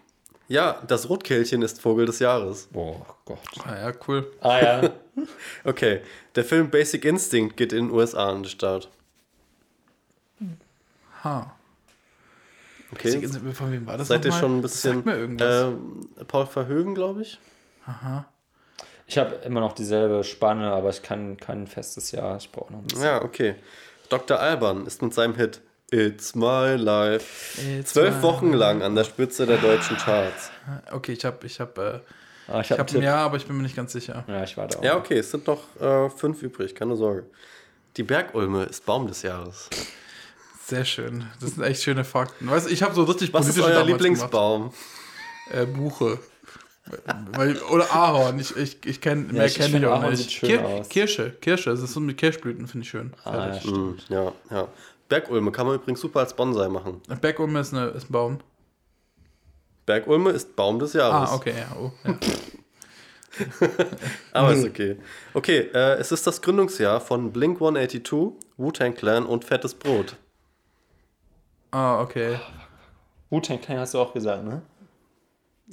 [0.47, 2.69] ja, das Rotkehlchen ist Vogel des Jahres.
[2.73, 3.39] Oh Gott.
[3.65, 4.31] Ah, ja, cool.
[4.41, 4.89] Ah ja.
[5.63, 6.01] Okay,
[6.35, 8.87] der Film Basic Instinct geht in den USA an den Start.
[11.23, 11.55] Ha.
[12.91, 13.27] Okay.
[13.53, 14.93] Von wem war das Seid ihr schon ein Das bisschen.
[14.97, 15.63] Sagt mir irgendwas.
[15.63, 17.39] Ähm, Paul Verhoeven, glaube ich.
[19.07, 22.37] Ich habe immer noch dieselbe Spanne, aber ich kann kein festes Jahr.
[22.37, 23.03] Ich brauche noch ein bisschen.
[23.03, 23.55] Ja, okay.
[24.09, 24.39] Dr.
[24.39, 29.05] Alban ist mit seinem Hit It's My Life It's zwölf my Wochen lang an der
[29.05, 30.51] Spitze der deutschen Charts.
[30.91, 33.01] Okay, ich habe, ich habe, äh, Ah, ich ich habe Tipp.
[33.01, 34.23] ja, aber ich bin mir nicht ganz sicher.
[34.27, 34.83] Ja, ich warte auch.
[34.83, 37.25] Ja, okay, es sind noch äh, fünf übrig, keine Sorge.
[37.97, 39.69] Die Bergulme ist Baum des Jahres.
[40.65, 41.25] Sehr schön.
[41.39, 42.49] Das sind echt schöne Fakten.
[42.49, 44.73] Weißt du, ich habe so richtig Was ist euer Lieblingsbaum?
[45.51, 46.19] Äh, Buche.
[47.33, 48.39] Weil, oder Ahorn.
[48.39, 50.17] Ich, ich, ich kenn, mehr ich- ich kenne ich auch Ahorn nicht.
[50.23, 50.89] sieht schön Kir aus.
[50.89, 51.31] Kirsche.
[51.41, 51.69] Kirsche.
[51.71, 53.13] Das ist so mit Kirschblüten, finde ich schön.
[53.25, 53.63] Ah, ja.
[53.63, 54.67] Hm, ja, ja.
[55.09, 57.01] Bergulme kann man übrigens super als Bonsai machen.
[57.21, 58.39] Bergulme ist, eine, ist ein Baum.
[59.85, 61.29] Bergulme ist Baum des Jahres.
[61.29, 61.77] Ah, okay, ja.
[61.79, 62.17] Oh, ja.
[64.33, 64.97] Aber ist okay.
[65.33, 70.15] Okay, äh, es ist das Gründungsjahr von Blink 182, Wu-Tang Clan und Fettes Brot.
[71.71, 72.39] Ah, okay.
[73.29, 74.61] Wu-Tang Clan hast du auch gesagt, ne?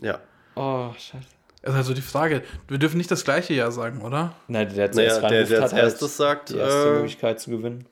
[0.00, 0.20] Ja.
[0.54, 1.26] Oh, scheiße.
[1.62, 2.42] Das ist also die Frage.
[2.68, 4.36] Wir dürfen nicht das gleiche Jahr sagen, oder?
[4.48, 7.50] Nein, der, der, Naja, der, der hat, als erstes sagt, die erste äh, Möglichkeit zu
[7.50, 7.86] gewinnen.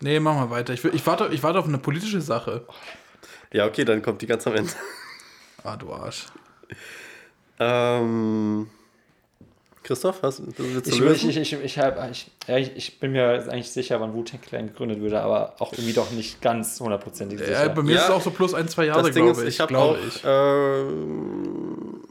[0.00, 0.72] Nee, machen wir weiter.
[0.72, 2.64] Ich, will, ich, warte, ich warte auf eine politische Sache.
[3.52, 4.72] ja, okay, dann kommt die ganz am Ende.
[5.62, 6.26] Ah, du Arsch.
[7.58, 8.68] Ähm,
[9.82, 11.28] Christoph, hast, willst du Ich, lösen?
[11.30, 14.40] ich, ich, ich, ich, hab, ich, ja, ich, ich bin mir eigentlich sicher, wann Wu-Tang
[14.40, 17.52] Clan gegründet wurde, aber auch irgendwie doch nicht ganz hundertprozentig sicher.
[17.52, 19.40] Ja, bei mir Ja, ist es auch so plus ein, zwei Jahre, das Ding glaube
[19.42, 19.54] ist, ich.
[19.56, 20.22] ich habe glaube auch ich.
[20.24, 22.04] ähm,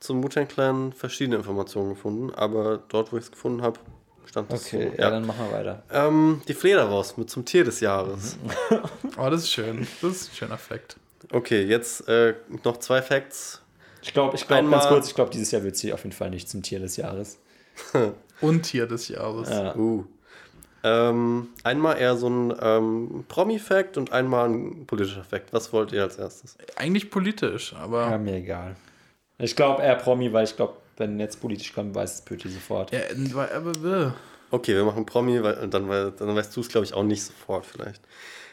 [0.00, 3.78] zum Wu-Tang Clan verschiedene Informationen gefunden, aber dort, wo ich es gefunden habe,
[4.32, 5.02] stand das okay, so.
[5.02, 5.82] ja, dann machen wir weiter.
[5.92, 8.36] Ähm, die Fledermaus mit zum Tier des Jahres.
[9.18, 9.86] Oh, das ist schön.
[10.00, 10.96] Das ist ein schöner Fakt.
[11.30, 13.60] Okay, jetzt äh, noch zwei Facts.
[14.00, 16.30] Ich glaube, ich glaube ganz kurz, ich glaube, dieses Jahr wird sie auf jeden Fall
[16.30, 17.38] nicht zum Tier des Jahres.
[18.40, 19.50] Und Tier des Jahres.
[19.50, 19.76] Ja.
[19.76, 20.06] Uh.
[20.82, 25.52] Ähm, einmal eher so ein ähm, Promi-Fact und einmal ein politischer Fact.
[25.52, 26.56] Was wollt ihr als erstes?
[26.74, 28.10] Eigentlich politisch, aber.
[28.10, 28.76] Ja, mir egal.
[29.38, 32.92] Ich glaube eher Promi, weil ich glaube, wenn jetzt politisch kommt, weiß es Pöti sofort.
[32.92, 33.00] Ja,
[33.54, 33.72] aber,
[34.06, 34.10] äh,
[34.52, 37.24] Okay, wir machen Promi, weil dann, weil, dann weißt du es, glaube ich, auch nicht
[37.24, 38.02] sofort vielleicht.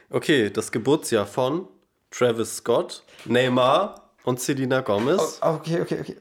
[0.09, 1.67] Okay, das Geburtsjahr von
[2.09, 6.17] Travis Scott, Neymar und Selena Gomez Okay, okay, okay.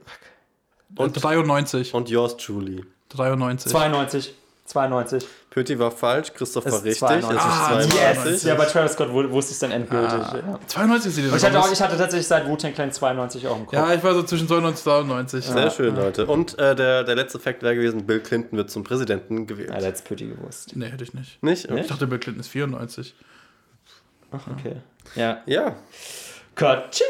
[0.97, 1.95] und 93.
[1.95, 2.85] und yours truly.
[3.11, 3.71] 93.
[3.71, 4.35] 92.
[4.65, 5.29] 92.
[5.59, 6.99] Pöti war falsch, Christoph war Es ist richtig.
[7.01, 7.37] 92.
[7.37, 8.43] Es ist Ah, 92.
[8.45, 10.13] Ja, bei Travis Scott wu- wusste ich es dann endgültig.
[10.13, 10.59] Ja.
[10.67, 13.67] 92 ist die ich hatte, auch, ich hatte tatsächlich seit Wu-Tang Clan 92 auch im
[13.67, 13.73] Kopf.
[13.75, 15.45] Ja, ich war so zwischen 92 und 93.
[15.45, 16.27] Sehr schön, Leute.
[16.27, 19.71] Und äh, der, der letzte Fakt wäre gewesen, Bill Clinton wird zum Präsidenten gewählt.
[19.71, 20.77] Ja, der hat's Pütti gewusst.
[20.77, 21.43] Nee, hätte ich nicht.
[21.43, 21.69] Nicht?
[21.71, 21.81] Nee?
[21.81, 23.15] Ich dachte, Bill Clinton ist 94.
[24.31, 24.77] Ach, okay.
[25.17, 25.39] Ja.
[25.47, 25.75] Ja.
[26.55, 27.05] Katsching!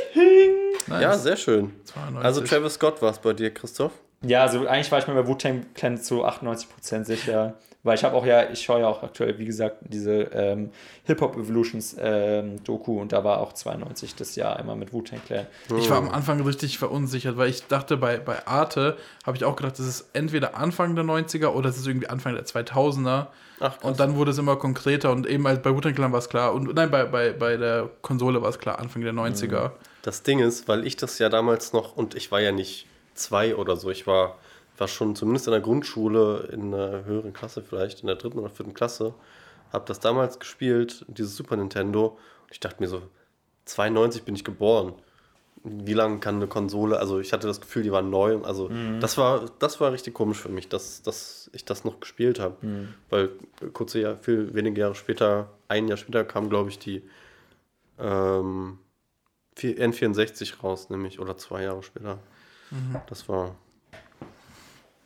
[0.87, 1.03] Nice.
[1.03, 1.73] ja, sehr schön.
[1.85, 2.25] 92.
[2.25, 3.93] Also Travis Scott war es bei dir, Christoph?
[4.23, 7.55] Ja, also eigentlich war ich mir bei Wu-Tang Clan zu 98% sicher.
[7.85, 10.71] Weil ich habe auch ja, ich schaue ja auch aktuell, wie gesagt, diese ähm,
[11.05, 15.47] Hip-Hop Evolutions ähm, Doku und da war auch 92 das Jahr einmal mit Wu-Tang Clan.
[15.79, 19.55] Ich war am Anfang richtig verunsichert, weil ich dachte, bei, bei Arte habe ich auch
[19.55, 23.29] gedacht, das ist entweder Anfang der 90er oder es ist irgendwie Anfang der 2000er.
[23.61, 26.55] Ach, und dann wurde es immer konkreter und eben bei Wu-Tang Clan war es klar.
[26.55, 29.71] Und nein, bei, bei, bei der Konsole war es klar, Anfang der 90er.
[30.03, 33.55] Das Ding ist, weil ich das ja damals noch, und ich war ja nicht zwei
[33.55, 34.37] oder so, ich war,
[34.81, 38.51] war schon zumindest in der Grundschule, in einer höheren Klasse vielleicht, in der dritten oder
[38.51, 39.15] vierten Klasse,
[39.73, 42.07] habe das damals gespielt, dieses Super Nintendo.
[42.43, 43.03] Und ich dachte mir so,
[43.67, 44.95] 92 bin ich geboren.
[45.65, 48.39] Wie lange kann eine Konsole, also ich hatte das Gefühl, die war neu.
[48.45, 48.71] Also
[49.01, 52.57] das war, das war richtig komisch für mich, dass, dass ich das noch gespielt habe.
[53.11, 53.31] Weil
[53.73, 57.03] kurze Jahr, viel wenige Jahre später, ein Jahr später kam, glaube ich, die
[57.99, 58.79] ähm,
[59.57, 62.19] vier- N64 raus, nämlich, oder zwei Jahre später.
[63.09, 63.57] Das war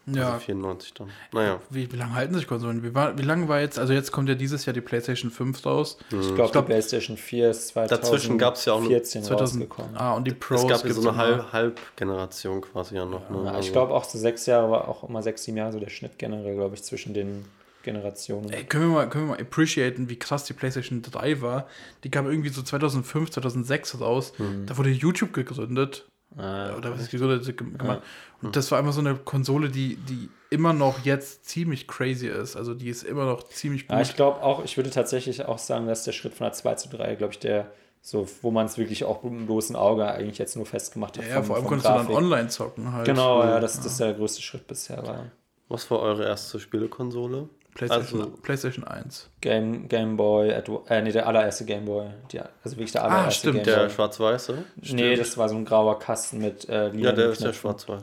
[0.06, 0.32] Ja.
[0.34, 1.10] also 94 dann.
[1.32, 1.60] Naja.
[1.70, 2.82] Wie, wie lange halten sich Konsolen?
[2.82, 5.64] Wie, war, wie lange war jetzt, also jetzt kommt ja dieses Jahr die PlayStation 5
[5.64, 5.96] raus.
[6.10, 9.96] Ich glaube, die PlayStation 4 ist 2014 Dazwischen gab's ja auch noch 14 2000, rausgekommen.
[9.96, 10.62] ah, und die Pros.
[10.62, 11.16] es gab ja so eine.
[11.16, 13.28] Halb Halbgeneration quasi ja noch.
[13.30, 13.36] Ne?
[13.44, 15.78] Ja, ich Also- glaube auch so sechs Jahre war auch immer sechs, sieben Jahre so
[15.80, 17.44] der Schnitt generell, glaube ich, zwischen den
[17.84, 18.50] Generationen.
[18.50, 21.66] Ey, können wir mal, können wir mal appreciaten, wie krass die PlayStation 3 war.
[22.04, 24.32] Die kam irgendwie so 2005, 2006 raus.
[24.66, 26.06] Da wurde YouTube gegründet.
[26.36, 28.02] Ah, Oder was ist gegründet ge- gemacht.
[28.40, 32.56] Und das war einfach so eine Konsole, die, die immer noch jetzt ziemlich crazy ist.
[32.56, 33.96] Also die ist immer noch ziemlich gut.
[33.96, 36.74] Ja, ich glaube auch, ich würde tatsächlich auch sagen, dass der Schritt von der 2
[36.76, 37.70] zu 3, glaube ich, der,
[38.00, 41.26] so, wo man es wirklich auch mit dem bloßen Auge eigentlich jetzt nur festgemacht hat.
[41.28, 42.16] ja, vom- vor allem konntest du dann Grafik.
[42.16, 43.04] online zocken halt.
[43.06, 45.26] Genau, ja, dass das der größte Schritt bisher war.
[45.68, 47.48] Was war eure erste Spielekonsole?
[47.74, 49.30] PlayStation, Also- PlayStation 1.
[49.40, 52.10] Game, Game Boy, äh, nee, der allererste Game Boy.
[52.30, 53.90] Die, also wirklich der allererste stimmt, Game Der Boy.
[53.90, 54.64] schwarz-weiße?
[54.92, 58.02] Nee, das war so ein grauer Kasten mit äh, Ja, der ist der schwarz-weiß.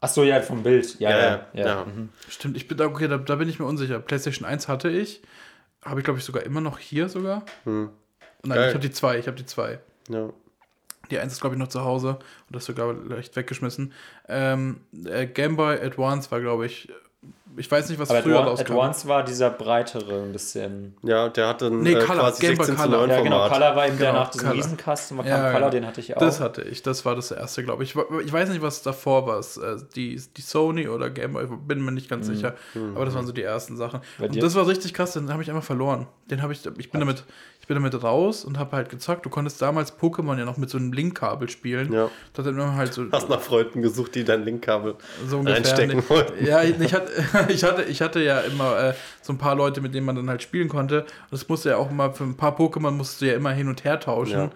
[0.00, 0.98] Ach so, ja, vom Bild.
[1.00, 1.24] Ja, Ja, ja.
[1.24, 1.84] ja, ja, ja.
[1.84, 2.08] Mhm.
[2.28, 3.98] Stimmt, ich bin da, okay, da, da bin ich mir unsicher.
[3.98, 5.22] PlayStation 1 hatte ich.
[5.84, 7.44] Habe ich, glaube ich, sogar immer noch hier sogar.
[7.64, 7.90] Hm.
[8.44, 8.68] Nein, Geil.
[8.68, 9.18] ich habe die zwei.
[9.18, 9.78] Ich habe die zwei.
[10.08, 10.30] Ja.
[11.10, 12.10] Die eins ist, glaube ich, noch zu Hause
[12.46, 13.92] und das sogar leicht weggeschmissen.
[14.28, 16.92] Ähm, äh, Game Boy Advance war, glaube ich,
[17.56, 18.72] ich weiß nicht, was Aber früher rauskam.
[18.72, 20.94] Advance war dieser breitere ein bisschen.
[21.02, 23.06] ja, der hatte ein Nee, äh, Color, quasi Game Boy 16 zu Color.
[23.06, 23.36] 9 Ja, genau.
[23.38, 23.52] Format.
[23.52, 24.56] Color war eben der Genau, nach diesem Color.
[24.64, 25.16] Riesenkasten.
[25.16, 25.70] Man Ja, kam Color, genau.
[25.70, 26.20] den hatte ich auch.
[26.20, 27.94] Das hatte ich, das war das erste, glaube ich.
[28.24, 29.38] Ich weiß nicht, was davor war.
[29.40, 32.54] Äh, Die, die Sony oder Game Boy, bin mir nicht ganz sicher.
[32.94, 34.00] Aber das waren so die ersten Sachen.
[34.18, 34.24] Mhm.
[34.26, 36.06] Und das war richtig krass, den habe ich einfach verloren.
[36.30, 37.24] Den habe ich, ich bin damit,
[37.60, 39.24] ich bin damit raus und habe halt gezockt.
[39.24, 41.92] Du konntest damals Pokémon ja noch mit so einem Linkkabel spielen.
[41.92, 42.10] Ja.
[42.34, 44.96] Das hat dann halt so, Hast nach Freunden gesucht, die dein Linkkabel
[45.26, 45.56] so ungefähr.
[45.56, 46.44] reinstecken wollten.
[46.44, 47.10] Ja, ich, ich, hatte,
[47.48, 50.28] ich, hatte, ich hatte ja immer äh, so ein paar Leute, mit denen man dann
[50.28, 51.02] halt spielen konnte.
[51.02, 53.68] Und das musste ja auch immer, für ein paar Pokémon musst du ja immer hin
[53.68, 54.38] und her tauschen.
[54.38, 54.50] Ja.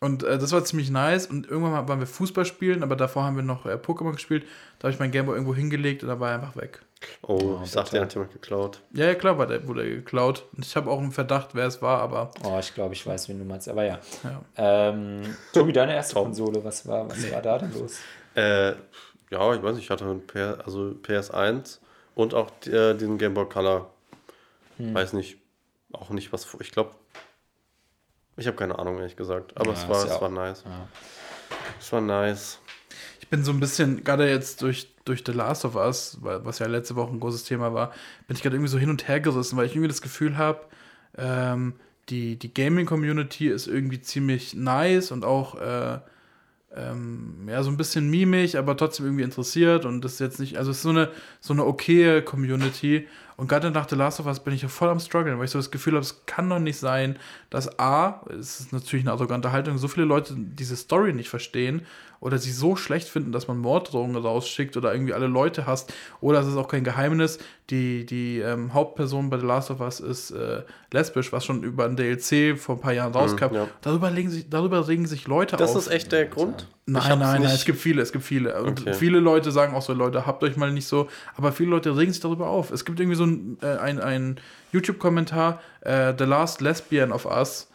[0.00, 1.26] Und äh, das war ziemlich nice.
[1.26, 4.44] Und irgendwann mal waren wir Fußball spielen, aber davor haben wir noch äh, Pokémon gespielt.
[4.78, 6.80] Da habe ich mein Gameboy irgendwo hingelegt und dann war er einfach weg.
[7.22, 8.80] Oh, ich dachte, der hat jemand geklaut.
[8.92, 10.44] Ja, ja, klar, war der, wurde er geklaut.
[10.54, 13.28] Und ich habe auch einen Verdacht, wer es war, aber Oh, ich glaube, ich weiß,
[13.28, 13.68] wen du meinst.
[13.68, 13.98] Aber ja.
[14.24, 14.42] ja.
[14.56, 17.98] Ähm, Tobi, deine erste Konsole, was war, was war da denn los?
[18.34, 18.70] Äh,
[19.30, 21.78] ja, ich weiß nicht, ich hatte ein PS, also PS1
[22.22, 23.90] und auch äh, den Game Boy Color.
[24.78, 24.94] Hm.
[24.94, 25.38] Weiß nicht,
[25.92, 26.46] auch nicht was.
[26.60, 26.90] Ich glaube,
[28.36, 29.56] ich habe keine Ahnung, ehrlich gesagt.
[29.56, 30.64] Aber Ja, es war, es auch- war nice.
[30.64, 30.88] Ja.
[31.78, 32.58] Es war nice.
[33.20, 36.66] Ich bin so ein bisschen, gerade jetzt durch, durch The Last of Us, was ja
[36.66, 37.92] letzte Woche ein großes Thema war,
[38.26, 40.60] bin ich gerade irgendwie so hin und her gerissen, weil ich irgendwie das Gefühl habe,
[41.16, 41.74] ähm,
[42.08, 46.00] die, die Gaming-Community ist irgendwie ziemlich nice und auch äh,
[46.74, 50.56] ähm, ja, so ein bisschen mimig, aber trotzdem irgendwie interessiert und das ist jetzt nicht,
[50.56, 51.10] also es ist so eine,
[51.40, 53.08] so eine okaye Community
[53.40, 55.50] und gerade nach The Last of Us bin ich ja voll am struggeln, weil ich
[55.50, 57.18] so das Gefühl habe, es kann doch nicht sein,
[57.48, 61.82] dass A, es ist natürlich eine arrogante Haltung, so viele Leute diese Story nicht verstehen
[62.20, 66.40] oder sie so schlecht finden, dass man Morddrohungen rausschickt oder irgendwie alle Leute hasst oder
[66.40, 67.38] es ist auch kein Geheimnis,
[67.70, 70.62] die, die ähm, Hauptperson bei The Last of Us ist äh,
[70.92, 73.54] lesbisch, was schon über ein DLC vor ein paar Jahren rauskam.
[73.54, 73.68] ja.
[73.80, 75.86] Darüber, legen sich, darüber regen sich Leute Das auf.
[75.86, 76.66] ist echt der Grund?
[76.86, 78.60] Nein, nein, nein, es gibt viele, es gibt viele.
[78.62, 78.94] Und Okay.
[78.94, 82.12] viele Leute sagen auch so, Leute, habt euch mal nicht so, aber viele Leute regen
[82.12, 82.72] sich darüber auf.
[82.72, 84.40] Es gibt irgendwie so ein, äh, ein, ein
[84.72, 87.68] YouTube-Kommentar, äh, The Last Lesbian of Us,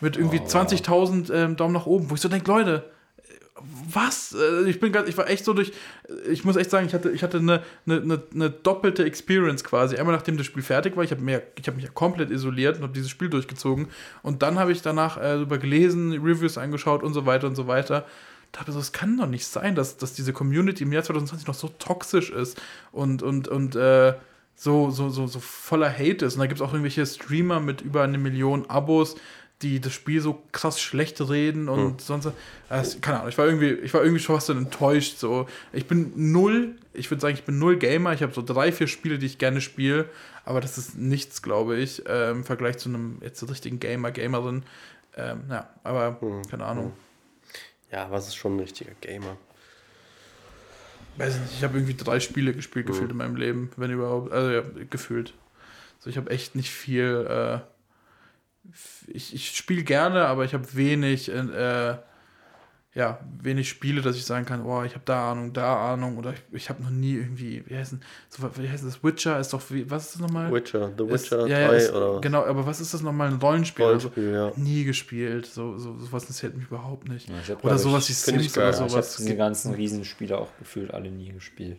[0.00, 2.90] mit irgendwie 20.000 ähm, Daumen nach oben, wo ich so denke, Leute,
[3.92, 4.34] was?
[4.34, 5.72] Äh, ich bin ganz, ich war echt so durch,
[6.30, 9.96] ich muss echt sagen, ich hatte, ich hatte eine, eine, eine doppelte Experience quasi.
[9.96, 12.92] Einmal nachdem das Spiel fertig war, ich habe hab mich ja komplett isoliert und habe
[12.92, 13.88] dieses Spiel durchgezogen.
[14.22, 17.66] Und dann habe ich danach äh, darüber gelesen, Reviews angeschaut und so weiter und so
[17.66, 18.06] weiter.
[18.52, 21.02] Da habe ich so, es kann doch nicht sein, dass, dass diese Community im Jahr
[21.02, 22.60] 2020 noch so toxisch ist
[22.90, 24.14] und, und, und äh,
[24.54, 26.34] so, so, so, so voller Hate ist.
[26.34, 29.16] Und da gibt es auch irgendwelche Streamer mit über eine Million Abos,
[29.62, 31.98] die das Spiel so krass schlecht reden und hm.
[31.98, 32.28] sonst.
[32.68, 35.18] Also, keine Ahnung, ich war irgendwie, ich war irgendwie schon fast enttäuscht.
[35.18, 35.46] So.
[35.72, 38.12] Ich bin null, ich würde sagen, ich bin null Gamer.
[38.12, 40.08] Ich habe so drei, vier Spiele, die ich gerne spiele,
[40.44, 44.64] aber das ist nichts, glaube ich, äh, im Vergleich zu einem jetzt richtigen Gamer, Gamerin.
[45.16, 46.42] Ähm, ja, aber hm.
[46.50, 46.86] keine Ahnung.
[46.86, 46.92] Hm.
[47.92, 49.36] Ja, was ist schon ein richtiger Gamer?
[51.16, 53.12] Weiß nicht, ich habe irgendwie drei Spiele gespielt, gefühlt hm.
[53.12, 54.32] in meinem Leben, wenn überhaupt.
[54.32, 55.34] Also ja, gefühlt.
[55.98, 57.26] So, ich habe echt nicht viel.
[57.28, 57.60] Äh,
[59.08, 61.96] ich, ich spiele gerne, aber ich habe wenig, äh,
[62.94, 66.34] ja, wenig Spiele, dass ich sagen kann, oh, ich habe da Ahnung, da Ahnung oder
[66.34, 69.02] ich, ich habe noch nie irgendwie, wie heißt, denn, so, wie heißt das?
[69.02, 70.52] Witcher ist doch, wie, was ist das nochmal?
[70.52, 72.22] Witcher, The Witcher ist, ja, 3 ist, oder was?
[72.22, 73.28] Genau, aber was ist das nochmal?
[73.28, 73.86] Ein Rollenspiel?
[73.86, 74.62] Rollenspiel, also, ja.
[74.62, 77.28] Nie gespielt, so, so, sowas interessiert mich überhaupt nicht.
[77.30, 78.90] Ja, hab, oder sowas wie Sims oder sowas.
[78.92, 81.78] Ich habe diese ganzen Riesenspiele auch gefühlt alle nie gespielt.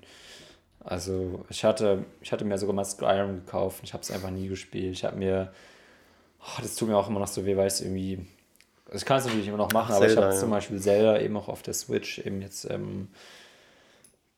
[0.84, 4.48] Also ich hatte, ich hatte mir sogar mal Skyrim gekauft, ich habe es einfach nie
[4.48, 4.94] gespielt.
[4.94, 5.54] Ich habe mir
[6.46, 8.26] Oh, das tut mir auch immer noch so weh, weil es irgendwie.
[8.94, 10.40] Also ich kann es natürlich immer noch machen, Ach, aber Zelda, ich habe ja.
[10.40, 13.08] zum Beispiel Zelda eben auch auf der Switch eben jetzt ähm,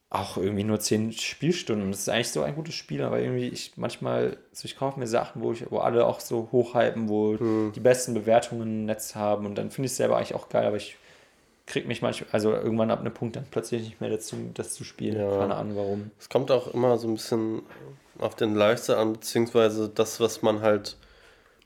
[0.10, 1.92] auch irgendwie nur 10 Spielstunden.
[1.92, 5.08] Das ist eigentlich so ein gutes Spiel, aber irgendwie ich manchmal, so ich kaufe mir
[5.08, 7.74] Sachen, wo ich, wo alle auch so hochhypen, wo hm.
[7.76, 10.66] die besten Bewertungen im Netz haben und dann finde ich es selber eigentlich auch geil,
[10.66, 10.96] aber ich
[11.66, 14.86] kriege mich manchmal, also irgendwann ab einem Punkt dann plötzlich nicht mehr dazu, das zu
[14.86, 15.20] spielen.
[15.20, 15.38] Ja.
[15.38, 16.12] Keine Ahnung warum.
[16.18, 17.64] Es kommt auch immer so ein bisschen
[18.20, 20.96] auf den Lifestyle an, beziehungsweise das, was man halt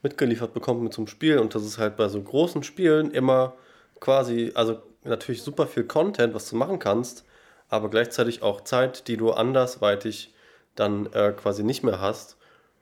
[0.02, 3.54] mitgeliefert bekommt mit so einem Spiel und das ist halt bei so großen Spielen immer
[4.00, 7.24] quasi, also natürlich super viel Content, was du machen kannst,
[7.68, 10.34] aber gleichzeitig auch Zeit, die du andersweitig
[10.74, 12.36] dann äh, quasi nicht mehr hast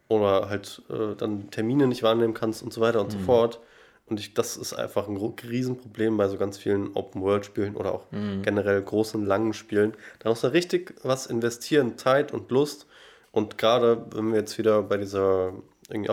[0.09, 3.19] oder halt äh, dann Termine nicht wahrnehmen kannst und so weiter und mhm.
[3.19, 3.61] so fort.
[4.07, 8.43] Und ich, das ist einfach ein Riesenproblem bei so ganz vielen Open-World-Spielen oder auch mhm.
[8.43, 9.95] generell großen, langen Spielen.
[10.21, 12.87] Da musst du richtig was investieren, Zeit und Lust.
[13.33, 15.53] Und gerade wenn wir jetzt wieder bei dieser
[15.89, 16.11] irgendwie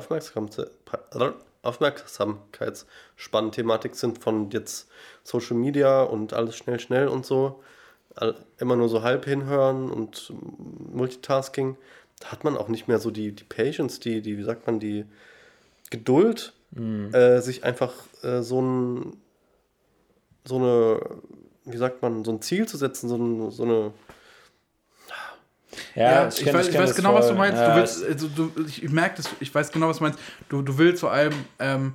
[1.62, 4.88] Aufmerksamkeitsspannen Thematik sind von jetzt
[5.24, 7.62] Social Media und alles schnell, schnell und so.
[8.58, 10.32] Immer nur so halb hinhören und
[10.94, 11.76] Multitasking.
[12.20, 14.80] Da hat man auch nicht mehr so die, die Patience, die, die, wie sagt man,
[14.80, 15.06] die
[15.90, 17.14] Geduld, mhm.
[17.14, 19.18] äh, sich einfach äh, so ein,
[20.46, 21.02] so eine,
[21.66, 23.92] wie sagt man, so ein Ziel zu setzen, so, ein, so eine
[25.96, 27.20] ja, ja ich, ich, weiß, ich weiß genau, voll.
[27.20, 27.58] was du meinst.
[27.58, 30.20] Ja, du willst, also, du, ich, ich merke das, ich weiß genau, was du meinst.
[30.50, 31.94] Du, du willst vor allem ähm,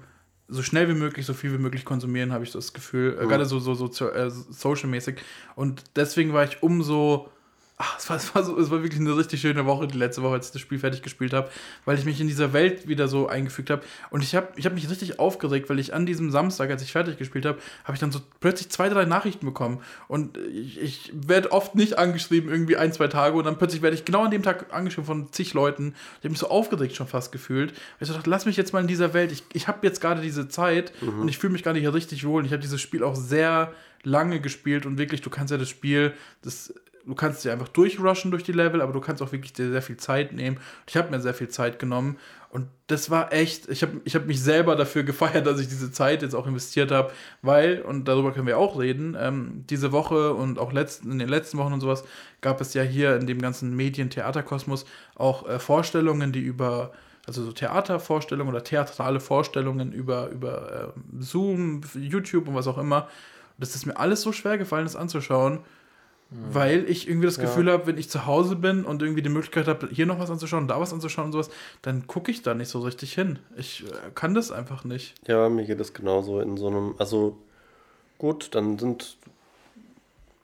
[0.49, 3.13] so schnell wie möglich, so viel wie möglich konsumieren, habe ich das Gefühl.
[3.13, 3.23] Mhm.
[3.23, 5.17] Äh, Gerade so, so, so äh, social-mäßig.
[5.55, 7.31] Und deswegen war ich umso
[7.83, 10.23] Ach, es war, es, war so, es war wirklich eine richtig schöne Woche, die letzte
[10.23, 11.49] Woche, als ich das Spiel fertig gespielt habe,
[11.87, 13.81] weil ich mich in dieser Welt wieder so eingefügt habe.
[14.11, 16.93] Und ich habe ich hab mich richtig aufgeregt, weil ich an diesem Samstag, als ich
[16.93, 19.81] fertig gespielt habe, habe ich dann so plötzlich zwei, drei Nachrichten bekommen.
[20.09, 23.39] Und ich, ich werde oft nicht angeschrieben, irgendwie ein, zwei Tage.
[23.39, 25.95] Und dann plötzlich werde ich genau an dem Tag angeschrieben von zig Leuten.
[26.19, 27.73] Ich habe mich so aufgeregt schon fast gefühlt.
[27.99, 29.33] Ich so dachte, lass mich jetzt mal in dieser Welt.
[29.33, 31.23] Ich, ich habe jetzt gerade diese Zeit mhm.
[31.23, 32.41] und ich fühle mich gerade hier richtig wohl.
[32.41, 33.73] Und ich habe dieses Spiel auch sehr
[34.03, 36.13] lange gespielt und wirklich, du kannst ja das Spiel,
[36.43, 36.75] das
[37.07, 39.83] du kannst dir einfach durchrushen durch die Level, aber du kannst auch wirklich dir sehr
[39.83, 40.59] viel Zeit nehmen.
[40.87, 42.19] Ich habe mir sehr viel Zeit genommen
[42.51, 45.93] und das war echt, ich habe ich hab mich selber dafür gefeiert, dass ich diese
[45.93, 50.35] Zeit jetzt auch investiert habe, weil, und darüber können wir auch reden, ähm, diese Woche
[50.35, 52.05] und auch letzten, in den letzten Wochen und sowas
[52.41, 54.85] gab es ja hier in dem ganzen Medien-Theaterkosmos
[55.15, 56.93] auch äh, Vorstellungen, die über
[57.27, 63.09] also so Theatervorstellungen oder theatrale Vorstellungen über, über äh, Zoom, YouTube und was auch immer.
[63.59, 65.61] Das ist mir alles so schwer gefallen, das anzuschauen.
[66.31, 66.55] Mhm.
[66.55, 67.73] Weil ich irgendwie das Gefühl ja.
[67.73, 70.69] habe, wenn ich zu Hause bin und irgendwie die Möglichkeit habe, hier noch was anzuschauen,
[70.69, 71.51] da was anzuschauen und sowas,
[71.83, 73.41] dann gucke ich da nicht so richtig hin.
[73.57, 75.15] Ich äh, kann das einfach nicht.
[75.27, 77.37] Ja, mir geht das genauso in so einem, also
[78.19, 79.17] gut, dann sind,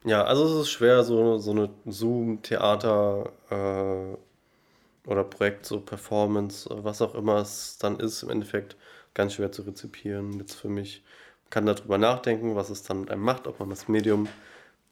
[0.05, 7.01] ja, also es ist schwer, so, so eine Zoom-Theater äh, oder Projekt, so Performance, was
[7.01, 8.77] auch immer es dann ist, im Endeffekt
[9.15, 10.39] ganz schwer zu rezipieren.
[10.41, 11.05] Jetzt für mich
[11.47, 14.27] man kann darüber nachdenken, was es dann mit einem macht, ob man das Medium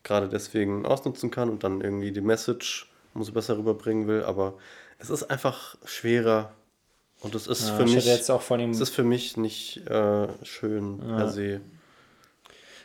[0.05, 4.23] gerade deswegen ausnutzen kann und dann irgendwie die Message umso besser rüberbringen will.
[4.23, 4.55] Aber
[4.99, 6.53] es ist einfach schwerer
[7.21, 9.87] und es ist ja, für mich jetzt auch von ihm es ist für mich nicht
[9.89, 11.17] äh, schön ja.
[11.17, 11.61] per se.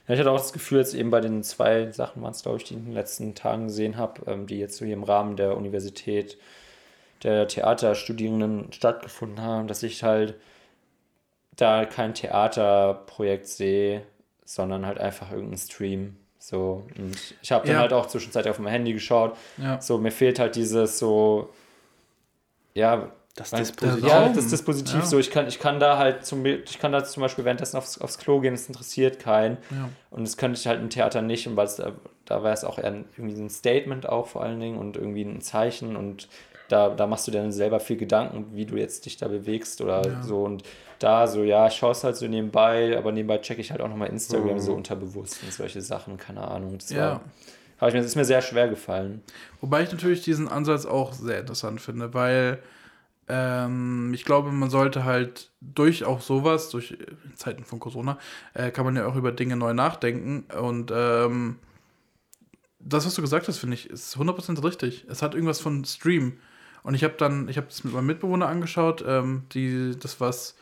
[0.08, 2.58] Ja, ich hatte auch das Gefühl, jetzt eben bei den zwei Sachen waren es, glaube
[2.58, 5.04] ich, die ich in den letzten Tagen gesehen habe, ähm, die jetzt so hier im
[5.04, 6.38] Rahmen der Universität
[7.24, 10.36] der Theaterstudierenden stattgefunden haben, dass ich halt
[11.58, 14.04] da kein Theaterprojekt sehe,
[14.46, 17.82] sondern halt einfach irgendeinen Stream So, und ich habe dann ja.
[17.82, 19.36] halt auch zwischenzeitlich auf mein Handy geschaut.
[19.58, 19.80] Ja.
[19.82, 21.50] So, mir fehlt halt dieses so,
[22.74, 24.08] ja, das Dispositiv.
[24.08, 25.06] Ja, das Dispositiv ja.
[25.06, 25.20] so.
[25.20, 28.18] Ich kann, ich kann da halt zum, ich kann da zum Beispiel währenddessen aufs, aufs
[28.18, 29.58] Klo gehen, das interessiert keinen.
[29.70, 29.90] Ja.
[30.12, 31.48] Und das könnte ich halt im Theater nicht.
[31.48, 31.94] Und weil da,
[32.26, 35.42] da wäre es auch eher irgendwie ein Statement auch vor allen Dingen und irgendwie ein
[35.42, 35.96] Zeichen.
[35.96, 36.28] Und
[36.68, 39.82] da, da machst du dir dann selber viel Gedanken, wie du jetzt dich da bewegst
[39.82, 40.24] oder ja.
[40.24, 40.44] so.
[40.44, 40.64] Und
[41.00, 43.88] da so, ja, ich schaue es halt so nebenbei, aber nebenbei checke ich halt auch
[43.88, 44.60] nochmal Instagram mhm.
[44.60, 46.78] so unterbewusst und solche Sachen, keine Ahnung.
[46.78, 47.22] Das ja.
[47.80, 49.22] war, ich mir, das ist mir sehr schwer gefallen.
[49.62, 52.60] Wobei ich natürlich diesen Ansatz auch sehr interessant finde, weil
[53.30, 56.98] ähm, ich glaube, man sollte halt durch auch sowas, durch
[57.36, 58.18] Zeiten von Corona,
[58.54, 60.46] äh, kann man ja auch über Dinge neu nachdenken.
[60.60, 61.60] Und ähm,
[62.80, 65.06] das, was du gesagt hast, finde ich, ist 100% richtig.
[65.10, 66.40] Es hat irgendwas von Stream.
[66.82, 70.56] Und ich habe dann, ich habe es mit meinem Mitbewohner angeschaut, ähm, die, das was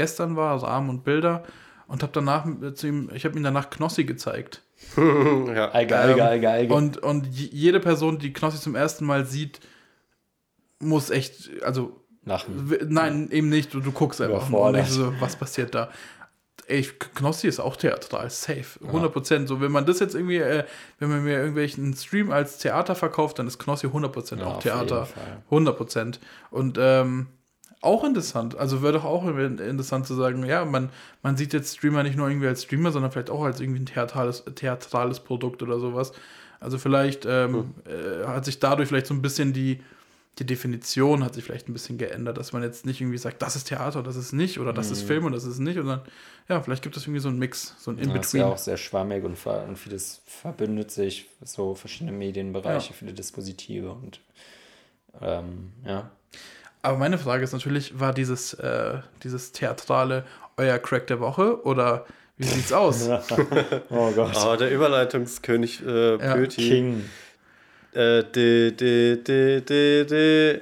[0.00, 1.42] gestern war, also Arm und Bilder,
[1.86, 4.62] und habe danach zu ihm, ich habe ihm danach Knossi gezeigt.
[4.96, 5.74] ja.
[5.74, 6.72] Egal, egal, egal, egal.
[6.72, 9.60] Und, und jede Person, die Knossi zum ersten Mal sieht,
[10.78, 12.72] muss echt, also Lachen.
[12.88, 13.74] Nein, eben nicht.
[13.74, 15.90] Du, du guckst einfach und nicht so, was passiert da.
[16.66, 16.82] Ey,
[17.14, 18.78] Knossi ist auch theatral, safe.
[18.82, 19.40] 100%.
[19.40, 19.46] Ja.
[19.46, 20.64] So, wenn man das jetzt irgendwie, äh,
[20.98, 25.08] wenn man mir irgendwelchen Stream als Theater verkauft, dann ist Knossi 100% ja, auch Theater.
[25.50, 26.20] 100%.
[26.50, 27.26] Und ähm,
[27.82, 28.56] auch interessant.
[28.56, 30.90] Also wäre doch auch interessant zu sagen, ja, man,
[31.22, 33.86] man sieht jetzt Streamer nicht nur irgendwie als Streamer, sondern vielleicht auch als irgendwie ein
[33.86, 36.12] theatrales, theatrales Produkt oder sowas.
[36.60, 37.74] Also vielleicht ähm, hm.
[37.86, 39.80] äh, hat sich dadurch vielleicht so ein bisschen die,
[40.38, 43.56] die Definition hat sich vielleicht ein bisschen geändert, dass man jetzt nicht irgendwie sagt, das
[43.56, 44.92] ist Theater, das ist nicht, oder das mhm.
[44.92, 46.02] ist Film und das ist nicht, sondern
[46.48, 48.14] ja, vielleicht gibt es irgendwie so einen Mix, so ein In-Between.
[48.14, 52.96] Ja, ist ja auch sehr schwammig und, und vieles verbündet sich, so verschiedene Medienbereiche, ja.
[52.96, 54.20] viele Dispositive und
[55.20, 56.10] ähm, ja.
[56.82, 60.24] Aber meine Frage ist natürlich, war dieses, äh, dieses theatrale
[60.56, 63.08] euer Crack der Woche oder wie sieht's aus?
[63.90, 64.34] oh Gott.
[64.36, 66.68] Oh, der Überleitungskönig äh, Pöti.
[66.68, 67.04] King.
[67.92, 70.60] Äh, de, de, de, de, de.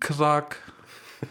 [0.00, 0.56] Crack.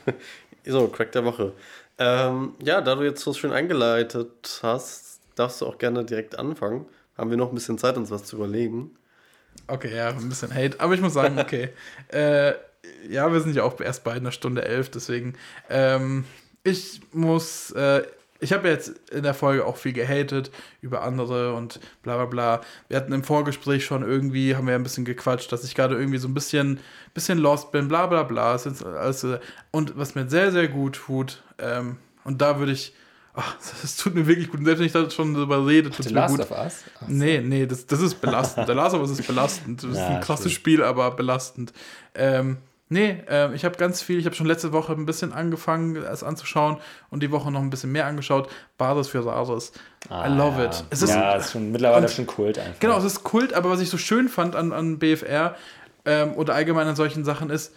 [0.65, 1.53] so, Crack der Woche.
[1.97, 6.85] Ähm, ja, da du jetzt so schön eingeleitet hast, darfst du auch gerne direkt anfangen.
[7.17, 8.91] Haben wir noch ein bisschen Zeit, uns was zu überlegen.
[9.67, 10.79] Okay, ja, ein bisschen Hate.
[10.79, 11.69] Aber ich muss sagen, okay.
[12.09, 12.53] äh,
[13.09, 15.35] ja, wir sind ja auch erst bei einer Stunde elf, deswegen.
[15.69, 16.25] Ähm,
[16.63, 18.03] ich muss äh,
[18.39, 20.51] ich habe jetzt in der Folge auch viel gehatet
[20.81, 22.61] über andere und bla bla bla.
[22.87, 26.19] Wir hatten im Vorgespräch schon irgendwie, haben wir ein bisschen gequatscht, dass ich gerade irgendwie
[26.19, 26.79] so ein bisschen,
[27.13, 28.51] bisschen lost bin, bla bla bla.
[28.51, 29.27] Alles,
[29.71, 32.93] und was mir sehr, sehr gut tut, ähm, und da würde ich,
[33.83, 36.27] es tut mir wirklich gut, selbst wenn ich da schon drüber rede, tut es mir
[36.27, 36.39] gut.
[36.39, 36.83] Of Us?
[37.01, 38.67] Ach, nee, nee, das, das ist belastend.
[38.69, 39.83] Der Last of Us ist belastend.
[39.83, 40.55] Das ist ja, ein krasses stimmt.
[40.55, 41.73] Spiel, aber belastend.
[42.15, 42.57] Ähm,
[42.91, 46.23] Nee, äh, ich habe ganz viel, ich habe schon letzte Woche ein bisschen angefangen, es
[46.23, 46.77] anzuschauen
[47.11, 48.49] und die Woche noch ein bisschen mehr angeschaut.
[48.79, 49.71] Basis für Saris.
[50.09, 50.83] Ah, I love it.
[50.89, 52.79] Es ist, ja, ist schon mittlerweile und, schon Kult einfach.
[52.79, 55.55] Genau, es ist Kult, aber was ich so schön fand an, an BFR
[56.05, 57.75] ähm, oder allgemein an solchen Sachen ist,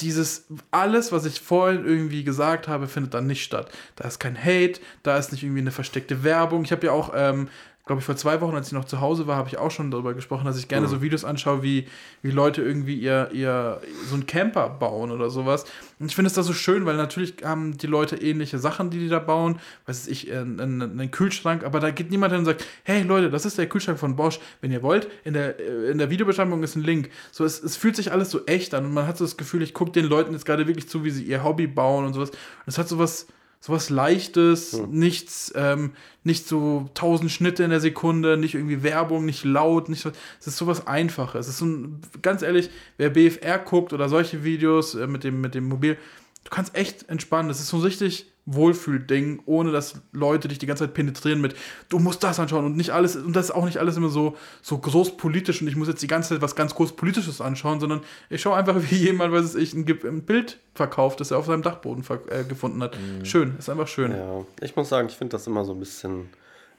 [0.00, 3.70] dieses alles, was ich vorhin irgendwie gesagt habe, findet dann nicht statt.
[3.96, 6.64] Da ist kein Hate, da ist nicht irgendwie eine versteckte Werbung.
[6.64, 7.48] Ich habe ja auch ähm,
[7.88, 9.90] glaube ich, vor zwei Wochen, als ich noch zu Hause war, habe ich auch schon
[9.90, 10.90] darüber gesprochen, dass ich gerne mhm.
[10.90, 11.88] so Videos anschaue, wie,
[12.22, 15.64] wie Leute irgendwie ihr, ihr so einen Camper bauen oder sowas.
[15.98, 18.98] Und ich finde es da so schön, weil natürlich haben die Leute ähnliche Sachen, die
[18.98, 19.58] die da bauen.
[19.86, 23.46] Weiß ich, einen, einen Kühlschrank, aber da geht niemand hin und sagt, hey Leute, das
[23.46, 24.38] ist der Kühlschrank von Bosch.
[24.60, 25.58] Wenn ihr wollt, in der,
[25.90, 27.08] in der Videobeschreibung ist ein Link.
[27.32, 29.62] So, es, es fühlt sich alles so echt an und man hat so das Gefühl,
[29.62, 32.30] ich gucke den Leuten jetzt gerade wirklich zu, wie sie ihr Hobby bauen und sowas.
[32.30, 33.26] Und es hat so was
[33.60, 34.90] sowas Leichtes, hm.
[34.90, 40.00] nichts, ähm, nicht so tausend Schnitte in der Sekunde, nicht irgendwie Werbung, nicht laut, nicht
[40.00, 40.10] so,
[40.40, 41.46] es ist sowas Einfaches.
[41.46, 45.40] Es ist so ein, ganz ehrlich, wer BFR guckt oder solche Videos äh, mit, dem,
[45.40, 45.96] mit dem Mobil,
[46.44, 47.48] du kannst echt entspannen.
[47.48, 51.54] Das ist so richtig Wohlfühlding, ohne dass Leute dich die ganze Zeit penetrieren mit,
[51.90, 54.36] du musst das anschauen und nicht alles, und das ist auch nicht alles immer so,
[54.62, 57.78] so groß politisch und ich muss jetzt die ganze Zeit was ganz groß Politisches anschauen,
[57.78, 58.00] sondern
[58.30, 61.62] ich schaue einfach, wie jemand, weiß ich, ein, ein Bild verkauft, das er auf seinem
[61.62, 62.96] Dachboden äh, gefunden hat.
[62.98, 63.24] Mhm.
[63.24, 64.12] Schön, ist einfach schön.
[64.12, 66.30] Ja, ich muss sagen, ich finde das immer so ein bisschen.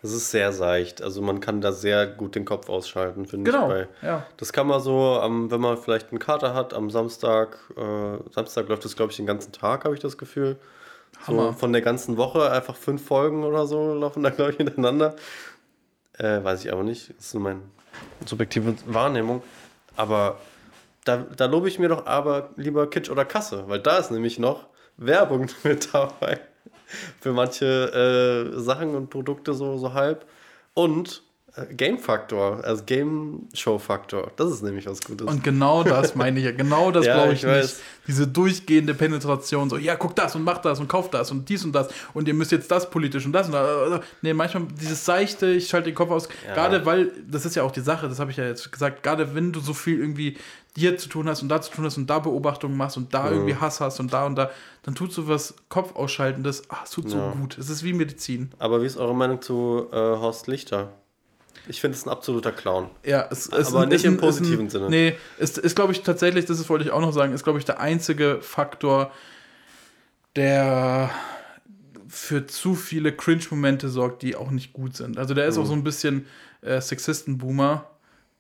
[0.02, 1.02] Es ist sehr seicht.
[1.02, 3.70] Also man kann da sehr gut den Kopf ausschalten, finde genau, ich.
[3.70, 4.26] Weil ja.
[4.38, 8.70] Das kann man so, um, wenn man vielleicht einen Kater hat, am Samstag, äh, Samstag
[8.70, 10.58] läuft das, glaube ich, den ganzen Tag, habe ich das Gefühl.
[11.28, 11.48] Hammer.
[11.48, 15.16] So von der ganzen Woche einfach fünf Folgen oder so laufen da, glaube ich, hintereinander.
[16.18, 17.10] Äh, weiß ich aber nicht.
[17.18, 17.62] Das ist nur meine
[18.26, 19.42] subjektive Wahrnehmung.
[19.96, 20.38] Aber
[21.04, 24.40] da, da lobe ich mir doch aber lieber Kitsch oder Kasse, weil da ist nämlich
[24.40, 24.68] noch
[24.98, 26.40] Werbung mit dabei.
[27.22, 30.26] Für manche äh, Sachen und Produkte so, so halb.
[30.74, 31.24] Und
[31.56, 34.32] äh, Game-Faktor, also Game-Show-Faktor.
[34.36, 35.28] Das ist nämlich was Gutes.
[35.28, 36.52] Und genau das meine ich ja.
[36.52, 37.76] Genau das ja, brauche ich, ich nicht.
[38.08, 41.64] Diese durchgehende Penetration, so, ja, guck das und mach das und kauf das und dies
[41.64, 44.02] und das und ihr müsst jetzt das politisch und das und das.
[44.22, 46.30] Nee, manchmal dieses seichte, ich schalte den Kopf aus.
[46.48, 46.54] Ja.
[46.54, 49.36] Gerade weil, das ist ja auch die Sache, das habe ich ja jetzt gesagt, gerade
[49.36, 50.38] wenn du so viel irgendwie
[50.80, 53.24] hier zu tun hast und da zu tun hast und da Beobachtungen machst und da
[53.24, 53.34] mhm.
[53.34, 54.50] irgendwie Hass hast und da und da,
[54.84, 57.32] dann tut so was Kopfausschaltendes, ach, es tut so ja.
[57.32, 57.58] gut.
[57.58, 58.52] Es ist wie Medizin.
[58.60, 60.94] Aber wie ist eure Meinung zu äh, Horst Lichter?
[61.68, 62.90] Ich finde es ein absoluter Clown.
[63.06, 64.90] Ja, es, es aber ein, nicht im positiven ein, Sinne.
[64.90, 67.66] Nee, es ist, glaube ich, tatsächlich, das wollte ich auch noch sagen, ist, glaube ich,
[67.66, 69.12] der einzige Faktor,
[70.36, 71.12] der
[72.08, 75.20] für zu viele Cringe-Momente sorgt, die auch nicht gut sind.
[75.20, 75.64] Also der ist mhm.
[75.64, 76.26] auch so ein bisschen
[76.62, 77.86] äh, Sexisten-Boomer.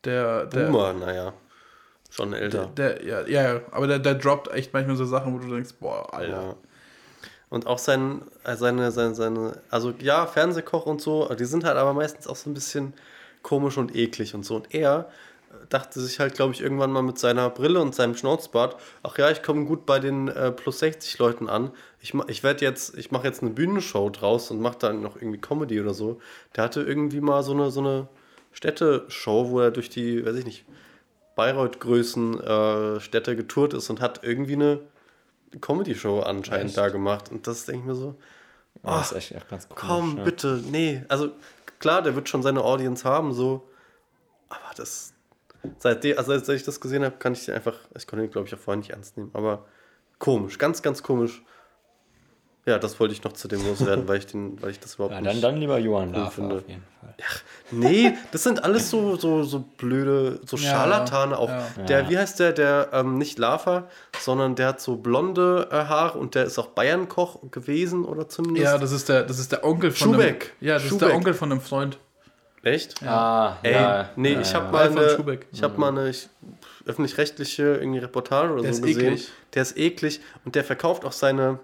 [0.05, 1.33] Der, der, Boomer, naja.
[2.09, 2.67] Schon älter.
[2.75, 5.75] Der, der, ja, ja, aber der, der droppt echt manchmal so Sachen, wo du denkst,
[5.79, 6.41] boah, Alter.
[6.41, 6.55] Ja.
[7.49, 11.77] Und auch sein, äh, seine, seine, seine, also ja, Fernsehkoch und so, die sind halt
[11.77, 12.93] aber meistens auch so ein bisschen
[13.41, 14.55] komisch und eklig und so.
[14.55, 15.09] Und er
[15.69, 19.31] dachte sich halt, glaube ich, irgendwann mal mit seiner Brille und seinem Schnauzbart, ach ja,
[19.31, 21.71] ich komme gut bei den äh, plus 60 Leuten an.
[22.01, 25.39] Ich, ich werde jetzt, ich mache jetzt eine Bühnenshow draus und mache dann noch irgendwie
[25.39, 26.19] Comedy oder so.
[26.55, 28.07] Der hatte irgendwie mal so eine, so eine
[28.51, 30.65] Städteshow, wo er durch die, weiß ich nicht,
[31.39, 34.81] Bayreuth-Größen äh, Städte getourt ist und hat irgendwie eine
[35.61, 36.77] Comedy-Show anscheinend echt?
[36.77, 37.31] da gemacht.
[37.31, 38.15] Und das denke ich mir so.
[38.83, 40.23] Oh, das ist echt, echt ganz komisch, Komm, ja.
[40.25, 41.01] bitte, nee.
[41.07, 41.31] Also
[41.79, 43.69] klar, der wird schon seine Audience haben, so.
[44.49, 45.13] Aber das.
[45.77, 47.77] Seitdem, also seit ich das gesehen habe, kann ich den einfach.
[47.95, 49.31] Ich konnte ihn, glaube ich, auch vorher nicht ernst nehmen.
[49.33, 49.65] Aber
[50.17, 51.41] komisch, ganz, ganz komisch.
[52.65, 55.15] Ja, das wollte ich noch zu dem loswerden, weil ich, den, weil ich das überhaupt
[55.15, 56.55] ja, dann, nicht dann lieber Johann cool finde.
[56.55, 57.13] auf jeden Fall.
[57.25, 57.41] Ach,
[57.71, 61.49] nee, das sind alles so, so, so blöde, so Scharlatane auch.
[61.49, 61.83] Ja.
[61.87, 66.17] Der, wie heißt der, der ähm, nicht Lava, sondern der hat so blonde äh, Haare
[66.17, 68.63] und der ist auch Bayernkoch gewesen oder zumindest.
[68.63, 70.53] Ja, das ist der, das ist der Onkel von Schubeck.
[70.59, 71.01] Einem, ja, das Schubeck.
[71.01, 71.97] ist der Onkel von einem Freund.
[72.61, 73.01] Echt?
[73.01, 73.07] Ja.
[73.11, 74.09] Ah, Ey, ja.
[74.15, 76.11] nee, ja, ich habe mal eine, ich habe mal eine
[76.85, 79.13] öffentlich-rechtliche irgendwie Reportage oder der so gesehen.
[79.13, 79.29] Eklig.
[79.53, 81.59] Der ist eklig und der verkauft auch seine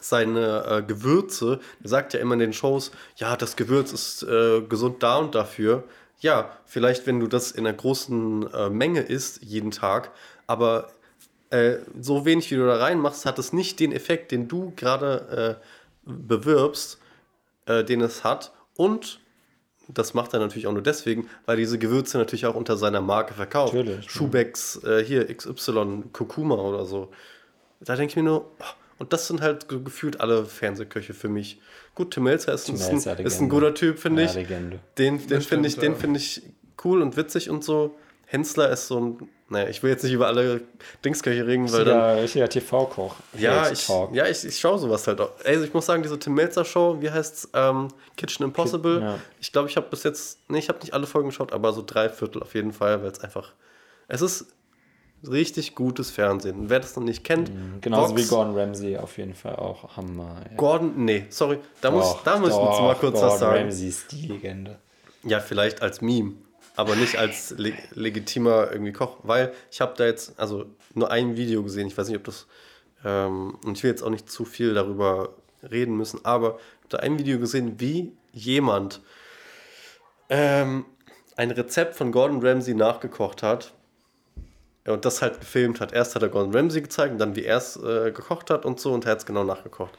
[0.00, 1.60] seine äh, Gewürze.
[1.82, 5.34] Er sagt ja immer in den Shows, ja, das Gewürz ist äh, gesund da und
[5.34, 5.84] dafür.
[6.18, 10.10] Ja, vielleicht, wenn du das in einer großen äh, Menge isst, jeden Tag,
[10.46, 10.90] aber
[11.50, 15.58] äh, so wenig, wie du da reinmachst, hat es nicht den Effekt, den du gerade
[15.60, 15.64] äh,
[16.04, 16.98] bewirbst,
[17.66, 18.52] äh, den es hat.
[18.76, 19.20] Und
[19.88, 23.34] das macht er natürlich auch nur deswegen, weil diese Gewürze natürlich auch unter seiner Marke
[23.34, 23.74] verkauft.
[23.74, 24.08] Natürlich.
[24.08, 27.10] Schubecks, hier XY, Kurkuma oder so.
[27.80, 28.64] Da denke ich mir nur, oh,
[29.00, 31.58] und das sind halt gefühlt alle Fernsehköche für mich.
[31.94, 34.32] Gut, Tim Melzer ist, Tim Melzer, ein, ist ein guter Typ, finde ich.
[34.98, 36.42] Den, den finde ich, den find ich
[36.84, 37.96] cool und witzig und so.
[38.26, 40.60] Hensler ist so ein, naja, ich will jetzt nicht über alle
[41.02, 42.18] Dingsköche reden, weil dann...
[42.18, 43.16] Ja, ich ja TV-Koch.
[43.38, 45.32] Ja, ich, ja ich, ich schaue sowas halt auch.
[45.46, 47.48] Also ich muss sagen, diese Tim Melzer Show, wie heißt's?
[47.54, 49.00] Ähm, Kitchen Impossible.
[49.00, 49.18] Ja.
[49.40, 51.82] Ich glaube, ich habe bis jetzt, nee, ich habe nicht alle Folgen geschaut, aber so
[51.84, 53.54] drei Viertel auf jeden Fall, weil es einfach,
[54.08, 54.46] es ist
[55.28, 56.68] richtig gutes Fernsehen.
[56.70, 57.52] Wer das noch nicht kennt.
[57.52, 60.36] Mhm, genauso Vox, wie Gordon Ramsay auf jeden Fall auch Hammer.
[60.50, 60.56] Ja.
[60.56, 63.58] Gordon, nee, sorry, da, doch, muss, da müssen wir mal kurz Gordon was sagen.
[63.62, 64.78] Ramsay ist die Legende.
[65.22, 66.34] Ja, vielleicht als Meme,
[66.76, 70.64] aber nicht als le legitimer irgendwie Koch, weil ich habe da jetzt also
[70.94, 71.86] nur ein Video gesehen.
[71.86, 72.46] Ich weiß nicht, ob das
[73.04, 75.34] ähm, und ich will jetzt auch nicht zu viel darüber
[75.70, 79.02] reden müssen, aber ich habe da ein Video gesehen, wie jemand
[80.30, 80.86] ähm,
[81.36, 83.74] ein Rezept von Gordon Ramsay nachgekocht hat
[84.86, 85.92] und das halt gefilmt hat.
[85.92, 88.80] Erst hat er Gordon Ramsay gezeigt und dann wie er es äh, gekocht hat und
[88.80, 89.96] so und er hat es genau nachgekocht.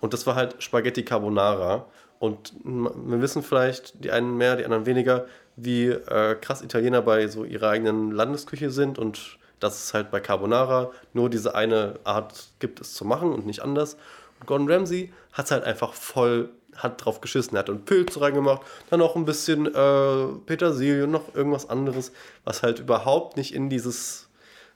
[0.00, 1.86] Und das war halt Spaghetti Carbonara.
[2.18, 5.26] Und wir wissen vielleicht, die einen mehr, die anderen weniger,
[5.56, 10.20] wie äh, krass Italiener bei so ihrer eigenen Landesküche sind und dass es halt bei
[10.20, 13.96] Carbonara nur diese eine Art gibt, es zu machen und nicht anders.
[14.40, 17.56] Und Gordon Ramsay hat es halt einfach voll, hat drauf geschissen.
[17.56, 22.12] Er hat einen Pilz reingemacht, dann auch ein bisschen äh, Petersilie und noch irgendwas anderes,
[22.44, 24.28] was halt überhaupt nicht in dieses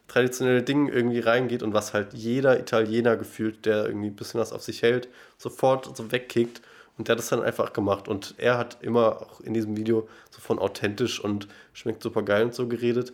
[0.07, 4.53] traditionelle Ding irgendwie reingeht und was halt jeder Italiener gefühlt, der irgendwie ein bisschen was
[4.53, 6.61] auf sich hält, sofort so wegkickt.
[6.97, 8.07] Und der hat das dann einfach gemacht.
[8.07, 12.45] Und er hat immer auch in diesem Video so von authentisch und schmeckt super geil
[12.45, 13.13] und so geredet.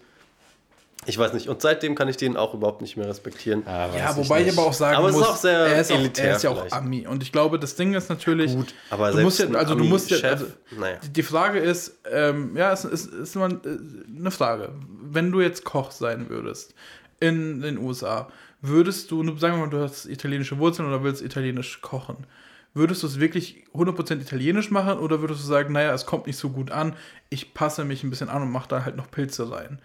[1.05, 1.49] Ich weiß nicht.
[1.49, 3.63] Und seitdem kann ich den auch überhaupt nicht mehr respektieren.
[3.65, 5.91] Ah, ja, wobei ich, ich, aber auch sagen aber muss, ist auch sehr er, ist
[5.91, 7.07] auch, er ist ja auch Ami.
[7.07, 8.53] Und ich glaube, das Ding ist natürlich.
[8.53, 10.45] Gut, aber du musst ja, also du musst ja, also,
[10.77, 10.97] naja.
[11.03, 14.73] die Frage ist, ähm, ja, es ist, ist, ist äh, eine Frage.
[15.01, 16.73] Wenn du jetzt Koch sein würdest,
[17.19, 18.30] in den USA,
[18.61, 22.25] würdest du, sagen wir mal, du hast italienische Wurzeln oder willst italienisch kochen,
[22.73, 26.38] würdest du es wirklich 100% italienisch machen oder würdest du sagen, naja, es kommt nicht
[26.38, 26.95] so gut an,
[27.30, 29.80] ich passe mich ein bisschen an und mache da halt noch Pilze rein?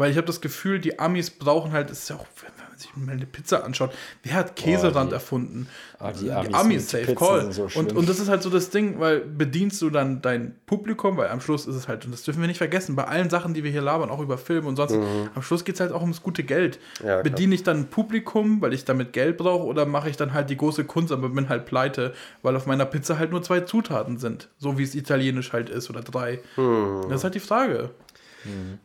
[0.00, 2.78] Weil ich habe das Gefühl, die Amis brauchen halt, das ist ja auch, wenn man
[2.78, 5.68] sich mal eine Pizza anschaut, wer hat Käserand erfunden?
[5.98, 7.52] Ah, die die Amis Amis, mit safe Pizzen call.
[7.52, 11.18] so und, und das ist halt so das Ding, weil bedienst du dann dein Publikum,
[11.18, 13.52] weil am Schluss ist es halt, und das dürfen wir nicht vergessen, bei allen Sachen,
[13.52, 14.94] die wir hier labern, auch über Film und sonst,
[15.34, 16.78] am Schluss geht es halt auch ums gute Geld.
[17.04, 17.20] Ja.
[17.20, 20.48] Bediene ich dann ein Publikum, weil ich damit Geld brauche, oder mache ich dann halt
[20.48, 24.16] die große Kunst, aber bin halt pleite, weil auf meiner Pizza halt nur zwei Zutaten
[24.16, 26.40] sind, so wie es italienisch halt ist, oder drei.
[26.56, 27.90] Das ist halt die Frage.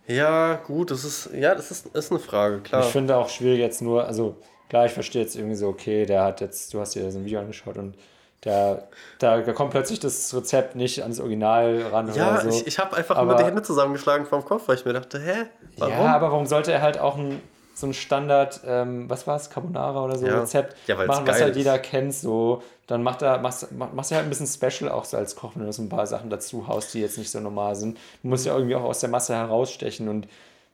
[0.07, 2.81] Ja, gut, das ist, ja, das ist, ist eine Frage, klar.
[2.85, 4.35] Ich finde auch schwierig jetzt nur, also
[4.69, 7.25] klar, ich verstehe jetzt irgendwie so, okay, der hat jetzt, du hast dir so ein
[7.25, 7.95] Video angeschaut und
[8.41, 8.83] da,
[9.19, 12.49] da kommt plötzlich das Rezept nicht ans Original ran ja, so.
[12.49, 15.19] ich, ich habe einfach Aber- nur die Hände zusammengeschlagen vom Kopf, weil ich mir dachte,
[15.19, 15.45] hä?
[15.77, 15.93] Warum?
[15.93, 17.41] Ja, aber warum sollte er halt auch ein,
[17.75, 20.39] so ein Standard, ähm, was war es, Carbonara oder so Ja.
[20.39, 21.57] Rezept Ja, machen, was halt ist.
[21.57, 25.05] jeder kennt, so, dann macht er, machst, mach- machst du halt ein bisschen Special auch
[25.05, 27.39] so als Koch, wenn du so ein paar Sachen dazu haust, die jetzt nicht so
[27.39, 27.97] normal sind.
[28.23, 30.27] Du musst ja irgendwie auch aus der Masse herausstechen und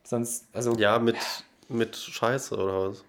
[0.04, 1.16] sonst, also, ja, ja, mit,
[1.70, 3.04] mit Scheiße oder was?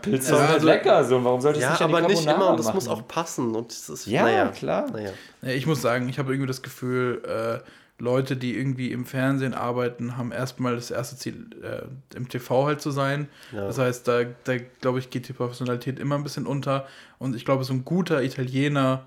[0.00, 2.26] Pilze Ja, sind halt also- lecker, so, warum sollte ich Ja, nicht die aber nicht
[2.26, 2.74] immer und das machen?
[2.76, 3.54] muss auch passen.
[3.54, 4.90] Und das ist, Ja, naja, klar.
[4.90, 5.10] Naja.
[5.42, 7.22] Ja, Ich muss sagen, ich habe irgendwie das Gefühl,
[7.62, 7.68] äh,
[8.02, 12.80] Leute, die irgendwie im Fernsehen arbeiten, haben erstmal das erste Ziel, äh, im TV halt
[12.80, 13.28] zu sein.
[13.52, 13.64] Ja.
[13.64, 16.88] Das heißt, da, da glaube ich, geht die Professionalität immer ein bisschen unter.
[17.20, 19.04] Und ich glaube, so ein guter Italiener,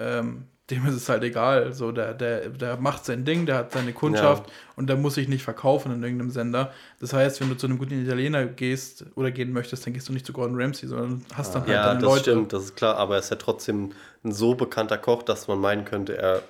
[0.00, 1.72] ähm, dem ist es halt egal.
[1.72, 5.28] So, der, der, der macht sein Ding, der hat seine Kundschaft und der muss sich
[5.28, 6.72] nicht verkaufen in irgendeinem Sender.
[6.98, 10.12] Das heißt, wenn du zu einem guten Italiener gehst oder gehen möchtest, dann gehst du
[10.12, 12.22] nicht zu Gordon Ramsay, sondern hast dann halt Ja, deine das Leute.
[12.32, 13.92] stimmt, das ist klar, aber er ist ja trotzdem
[14.24, 16.42] ein so bekannter Koch, dass man meinen könnte, er.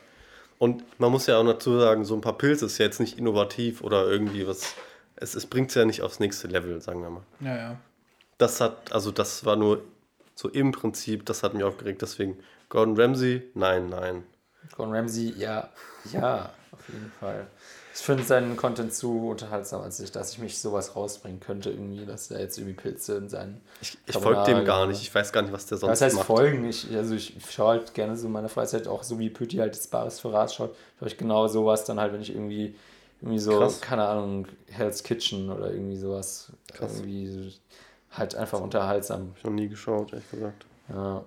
[0.62, 3.18] Und man muss ja auch dazu sagen, so ein paar Pilze ist ja jetzt nicht
[3.18, 4.76] innovativ oder irgendwie was.
[5.16, 7.22] Es, es bringt es ja nicht aufs nächste Level, sagen wir mal.
[7.40, 7.76] Ja, ja.
[8.38, 9.82] Das hat, also das war nur
[10.36, 12.00] so im Prinzip, das hat mich aufgeregt.
[12.00, 14.22] Deswegen Gordon Ramsay, nein, nein.
[14.76, 15.68] Gordon Ramsay, ja,
[16.12, 17.48] ja, auf jeden Fall.
[17.94, 22.06] Ich finde seinen Content zu unterhaltsam, als ich, dass ich mich sowas rausbringen könnte, irgendwie,
[22.06, 23.60] dass er jetzt irgendwie Pilze in seinen.
[23.82, 25.02] Ich, ich folge dem gar nicht.
[25.02, 26.26] Ich weiß gar nicht, was der sonst Was heißt macht.
[26.26, 26.64] Folgen?
[26.68, 29.76] Ich, also ich schaue halt gerne so in meiner Freizeit auch so wie Pütti halt
[29.76, 30.74] das Bares für Rat schaut.
[30.98, 32.74] Schaue ich genau sowas dann halt, wenn ich irgendwie,
[33.20, 33.80] irgendwie so, Krass.
[33.82, 36.50] keine Ahnung, Hell's Kitchen oder irgendwie sowas.
[36.80, 37.54] Irgendwie
[38.10, 39.34] halt einfach unterhaltsam.
[39.36, 40.64] Ich noch nie geschaut, ehrlich gesagt.
[40.88, 41.24] Ja.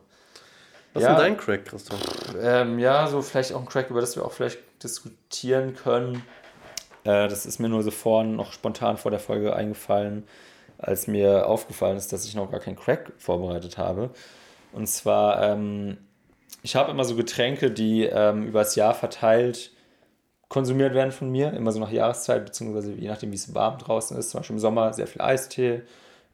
[0.93, 1.09] Was Ja.
[1.11, 1.99] ist denn dein Crack, Christoph?
[2.41, 6.23] Ähm, ja, so vielleicht auch ein Crack, über das wir auch vielleicht diskutieren können.
[7.05, 10.23] Äh, das ist mir nur so vorhin noch spontan vor der Folge eingefallen,
[10.77, 14.09] als mir aufgefallen ist, dass ich noch gar keinen Crack vorbereitet habe.
[14.73, 15.97] Und zwar, ähm,
[16.63, 19.71] ich habe immer so Getränke, die ähm, übers Jahr verteilt
[20.49, 24.17] konsumiert werden von mir, immer so nach Jahreszeit, beziehungsweise je nachdem, wie es warm draußen
[24.17, 24.29] ist.
[24.29, 25.81] Zum Beispiel im Sommer sehr viel Eistee,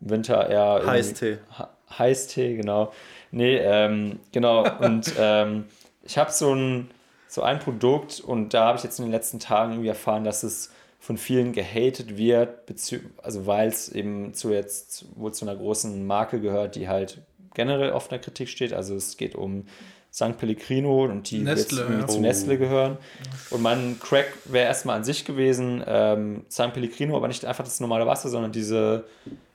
[0.02, 0.86] im Winter eher.
[0.86, 1.38] Heißtee.
[1.98, 2.92] Heißtee, genau.
[3.32, 4.66] Nee, ähm, genau.
[4.80, 5.66] Und ähm,
[6.04, 6.90] ich habe so ein,
[7.32, 10.44] so ein Produkt und da habe ich jetzt in den letzten Tagen irgendwie erfahren, dass
[10.44, 12.50] es von vielen gehatet wird,
[13.24, 17.22] also weil es eben zu jetzt wohl zu einer großen Marke gehört, die halt
[17.54, 18.74] generell auf einer Kritik steht.
[18.74, 19.64] Also es geht um
[20.14, 20.38] St.
[20.38, 22.08] Pellegrino und die Nestle, jetzt ja.
[22.08, 22.22] zu Oh.
[22.22, 22.98] Nestle gehören.
[23.50, 26.74] Und mein Crack wäre erstmal an sich gewesen, ähm, St.
[26.74, 29.06] Pellegrino, aber nicht einfach das normale Wasser, sondern diese,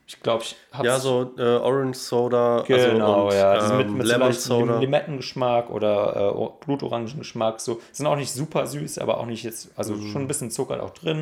[0.07, 2.63] ich glaube, ich habe Ja, so äh, Orange Soda.
[2.65, 3.59] Genau, also, und, ja.
[3.59, 4.79] Diese mit, ähm, mit Lemon Soda.
[4.79, 7.59] Limettengeschmack oder äh, Blutorangengeschmack.
[7.59, 7.81] So.
[7.91, 10.07] Sind auch nicht super süß, aber auch nicht jetzt, also Mhm.
[10.07, 11.19] schon ein bisschen Zucker auch drin.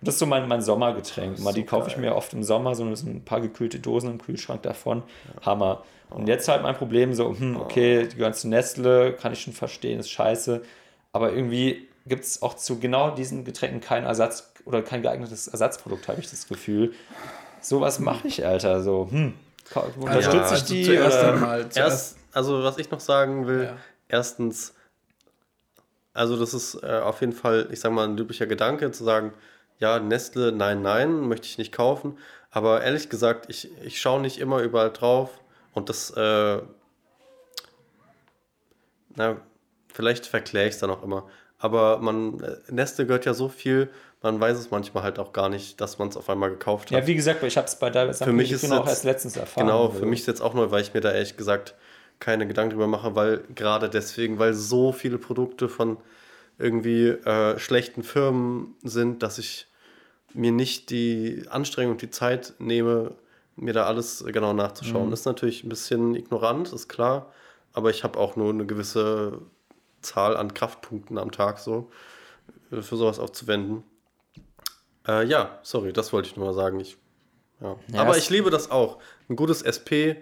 [0.00, 1.40] Und das ist so mein, mein Sommergetränk.
[1.40, 4.62] Mal, die kaufe ich mir oft im Sommer, so ein paar gekühlte Dosen im Kühlschrank
[4.62, 5.02] davon.
[5.42, 5.82] Hammer.
[6.08, 9.52] Und jetzt halt mein Problem so, hm, okay, die gehören zu Nestle, kann ich schon
[9.52, 10.62] verstehen, ist scheiße.
[11.12, 16.08] Aber irgendwie gibt es auch zu genau diesen Getränken keinen Ersatz oder kein geeignetes Ersatzprodukt,
[16.08, 16.94] habe ich das Gefühl.
[17.62, 18.82] Sowas mache ich, Alter.
[18.82, 19.34] So, hm,
[19.72, 20.84] ka- unterstütze Ja, ich also die?
[20.84, 21.32] zuerst oder?
[21.34, 21.60] einmal.
[21.70, 23.76] Zuerst, Erst, also was ich noch sagen will, Ja.
[24.08, 24.74] erstens,
[26.14, 29.32] also das ist äh, auf jeden Fall, ich sag mal, ein typischer Gedanke zu sagen,
[29.78, 32.18] ja, Nestle, nein, nein, möchte ich nicht kaufen.
[32.50, 35.30] Aber ehrlich gesagt, ich, ich schaue nicht immer überall drauf
[35.72, 36.60] und das, äh,
[39.16, 39.36] na,
[39.92, 41.28] vielleicht verkläre ich es dann auch immer.
[41.58, 43.88] Aber man, äh, Nestle gehört ja so viel,
[44.22, 46.98] man weiß es manchmal halt auch gar nicht, dass man es auf einmal gekauft hat.
[46.98, 49.36] Ja, wie gesagt, ich habe es bei David Für mich ist auch jetzt- erst letztens
[49.36, 49.66] erfahren.
[49.66, 51.74] Genau, Also, für mich ist jetzt auch neu, weil ich mir da ehrlich gesagt
[52.18, 55.96] keine Gedanken drüber mache, weil gerade deswegen, weil so viele Produkte von
[56.58, 59.66] irgendwie äh, schlechten Firmen sind, dass ich
[60.34, 63.12] mir nicht die Anstrengung und die Zeit nehme,
[63.56, 65.06] mir da alles genau nachzuschauen.
[65.06, 65.10] Mhm.
[65.10, 67.32] Das ist natürlich ein bisschen ignorant, ist klar,
[67.72, 69.40] aber ich habe auch nur eine gewisse
[70.02, 71.90] Zahl an Kraftpunkten am Tag so,
[72.70, 73.82] äh, für sowas aufzuwenden.
[75.08, 76.80] Äh, ja, sorry, das wollte ich nur mal sagen.
[76.80, 76.96] Ich,
[77.60, 77.76] ja.
[77.92, 78.98] Ja, aber es- ich liebe das auch.
[79.28, 80.16] Ein gutes SP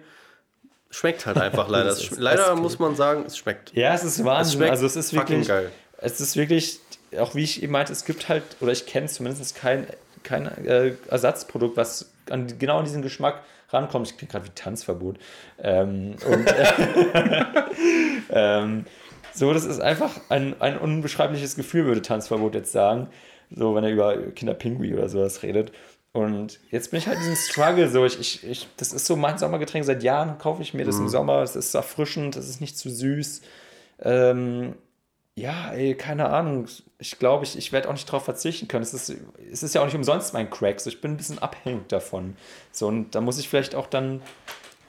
[0.89, 1.89] schmeckt halt einfach leider.
[1.89, 2.61] Es leider SP.
[2.61, 3.73] muss man sagen, es schmeckt.
[3.73, 4.57] Ja, es ist Wahnsinn.
[4.57, 5.71] schmeckt also es ist wirklich, geil.
[5.97, 6.79] es ist wirklich,
[7.17, 9.87] auch wie ich eben meinte, es gibt halt, oder ich kenne zumindest kein
[10.23, 14.07] kein äh, Ersatzprodukt, was an, genau an diesen Geschmack rankommt.
[14.11, 15.17] Ich kriege gerade wie Tanzverbot.
[15.59, 16.53] Ähm, und,
[18.29, 18.85] ähm,
[19.33, 23.07] so, das ist einfach ein, ein unbeschreibliches Gefühl, würde Tanzverbot jetzt sagen.
[23.51, 25.71] So, wenn er über Kinderpingui oder sowas redet.
[26.11, 28.05] Und jetzt bin ich halt in diesem Struggle so.
[28.05, 29.85] Ich, ich, ich, das ist so mein Sommergetränk.
[29.85, 31.03] Seit Jahren kaufe ich mir das mhm.
[31.03, 31.41] im Sommer.
[31.43, 33.41] Es ist erfrischend, es ist nicht zu süß.
[34.01, 34.75] Ähm,
[35.35, 36.65] ja, ey, keine Ahnung.
[36.97, 38.83] Ich glaube, ich, ich werde auch nicht darauf verzichten können.
[38.83, 39.15] Es ist,
[39.51, 40.79] es ist ja auch nicht umsonst mein Crack.
[40.81, 42.35] So, ich bin ein bisschen abhängig davon.
[42.71, 44.21] So, und da muss ich vielleicht auch dann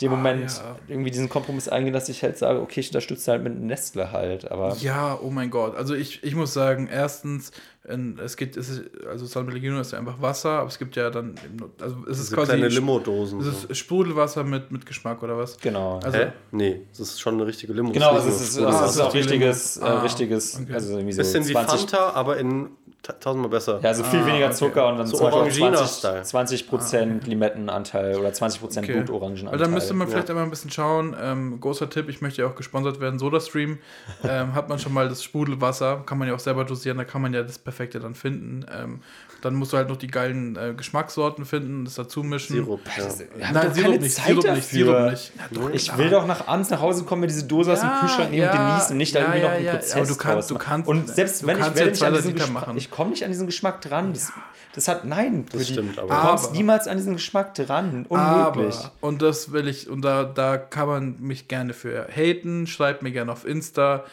[0.01, 0.77] dem ah, Moment ja.
[0.89, 4.51] irgendwie diesen Kompromiss eingehen, dass ich halt sage, okay, ich unterstütze halt mit Nestle halt.
[4.51, 5.77] Aber ja, oh mein Gott.
[5.77, 9.99] Also ich, ich muss sagen, erstens, es gibt, es ist, also San Pellegrino ist ja
[9.99, 11.35] einfach Wasser, aber es gibt ja dann,
[11.81, 13.41] also es ist Diese quasi kleine Limo-Dosen.
[13.41, 15.57] Es ist Sprudelwasser mit, mit Geschmack oder was?
[15.59, 15.99] Genau.
[16.05, 16.33] Also, Hä?
[16.51, 17.91] Nee, es ist schon eine richtige Limo.
[17.91, 20.75] Genau, es ist, es ist auch richtiges, äh, ah, richtiges, okay.
[20.75, 22.69] also irgendwie so Bisschen 20, wie Fanta, aber in
[23.03, 23.81] tausendmal besser.
[23.83, 24.55] Ja, also viel ah, weniger okay.
[24.55, 27.31] Zucker und dann so 20, 20 Prozent ah, okay.
[27.31, 28.99] Limettenanteil oder 20 Prozent okay.
[28.99, 29.53] Blutorangenanteil.
[29.53, 30.35] Also da müsste man vielleicht ja.
[30.35, 31.17] einmal ein bisschen schauen.
[31.21, 33.19] Ähm, großer Tipp, ich möchte ja auch gesponsert werden.
[33.19, 33.79] SodaStream
[34.25, 37.23] ähm, hat man schon mal das Sprudelwasser, kann man ja auch selber dosieren, da kann
[37.23, 38.67] man ja das Perfekte dann finden.
[38.71, 39.01] Ähm,
[39.43, 42.57] dann musst du halt noch die geilen äh, Geschmackssorten finden, das dazu mischen.
[42.57, 42.81] Sirup.
[42.97, 43.05] Ja.
[43.39, 45.33] Ja, Nein, Sirup nicht, Sirup nicht, Sirup nicht.
[45.53, 48.31] Ja, ich will doch nach abends nach Hause kommen, mir diese Dose aus dem Kühlschrank
[48.33, 51.09] nehmen und genießen, nicht da irgendwie noch einen Prozess aber du kannst, du kannst, Und
[51.09, 54.13] selbst wenn ich werde nicht an diesen Geschmack, ich komme nicht an diesen Geschmack dran.
[54.13, 54.33] Das,
[54.75, 56.15] das hat, nein, das die, stimmt, aber.
[56.15, 58.07] Du kommst aber, niemals an diesen Geschmack dran.
[58.09, 58.77] Unmöglich.
[58.77, 63.03] Aber, und das will ich, und da, da kann man mich gerne für haten, schreibt
[63.03, 64.05] mir gerne auf Insta,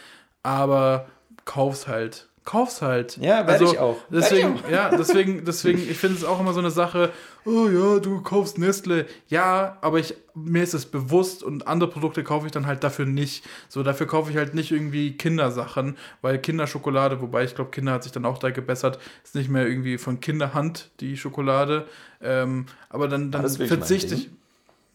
[0.44, 1.08] aber
[1.46, 3.18] kauf's halt kauf's halt.
[3.18, 3.98] Ja, werde also, ich auch.
[4.10, 4.70] Deswegen, ich auch.
[4.72, 7.12] ja, deswegen, deswegen, ich finde es auch immer so eine Sache,
[7.44, 9.06] oh ja, du kaufst Nestle.
[9.28, 13.06] Ja, aber ich, mir ist es bewusst und andere Produkte kaufe ich dann halt dafür
[13.06, 13.44] nicht.
[13.68, 18.04] So, dafür kaufe ich halt nicht irgendwie Kindersachen, weil Kinderschokolade, wobei ich glaube, Kinder hat
[18.04, 21.86] sich dann auch da gebessert, ist nicht mehr irgendwie von Kinderhand die Schokolade.
[22.22, 24.30] Ähm, aber dann, dann verzichte ich.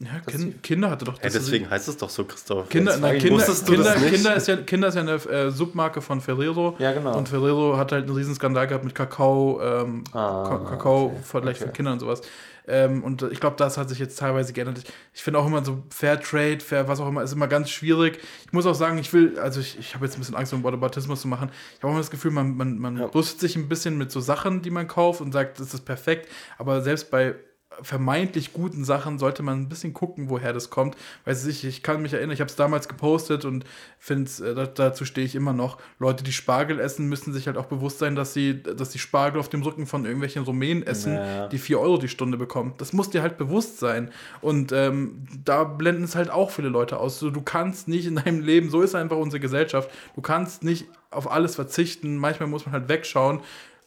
[0.03, 1.33] Ja, kind, Kinder hatte doch das.
[1.33, 2.69] Ja, deswegen heißt es doch so, Christoph.
[2.69, 6.75] Kinder, nein, Kinder, Kinder, Kinder, ist ja, Kinder ist ja eine äh, Submarke von Ferrero.
[6.79, 7.17] Ja, genau.
[7.17, 11.17] Und Ferrero hat halt einen riesen Skandal gehabt mit Kakao, ähm, ah, Kakao okay.
[11.23, 11.71] vielleicht okay.
[11.71, 12.23] für Kinder und sowas.
[12.67, 14.79] Ähm, und ich glaube, das hat sich jetzt teilweise geändert.
[14.79, 14.85] Ich,
[15.15, 18.21] ich finde auch immer so Fair Trade, Fair, was auch immer, ist immer ganz schwierig.
[18.47, 20.63] Ich muss auch sagen, ich will, also ich, ich habe jetzt ein bisschen Angst, um
[20.63, 21.51] Whataboutismus zu machen.
[21.53, 23.07] Ich habe auch immer das Gefühl, man, man, man ja.
[23.09, 26.29] brüstet sich ein bisschen mit so Sachen, die man kauft und sagt, das ist perfekt.
[26.59, 27.35] Aber selbst bei
[27.81, 30.97] vermeintlich guten Sachen sollte man ein bisschen gucken, woher das kommt.
[31.25, 33.65] Weiß ich, ich kann mich erinnern, ich habe es damals gepostet und
[33.99, 35.79] finde äh, dazu stehe ich immer noch.
[35.99, 39.41] Leute, die Spargel essen, müssen sich halt auch bewusst sein, dass sie, dass die Spargel
[39.41, 41.49] auf dem Rücken von irgendwelchen Rumänen essen, naja.
[41.49, 42.75] die 4 Euro die Stunde bekommen.
[42.79, 44.11] Das muss dir halt bewusst sein.
[44.41, 47.19] Und ähm, da blenden es halt auch viele Leute aus.
[47.19, 50.87] So, du kannst nicht in deinem Leben, so ist einfach unsere Gesellschaft, du kannst nicht
[51.11, 52.17] auf alles verzichten.
[52.17, 53.41] Manchmal muss man halt wegschauen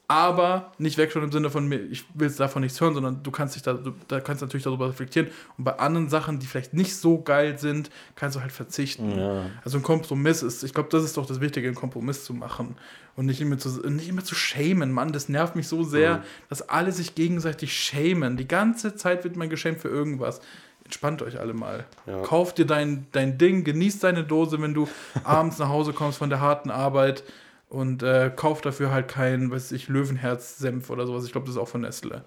[0.07, 3.55] aber nicht wegschauen im Sinne von mir, ich will davon nichts hören, sondern du kannst
[3.55, 5.29] dich da, du, da kannst natürlich darüber reflektieren.
[5.57, 9.17] Und bei anderen Sachen, die vielleicht nicht so geil sind, kannst du halt verzichten.
[9.17, 9.45] Ja.
[9.63, 12.75] Also ein Kompromiss ist, ich glaube, das ist doch das Wichtige, einen Kompromiss zu machen
[13.15, 14.91] und nicht immer zu, nicht immer zu schämen.
[14.91, 16.21] Mann, das nervt mich so sehr, mhm.
[16.49, 18.37] dass alle sich gegenseitig schämen.
[18.37, 20.39] Die ganze Zeit wird man geschämt für irgendwas.
[20.83, 21.85] Entspannt euch alle mal.
[22.05, 22.21] Ja.
[22.21, 24.87] Kauf dir dein, dein Ding, genieß deine Dose, wenn du
[25.23, 27.23] abends nach Hause kommst von der harten Arbeit
[27.69, 31.25] und äh, kauft dafür halt kein, weiß ich, Löwenherz-Senf oder sowas.
[31.25, 32.23] Ich glaube, das ist auch von Nestle.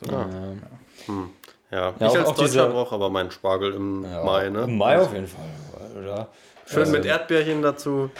[0.00, 0.28] So, ah.
[0.30, 1.06] ja.
[1.06, 1.30] Hm.
[1.70, 1.94] ja.
[1.98, 2.06] ja.
[2.08, 4.48] ich als Deutscher brauche aber meinen Spargel im ja, Mai.
[4.48, 4.62] Ne?
[4.62, 5.44] Im Mai auf jeden Fall.
[5.98, 6.28] Oder?
[6.66, 8.10] Schön also, mit Erdbeerchen dazu.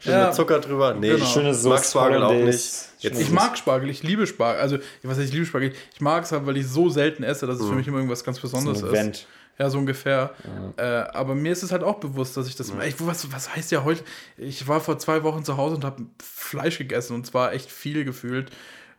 [0.00, 0.94] Schön ja, mit Zucker drüber.
[0.94, 1.24] Nee, genau.
[1.24, 2.88] schönes ich mag Spargel auch nicht.
[3.00, 4.60] Jetzt ich mag Spargel, ich liebe Spargel.
[4.60, 5.72] Also, was heißt, ich liebe Spargel?
[5.94, 7.68] Ich mag es halt, weil ich so selten esse, dass es mhm.
[7.68, 9.26] für mich immer irgendwas ganz Besonderes so ist.
[9.58, 10.34] Ja, so ungefähr.
[10.76, 11.02] Ja.
[11.04, 12.70] Äh, aber mir ist es halt auch bewusst, dass ich das.
[12.70, 12.82] Ja.
[12.82, 14.04] Ich, was, was heißt ja heute?
[14.36, 18.04] Ich war vor zwei Wochen zu Hause und habe Fleisch gegessen und zwar echt viel
[18.04, 18.50] gefühlt.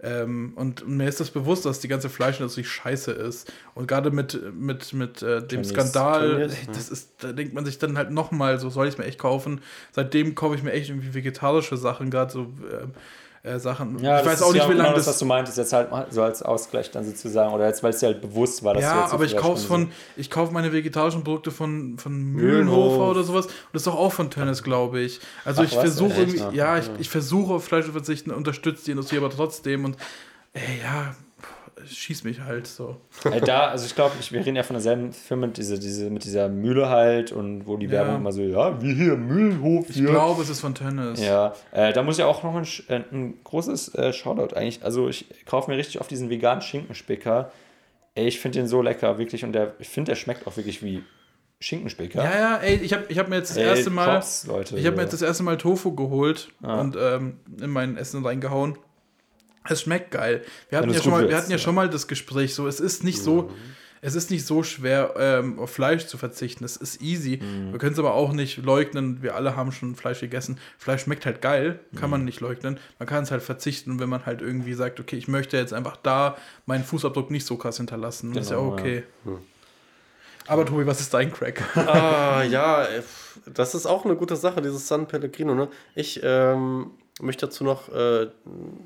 [0.01, 3.51] Ähm, und mir ist das bewusst, dass die ganze Fleischindustrie scheiße ist.
[3.75, 7.65] Und gerade mit, mit, mit äh, dem Chinese, Skandal, Chinese, das ist, da denkt man
[7.65, 9.61] sich dann halt nochmal, so soll ich es mir echt kaufen.
[9.91, 12.43] Seitdem kaufe ich mir echt irgendwie vegetarische Sachen, gerade so.
[12.71, 12.87] Äh,
[13.43, 13.99] äh, Sachen.
[13.99, 15.89] Ja, ich weiß auch nicht, ja wie lange genau das, was du meintest, jetzt halt
[16.09, 18.93] so als Ausgleich dann sozusagen oder jetzt, weil es dir halt bewusst war, dass ja,
[18.93, 23.23] du jetzt aber ich kaufe von, ich kaufe meine vegetarischen Produkte von, von Mühlenhofer oder
[23.23, 23.45] sowas.
[23.45, 25.21] Und das ist doch auch von Tönnes, glaube ich.
[25.45, 29.17] Also Ach, ich versuche ja, ich, ich versuche auf Fleisch zu verzichten, unterstütze die Industrie
[29.17, 29.97] aber trotzdem und
[30.53, 31.15] ey, ja,
[31.85, 32.97] schieß mich halt so.
[33.23, 36.49] Halt da, also ich glaube, wir reden ja von derselben Firma, diese, diese, mit dieser
[36.49, 37.91] Mühle halt und wo die ja.
[37.91, 40.05] Werbung immer so, ja, wie hier, Mühlenhof hier.
[40.05, 41.23] Ich glaube, es ist von Tennis.
[41.23, 45.09] Ja, äh, da muss ich auch noch ein, äh, ein großes äh, Shoutout eigentlich, also
[45.09, 47.51] ich kaufe mir richtig auf diesen veganen Schinkenspicker.
[48.15, 50.83] Ey, ich finde den so lecker, wirklich, und der, ich finde, der schmeckt auch wirklich
[50.83, 51.03] wie
[51.61, 52.23] Schinkenspicker.
[52.23, 54.77] Ja, ja, ey, ich habe ich hab mir jetzt das ey, erste Mal, Props, Leute,
[54.77, 56.79] ich habe mir jetzt das erste Mal Tofu geholt ah.
[56.79, 58.77] und ähm, in mein Essen reingehauen.
[59.67, 60.43] Es schmeckt geil.
[60.69, 63.03] Wir hatten, ja schon, mal, wir hatten ja, schon mal das Gespräch, so, es ist
[63.03, 63.49] nicht so, mhm.
[64.01, 66.63] es ist nicht so schwer, ähm, auf Fleisch zu verzichten.
[66.63, 67.39] Es ist easy.
[67.41, 67.71] Mhm.
[67.71, 69.21] Wir können es aber auch nicht leugnen.
[69.21, 70.59] Wir alle haben schon Fleisch gegessen.
[70.77, 72.11] Fleisch schmeckt halt geil, kann mhm.
[72.11, 72.79] man nicht leugnen.
[72.97, 75.97] Man kann es halt verzichten, wenn man halt irgendwie sagt, okay, ich möchte jetzt einfach
[75.97, 78.31] da meinen Fußabdruck nicht so krass hinterlassen.
[78.31, 79.03] Genau, das ist ja genau, okay.
[79.25, 79.31] Ja.
[80.49, 81.61] Aber Tobi, was ist dein Crack?
[81.75, 82.87] ah, ja,
[83.45, 85.53] das ist auch eine gute Sache, dieses San Pellegrino.
[85.53, 85.67] Ne?
[85.93, 86.91] Ich ähm,
[87.21, 88.27] möchte dazu noch äh,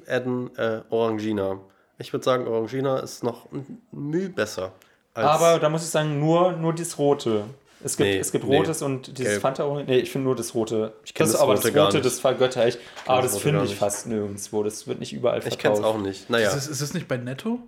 [0.08, 1.60] adden äh, Orangina.
[1.98, 4.72] Ich würde sagen, Orangina ist noch ein Mühe besser.
[5.14, 7.46] Aber da muss ich sagen, nur, nur das Rote.
[7.84, 9.42] Es gibt, nee, es gibt Rotes nee, und dieses Gelb.
[9.42, 9.86] Fanta Orange.
[9.88, 10.94] Nee, ich finde nur das Rote.
[11.04, 12.78] Ich kenne das, das aber Rote das Rote, das vergötter ich.
[13.06, 14.64] Aber das, das finde ich fast nirgendwo.
[14.64, 15.54] Das wird nicht überall verkauft.
[15.54, 16.30] Ich kenne es auch nicht.
[16.30, 16.48] Naja.
[16.48, 17.60] Ist es, ist es nicht bei Netto?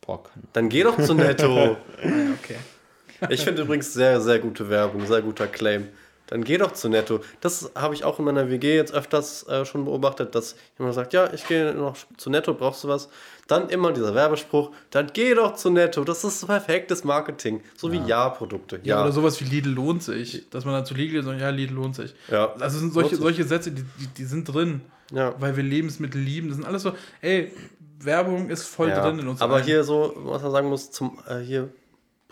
[0.00, 1.76] Boah, Dann geh doch zu Netto.
[2.02, 2.56] okay.
[3.30, 5.88] Ich finde übrigens sehr, sehr gute Werbung, sehr guter Claim.
[6.26, 7.20] Dann geh doch zu Netto.
[7.40, 11.12] Das habe ich auch in meiner WG jetzt öfters äh, schon beobachtet, dass jemand sagt,
[11.12, 13.08] ja, ich gehe noch zu Netto, brauchst du was?
[13.46, 16.02] Dann immer dieser Werbespruch, dann geh doch zu Netto.
[16.02, 17.62] Das ist perfektes Marketing.
[17.76, 18.80] So wie Ja-Produkte.
[18.82, 18.96] Ja.
[18.96, 19.02] ja.
[19.02, 20.48] oder sowas wie Lidl lohnt sich.
[20.50, 22.14] Dass man dann zu Lidl sagt, ja, Lidl lohnt sich.
[22.28, 22.54] Ja.
[22.58, 24.80] Also sind solche, solche Sätze, die, die, die sind drin.
[25.12, 25.34] Ja.
[25.38, 26.48] Weil wir Lebensmittel lieben.
[26.48, 27.52] Das sind alles so, ey,
[28.00, 29.00] Werbung ist voll ja.
[29.00, 29.40] drin in uns.
[29.40, 29.64] Aber allen.
[29.64, 31.68] hier so, was man sagen muss, zum äh, hier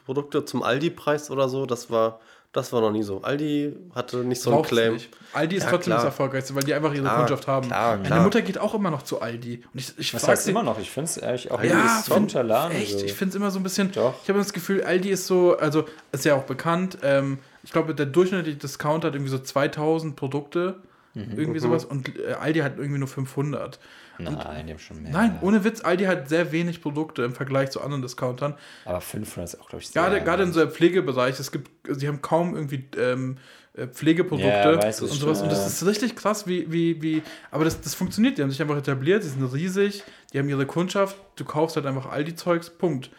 [0.04, 2.20] Produkte zum Aldi-Preis oder so, das war,
[2.55, 3.20] das war noch nie so.
[3.20, 4.94] Aldi hatte nicht so einen Claim.
[4.94, 5.10] Nicht.
[5.32, 5.98] Aldi ist ja, trotzdem klar.
[5.98, 7.66] das Erfolgreichste, weil die einfach ihre klar, Kundschaft haben.
[7.66, 9.64] Klar, Meine Mutter geht auch immer noch zu Aldi.
[9.72, 10.78] Und ich, ich Was heißt immer noch?
[10.78, 12.76] Ich finde es eigentlich auch ja, find, Laden.
[12.76, 13.05] Echt, so.
[13.05, 13.90] ich finde es immer so ein bisschen.
[13.90, 14.14] Doch.
[14.22, 16.98] Ich habe das Gefühl, Aldi ist so, also ist ja auch bekannt.
[17.02, 20.76] Ähm, ich glaube, der durchschnittliche Discount hat irgendwie so 2000 Produkte.
[21.14, 21.32] Mhm.
[21.36, 21.64] Irgendwie mhm.
[21.64, 21.85] sowas.
[21.85, 23.81] Und äh, Aldi hat irgendwie nur 500.
[24.19, 25.12] Nein, die haben schon mehr.
[25.12, 28.55] Nein, ohne Witz, Aldi hat sehr wenig Produkte im Vergleich zu anderen Discountern.
[28.85, 31.70] Aber 500 ist auch, glaube ich, sehr Gerade, gerade in so einem Pflegebereich, es gibt,
[31.89, 33.39] sie haben kaum irgendwie ähm,
[33.77, 35.43] äh, Pflegeprodukte ja, und sowas.
[35.43, 38.39] Und das ist richtig krass, wie, wie, wie, aber das, das funktioniert.
[38.39, 41.86] Die haben sich einfach etabliert, die sind riesig, die haben ihre Kundschaft, du kaufst halt
[41.86, 43.11] einfach Aldi-Zeugs, Punkt.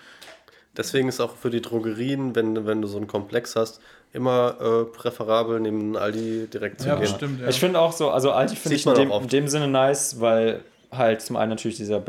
[0.78, 3.80] Deswegen ist auch für die Drogerien, wenn, wenn du so einen Komplex hast,
[4.12, 7.08] immer äh, präferabel, neben Aldi direkt zu ja, gehen.
[7.08, 7.48] Stimmt, ja.
[7.48, 10.64] Ich finde auch so, also Aldi finde ich in dem, in dem Sinne nice, weil
[10.98, 12.04] halt zum einen natürlich dieser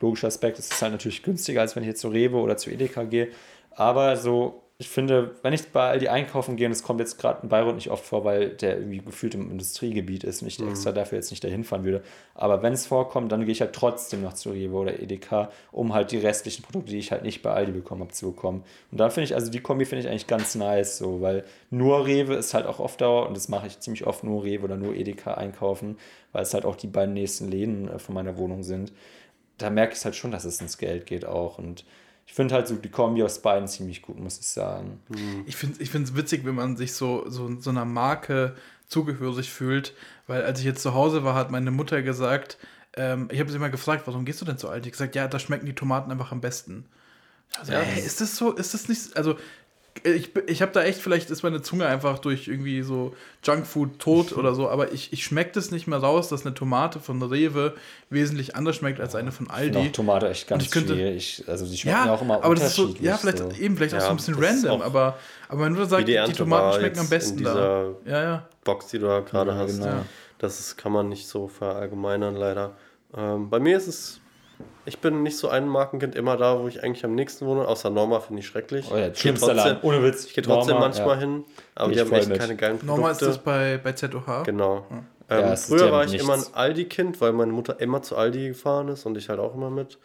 [0.00, 2.70] logische Aspekt, es ist halt natürlich günstiger, als wenn ich jetzt zu Rewe oder zu
[2.70, 3.28] Edeka gehe.
[3.70, 7.40] Aber so ich finde, wenn ich bei Aldi einkaufen gehe, und es kommt jetzt gerade
[7.42, 10.68] in Bayreuth nicht oft vor, weil der irgendwie gefühlt im Industriegebiet ist und ich mhm.
[10.68, 12.02] extra dafür jetzt nicht dahin fahren würde.
[12.34, 15.94] Aber wenn es vorkommt, dann gehe ich halt trotzdem noch zu Rewe oder Edeka, um
[15.94, 18.64] halt die restlichen Produkte, die ich halt nicht bei Aldi bekommen habe, zu bekommen.
[18.92, 22.06] Und dann finde ich, also die Kombi finde ich eigentlich ganz nice, so, weil nur
[22.06, 24.76] Rewe ist halt auch oft Dauer und das mache ich ziemlich oft nur Rewe oder
[24.76, 25.96] nur Edeka einkaufen,
[26.32, 28.92] weil es halt auch die beiden nächsten Läden äh, von meiner Wohnung sind.
[29.56, 31.86] Da merke ich halt schon, dass es ins Geld geht auch und
[32.26, 35.00] ich finde halt so die Kombi aus beiden ziemlich gut, muss ich sagen.
[35.08, 35.44] Mhm.
[35.46, 38.56] Ich finde es ich witzig, wenn man sich so, so, so einer Marke
[38.88, 39.94] zugehörig fühlt,
[40.26, 42.58] weil als ich jetzt zu Hause war, hat meine Mutter gesagt,
[42.96, 44.88] ähm, ich habe sie immer gefragt, warum gehst du denn zu Aldi?
[44.88, 46.86] Ich gesagt, ja, da schmecken die Tomaten einfach am besten.
[47.58, 49.36] Also, ja, ey, ist das so, ist das nicht, also
[50.04, 54.32] ich, ich habe da echt, vielleicht ist meine Zunge einfach durch irgendwie so Junkfood tot
[54.36, 57.74] oder so, aber ich, ich schmecke das nicht mehr raus, dass eine Tomate von Rewe
[58.10, 59.86] wesentlich anders schmeckt als eine von Aldi.
[59.86, 61.44] Ich Tomate echt ganz könnte, schwierig.
[61.46, 63.50] Also die schmecken ja, auch immer aber das ist so, Ja, vielleicht so.
[63.50, 65.18] eben, vielleicht ja, auch so ein bisschen random, aber,
[65.48, 67.90] aber wenn du sagst, die, die Tomaten schmecken am besten da.
[68.04, 68.48] Ja, ja.
[68.64, 69.78] Box, die du da gerade ja, hast.
[69.78, 70.04] Genau.
[70.38, 72.76] Das ist, kann man nicht so verallgemeinern, leider.
[73.16, 74.20] Ähm, bei mir ist es
[74.86, 77.90] ich bin nicht so ein Markenkind immer da, wo ich eigentlich am nächsten wohne, außer
[77.90, 78.86] Norma finde ich schrecklich.
[78.90, 80.26] Oh ja, ich gehe trotzdem, ohne Witz.
[80.26, 81.20] Ich gehe trotzdem Norma, manchmal ja.
[81.20, 82.38] hin, aber die haben echt mit.
[82.38, 83.00] keine geilen Produkte.
[83.00, 84.44] Norma ist das bei, bei ZOH?
[84.44, 84.86] Genau.
[84.88, 85.06] Hm.
[85.28, 86.24] Ähm, ja, früher war ich nichts.
[86.24, 89.54] immer ein Aldi-Kind, weil meine Mutter immer zu Aldi gefahren ist und ich halt auch
[89.54, 89.98] immer mit.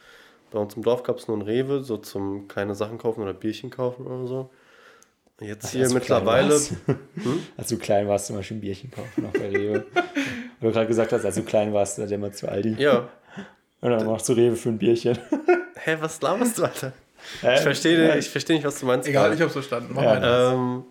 [0.49, 3.33] Bei uns im Dorf gab es nur ein Rewe, so zum keine Sachen kaufen oder
[3.33, 4.49] Bierchen kaufen oder so.
[5.39, 6.59] Jetzt Ach, hier mittlerweile.
[6.85, 7.43] Hm?
[7.57, 9.85] Als du klein warst, zum Beispiel ein Bierchen kaufen noch bei Rewe.
[10.59, 12.75] Weil du gerade gesagt hast, als du klein warst, dann immer zu Aldi.
[12.79, 13.09] Ja,
[13.81, 15.17] und dann machst du Rewe für ein Bierchen.
[15.75, 16.93] Hä, was laberst du, Alter?
[17.43, 19.07] Äh, ich verstehe ich versteh nicht, was du meinst.
[19.07, 19.93] Egal, ich hab's verstanden.
[19.93, 20.53] Mach ja.
[20.53, 20.83] Ähm,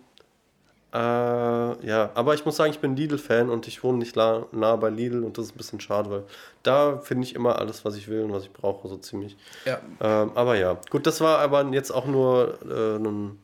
[0.93, 4.75] äh, ja, aber ich muss sagen, ich bin Lidl-Fan und ich wohne nicht nah, nah
[4.75, 6.23] bei Lidl und das ist ein bisschen schade, weil
[6.63, 9.37] da finde ich immer alles, was ich will und was ich brauche, so ziemlich.
[9.63, 9.79] Ja.
[10.01, 13.39] Ähm, aber ja, gut, das war aber jetzt auch nur äh, ein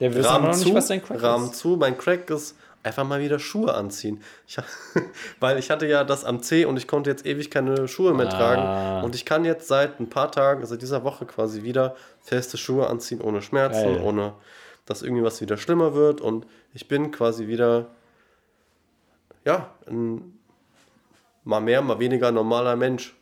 [0.00, 1.56] ja, wir Rahmen, zu, nicht, was dein Crack Rahmen ist.
[1.56, 1.76] zu.
[1.76, 4.22] Mein Crack ist einfach mal wieder Schuhe anziehen.
[4.46, 4.58] Ich,
[5.40, 8.28] weil ich hatte ja das am C und ich konnte jetzt ewig keine Schuhe mehr
[8.28, 8.30] ah.
[8.30, 9.04] tragen.
[9.04, 12.88] Und ich kann jetzt seit ein paar Tagen, seit dieser Woche quasi wieder feste Schuhe
[12.88, 14.00] anziehen, ohne Schmerzen, Geil.
[14.02, 14.34] ohne
[14.86, 16.20] dass irgendwie was wieder schlimmer wird.
[16.20, 17.86] Und ich bin quasi wieder,
[19.44, 20.38] ja, ein
[21.44, 23.14] mal mehr, mal weniger normaler Mensch.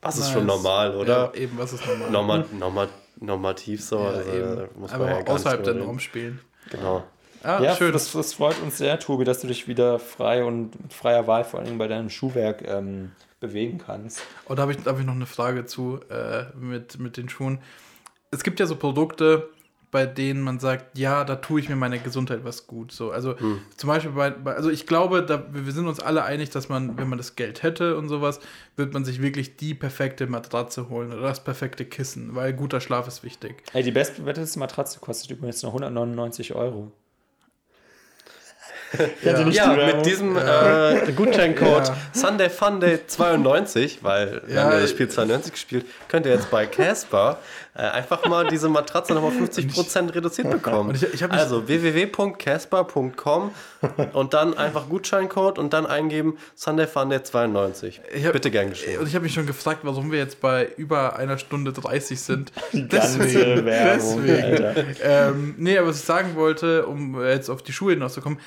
[0.00, 0.26] Was nice.
[0.26, 1.32] ist schon normal, oder?
[1.34, 2.10] Ja, eben, was ist normal?
[2.10, 2.88] Normal, normal
[3.20, 3.98] normativ so.
[3.98, 6.40] Ja, also, muss Aber man ja außerhalb der Norm spielen.
[6.70, 7.04] Genau.
[7.42, 7.92] Ah, ja, schön.
[7.92, 11.44] Das, das freut uns sehr, Tobi, dass du dich wieder frei und mit freier Wahl
[11.44, 14.22] vor allem bei deinem Schuhwerk ähm, bewegen kannst.
[14.46, 17.58] Und da habe ich, hab ich noch eine Frage zu äh, mit, mit den Schuhen.
[18.30, 19.50] Es gibt ja so Produkte,
[19.92, 22.92] bei denen man sagt, ja, da tue ich mir meine Gesundheit was gut.
[22.92, 23.60] So, also hm.
[23.76, 26.96] zum Beispiel bei, bei, also ich glaube, da, wir sind uns alle einig, dass man,
[26.96, 28.40] wenn man das Geld hätte und sowas,
[28.74, 33.06] wird man sich wirklich die perfekte Matratze holen oder das perfekte Kissen, weil guter Schlaf
[33.06, 33.62] ist wichtig.
[33.74, 36.90] Ey, die bestbewertete Matratze kostet übrigens nur 199 Euro.
[39.22, 41.96] Ja, ja mit diesem äh, Gutscheincode ja.
[42.12, 46.66] Sunday Funday 92, weil wir haben ja das Spiel 92 gespielt, könnt ihr jetzt bei
[46.66, 47.38] Casper
[47.74, 50.94] äh, einfach mal diese Matratze nochmal 50% reduziert bekommen.
[50.94, 53.50] Ich, ich also www.casper.com
[54.12, 58.02] und dann einfach Gutscheincode und dann eingeben Sunday Funday 92.
[58.24, 59.00] Hab, Bitte gern geschehen.
[59.00, 62.52] Und ich habe mich schon gefragt, warum wir jetzt bei über einer Stunde 30 sind.
[62.72, 63.64] Die deswegen.
[63.64, 64.96] Werbung, deswegen.
[65.02, 68.38] Ähm, nee, aber was ich sagen wollte, um jetzt auf die Schuhe hinauszukommen,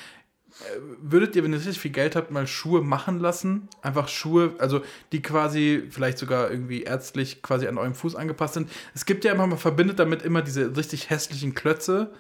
[1.02, 3.68] würdet ihr, wenn ihr richtig viel Geld habt, mal Schuhe machen lassen?
[3.82, 8.70] Einfach Schuhe, also die quasi vielleicht sogar irgendwie ärztlich quasi an eurem Fuß angepasst sind.
[8.94, 12.12] Es gibt ja immer, man verbindet damit immer diese richtig hässlichen Klötze.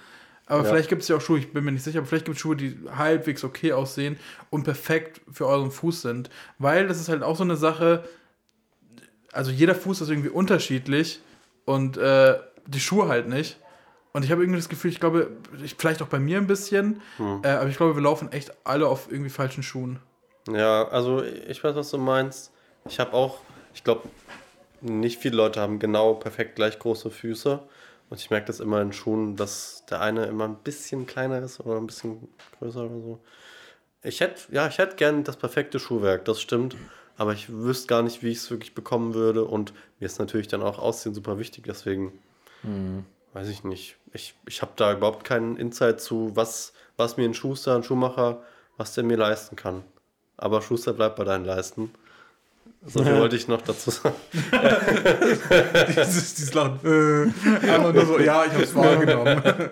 [0.48, 0.70] Aber ja.
[0.70, 2.41] vielleicht gibt es ja auch Schuhe, ich bin mir nicht sicher, aber vielleicht gibt es
[2.41, 4.18] Schuhe, die halbwegs okay aussehen
[4.49, 6.30] und perfekt für euren Fuß sind.
[6.60, 8.03] Weil das ist halt auch so eine Sache,
[9.32, 11.22] also jeder Fuß ist irgendwie unterschiedlich
[11.66, 12.36] und äh,
[12.68, 13.57] die Schuhe halt nicht.
[14.16, 15.30] Und ich habe irgendwie das Gefühl, ich glaube,
[15.62, 17.42] ich, vielleicht auch bei mir ein bisschen, hm.
[17.44, 20.00] äh, aber ich glaube, wir laufen echt alle auf irgendwie falschen Schuhen.
[20.50, 22.54] Ja, also ich weiß, was du meinst.
[22.88, 23.40] Ich habe auch,
[23.74, 24.04] ich glaube,
[24.80, 27.60] nicht viele Leute haben genau perfekt gleich große Füße.
[28.10, 31.60] Und ich merke das immer in Schuhen, dass der eine immer ein bisschen kleiner ist
[31.60, 32.30] oder ein bisschen
[32.60, 33.20] größer oder so.
[34.02, 36.78] Ich hätte, ja, ich hätte gern das perfekte Schuhwerk, das stimmt.
[37.18, 39.44] Aber ich wüsste gar nicht, wie ich es wirklich bekommen würde.
[39.44, 42.14] Und mir ist natürlich dann auch Aussehen super wichtig, deswegen.
[42.64, 43.04] Mhm
[43.36, 43.98] weiß ich nicht.
[44.14, 48.41] Ich, ich habe da überhaupt keinen Insight zu, was, was mir ein Schuster, ein Schuhmacher,
[48.78, 49.84] was der mir leisten kann.
[50.38, 51.94] Aber Schuster bleibt bei deinen Leisten.
[52.86, 54.16] So viel wollte ich noch dazu sagen.
[55.90, 56.80] dieses, dieses Lachen.
[56.84, 59.41] Äh, einfach nur so, ja, ich habe es wahrgenommen.
[59.45, 59.56] Ja.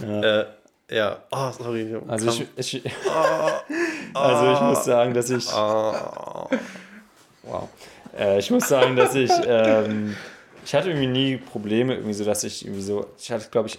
[0.00, 0.44] Äh,
[0.90, 1.96] ja, oh, sorry.
[2.06, 2.82] Also ich, ich,
[4.14, 5.46] also ich muss sagen, dass ich.
[5.46, 6.50] Wow.
[8.16, 10.14] Äh, ich muss sagen, dass ich ähm,
[10.68, 13.78] ich hatte irgendwie nie Probleme, irgendwie so, dass ich irgendwie so, ich hatte, glaube ich,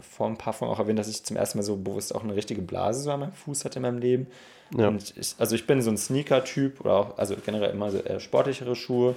[0.00, 2.34] vor ein paar Folgen auch erwähnt, dass ich zum ersten Mal so bewusst auch eine
[2.34, 4.26] richtige Blase so an meinem Fuß hatte in meinem Leben.
[4.74, 4.88] Ja.
[4.88, 8.20] Und ich, also ich bin so ein Sneaker-Typ oder auch, also generell immer so eher
[8.20, 9.16] sportlichere Schuhe.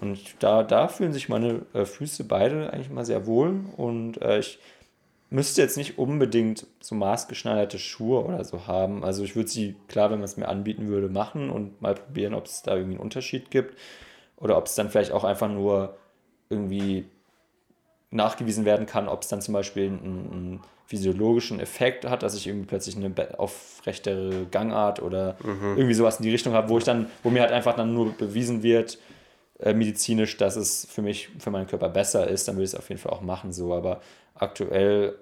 [0.00, 3.58] Und da, da fühlen sich meine äh, Füße beide eigentlich mal sehr wohl.
[3.76, 4.60] Und äh, ich
[5.30, 9.02] müsste jetzt nicht unbedingt so maßgeschneiderte Schuhe oder so haben.
[9.02, 12.34] Also ich würde sie, klar, wenn man es mir anbieten würde, machen und mal probieren,
[12.34, 13.76] ob es da irgendwie einen Unterschied gibt.
[14.36, 15.96] Oder ob es dann vielleicht auch einfach nur
[16.52, 17.06] irgendwie
[18.10, 20.00] nachgewiesen werden kann, ob es dann zum Beispiel einen,
[20.32, 25.78] einen, physiologischen Effekt hat, dass ich irgendwie plötzlich eine aufrechtere Gangart oder mhm.
[25.78, 28.12] irgendwie sowas in die Richtung habe, wo ich dann, wo mir halt einfach dann nur
[28.12, 28.98] bewiesen wird,
[29.60, 32.78] äh, medizinisch, dass es für mich, für meinen Körper besser ist, dann würde ich es
[32.78, 34.02] auf jeden Fall auch machen, so, aber
[34.34, 35.14] aktuell,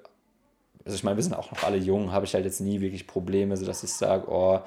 [0.85, 3.07] also ich meine, wir sind auch noch alle jung, habe ich halt jetzt nie wirklich
[3.07, 4.59] Probleme, sodass ich sage, oh,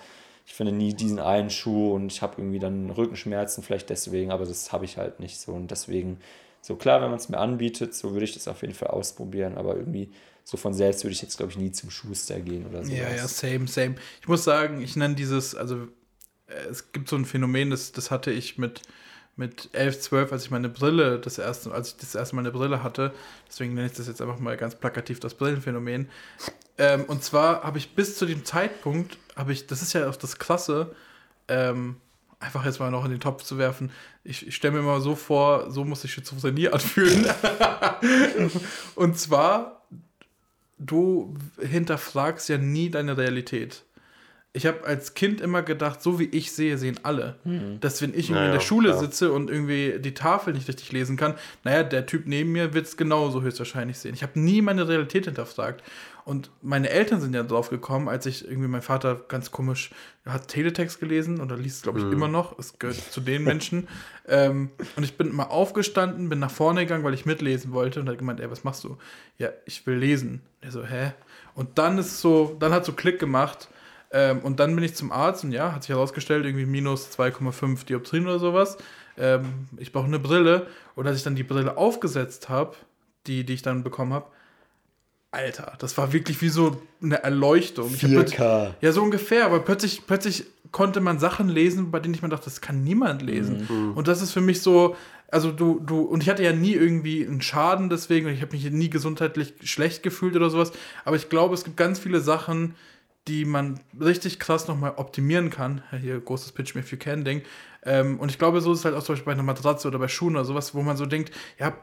[0.46, 4.46] ich finde nie diesen einen Schuh und ich habe irgendwie dann Rückenschmerzen vielleicht deswegen, aber
[4.46, 6.20] das habe ich halt nicht so und deswegen
[6.64, 9.58] so klar, wenn man es mir anbietet, so würde ich das auf jeden Fall ausprobieren,
[9.58, 10.10] aber irgendwie
[10.46, 12.92] so von selbst würde ich jetzt, glaube ich, nie zum Schuster gehen oder so.
[12.94, 13.96] Ja, ja, same, same.
[14.22, 15.90] Ich muss sagen, ich nenne dieses, also
[16.48, 18.82] äh, es gibt so ein Phänomen, das, das hatte ich mit,
[19.36, 22.52] mit 11, 12, als ich meine Brille, das erste, als ich das erste Mal eine
[22.52, 23.14] Brille hatte,
[23.50, 26.10] deswegen nenne ich das jetzt einfach mal ganz plakativ das Brillenphänomen.
[26.78, 30.16] Ähm, und zwar habe ich bis zu dem Zeitpunkt, habe ich, das ist ja auch
[30.16, 30.96] das Klasse,
[31.50, 31.98] ähm,
[32.44, 33.92] einfach jetzt mal noch in den Topf zu werfen.
[34.24, 37.26] Ich, ich stelle mir mal so vor, so muss sich Schizophrenie anfühlen.
[38.96, 39.82] und zwar,
[40.78, 43.84] du hinterfragst ja nie deine Realität.
[44.56, 47.38] Ich habe als Kind immer gedacht, so wie ich sehe, sehen alle.
[47.44, 47.80] Hm.
[47.80, 49.00] Dass wenn ich irgendwie naja, in der Schule klar.
[49.00, 52.86] sitze und irgendwie die Tafel nicht richtig lesen kann, naja, der Typ neben mir wird
[52.86, 54.14] es genauso höchstwahrscheinlich sehen.
[54.14, 55.82] Ich habe nie meine Realität hinterfragt.
[56.26, 59.90] Und meine Eltern sind ja drauf gekommen, als ich irgendwie mein Vater ganz komisch
[60.26, 62.14] hat Teletext gelesen oder liest es, glaube ich, mhm.
[62.14, 62.58] immer noch.
[62.58, 63.90] Es gehört zu den Menschen.
[64.28, 68.08] ähm, und ich bin mal aufgestanden, bin nach vorne gegangen, weil ich mitlesen wollte und
[68.08, 68.98] hat gemeint, ey, was machst du?
[69.38, 70.42] Ja, ich will lesen.
[70.62, 71.12] Er so, hä?
[71.56, 73.68] Und dann ist so, dann hat so Klick gemacht.
[74.14, 77.86] Ähm, und dann bin ich zum Arzt und ja, hat sich herausgestellt, irgendwie minus 2,5
[77.86, 78.78] Dioptrien oder sowas.
[79.18, 80.68] Ähm, ich brauche eine Brille.
[80.96, 82.76] Und als ich dann die Brille aufgesetzt habe,
[83.26, 84.28] die, die ich dann bekommen habe,
[85.32, 87.90] Alter, das war wirklich wie so eine Erleuchtung.
[87.90, 88.76] 4K.
[88.80, 92.46] ja, so ungefähr, aber plötzlich, plötzlich konnte man Sachen lesen, bei denen ich mir dachte,
[92.46, 93.68] das kann niemand lesen.
[93.68, 93.94] Mhm.
[93.94, 94.96] Und das ist für mich so,
[95.32, 98.70] also du, du, und ich hatte ja nie irgendwie einen Schaden deswegen, ich habe mich
[98.70, 100.72] nie gesundheitlich schlecht gefühlt oder sowas,
[101.04, 102.76] aber ich glaube, es gibt ganz viele Sachen,
[103.28, 105.82] die man richtig krass nochmal optimieren kann.
[106.00, 107.42] Hier großes Pitch Me If You Can Ding.
[107.84, 110.00] Ähm, und ich glaube, so ist es halt auch zum Beispiel bei einer Matratze oder
[110.00, 111.76] bei Schuhen oder sowas, wo man so denkt, ja,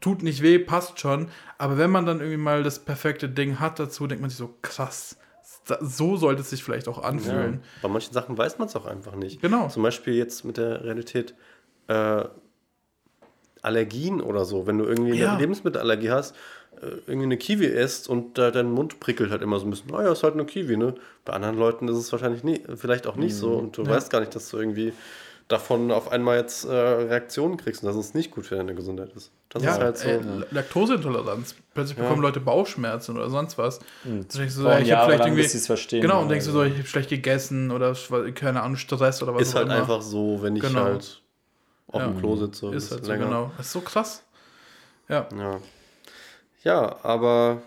[0.00, 1.28] tut nicht weh, passt schon.
[1.58, 4.54] Aber wenn man dann irgendwie mal das perfekte Ding hat dazu, denkt man sich so,
[4.62, 5.16] krass,
[5.80, 7.54] so sollte es sich vielleicht auch anfühlen.
[7.54, 9.40] Ja, bei manchen Sachen weiß man es auch einfach nicht.
[9.40, 9.68] Genau.
[9.68, 11.34] Zum Beispiel jetzt mit der Realität
[11.86, 12.24] äh,
[13.62, 14.66] Allergien oder so.
[14.66, 15.30] Wenn du irgendwie ja.
[15.30, 16.34] eine Lebensmittelallergie hast,
[17.06, 19.90] irgendwie eine Kiwi isst und äh, dein Mund prickelt halt immer so ein bisschen.
[19.90, 20.94] Naja, ist halt eine Kiwi, ne?
[21.24, 23.38] Bei anderen Leuten ist es wahrscheinlich nie, vielleicht auch nicht mhm.
[23.38, 23.90] so und du ja.
[23.90, 24.92] weißt gar nicht, dass du irgendwie
[25.48, 29.12] davon auf einmal jetzt äh, Reaktionen kriegst und dass es nicht gut für deine Gesundheit
[29.14, 29.30] ist.
[29.50, 30.08] Das ja, ist halt so.
[30.08, 31.54] Ey, Laktoseintoleranz.
[31.74, 32.04] Plötzlich ja.
[32.04, 33.80] bekommen Leute Bauchschmerzen oder sonst was.
[34.04, 34.26] Mhm.
[34.28, 35.42] So, ich habe vielleicht irgendwie.
[35.42, 37.94] Verstehen, genau, und denkst du so, ich habe schlecht gegessen oder
[38.34, 39.76] keine Ahnung, Stress oder was Ist halt immer.
[39.76, 40.84] einfach so, wenn ich genau.
[40.84, 41.22] halt
[41.88, 42.06] auf ja.
[42.06, 42.74] dem Klo sitze.
[42.74, 43.52] Ist halt so, genau.
[43.56, 44.22] Das ist so krass.
[45.08, 45.28] Ja.
[45.36, 45.60] Ja,
[46.64, 47.62] ja aber.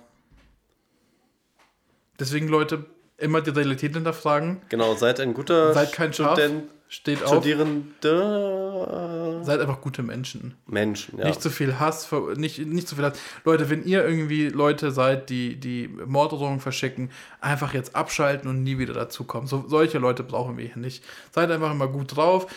[2.20, 2.86] Deswegen, Leute,
[3.18, 4.62] immer die Realität hinterfragen.
[4.70, 7.30] Genau, seid ein guter seid kein Student, steht auf.
[7.30, 9.42] Studierende.
[9.44, 10.56] Seid einfach gute Menschen.
[10.66, 11.26] Menschen, ja.
[11.26, 13.20] Nicht zu viel Hass, nicht, nicht zu viel Hass.
[13.44, 17.12] Leute, wenn ihr irgendwie Leute seid, die, die Morddrohungen verschicken,
[17.42, 19.48] einfach jetzt abschalten und nie wieder dazukommen.
[19.48, 21.04] So, solche Leute brauchen wir hier nicht.
[21.32, 22.48] Seid einfach immer gut drauf.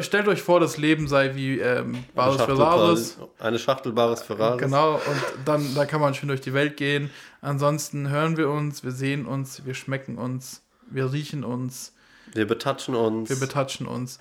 [0.00, 3.18] Stellt euch vor, das Leben sei wie ähm, Bares Ferraris.
[3.38, 4.60] Eine Schachtel Bares Ferraris.
[4.60, 7.10] Genau, und dann da kann man schön durch die Welt gehen.
[7.42, 11.94] Ansonsten hören wir uns, wir sehen uns, wir schmecken uns, wir riechen uns.
[12.32, 13.28] Wir betatschen uns.
[13.28, 14.20] Wir betatschen uns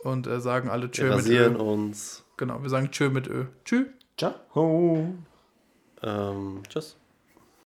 [0.00, 1.48] und äh, sagen alle Tschö wir mit Ö.
[1.58, 2.24] uns.
[2.36, 3.44] Genau, wir sagen Tschö mit Ö.
[3.64, 3.86] Tschüss.
[4.18, 5.14] Ciao.
[6.02, 6.96] Ähm, tschüss.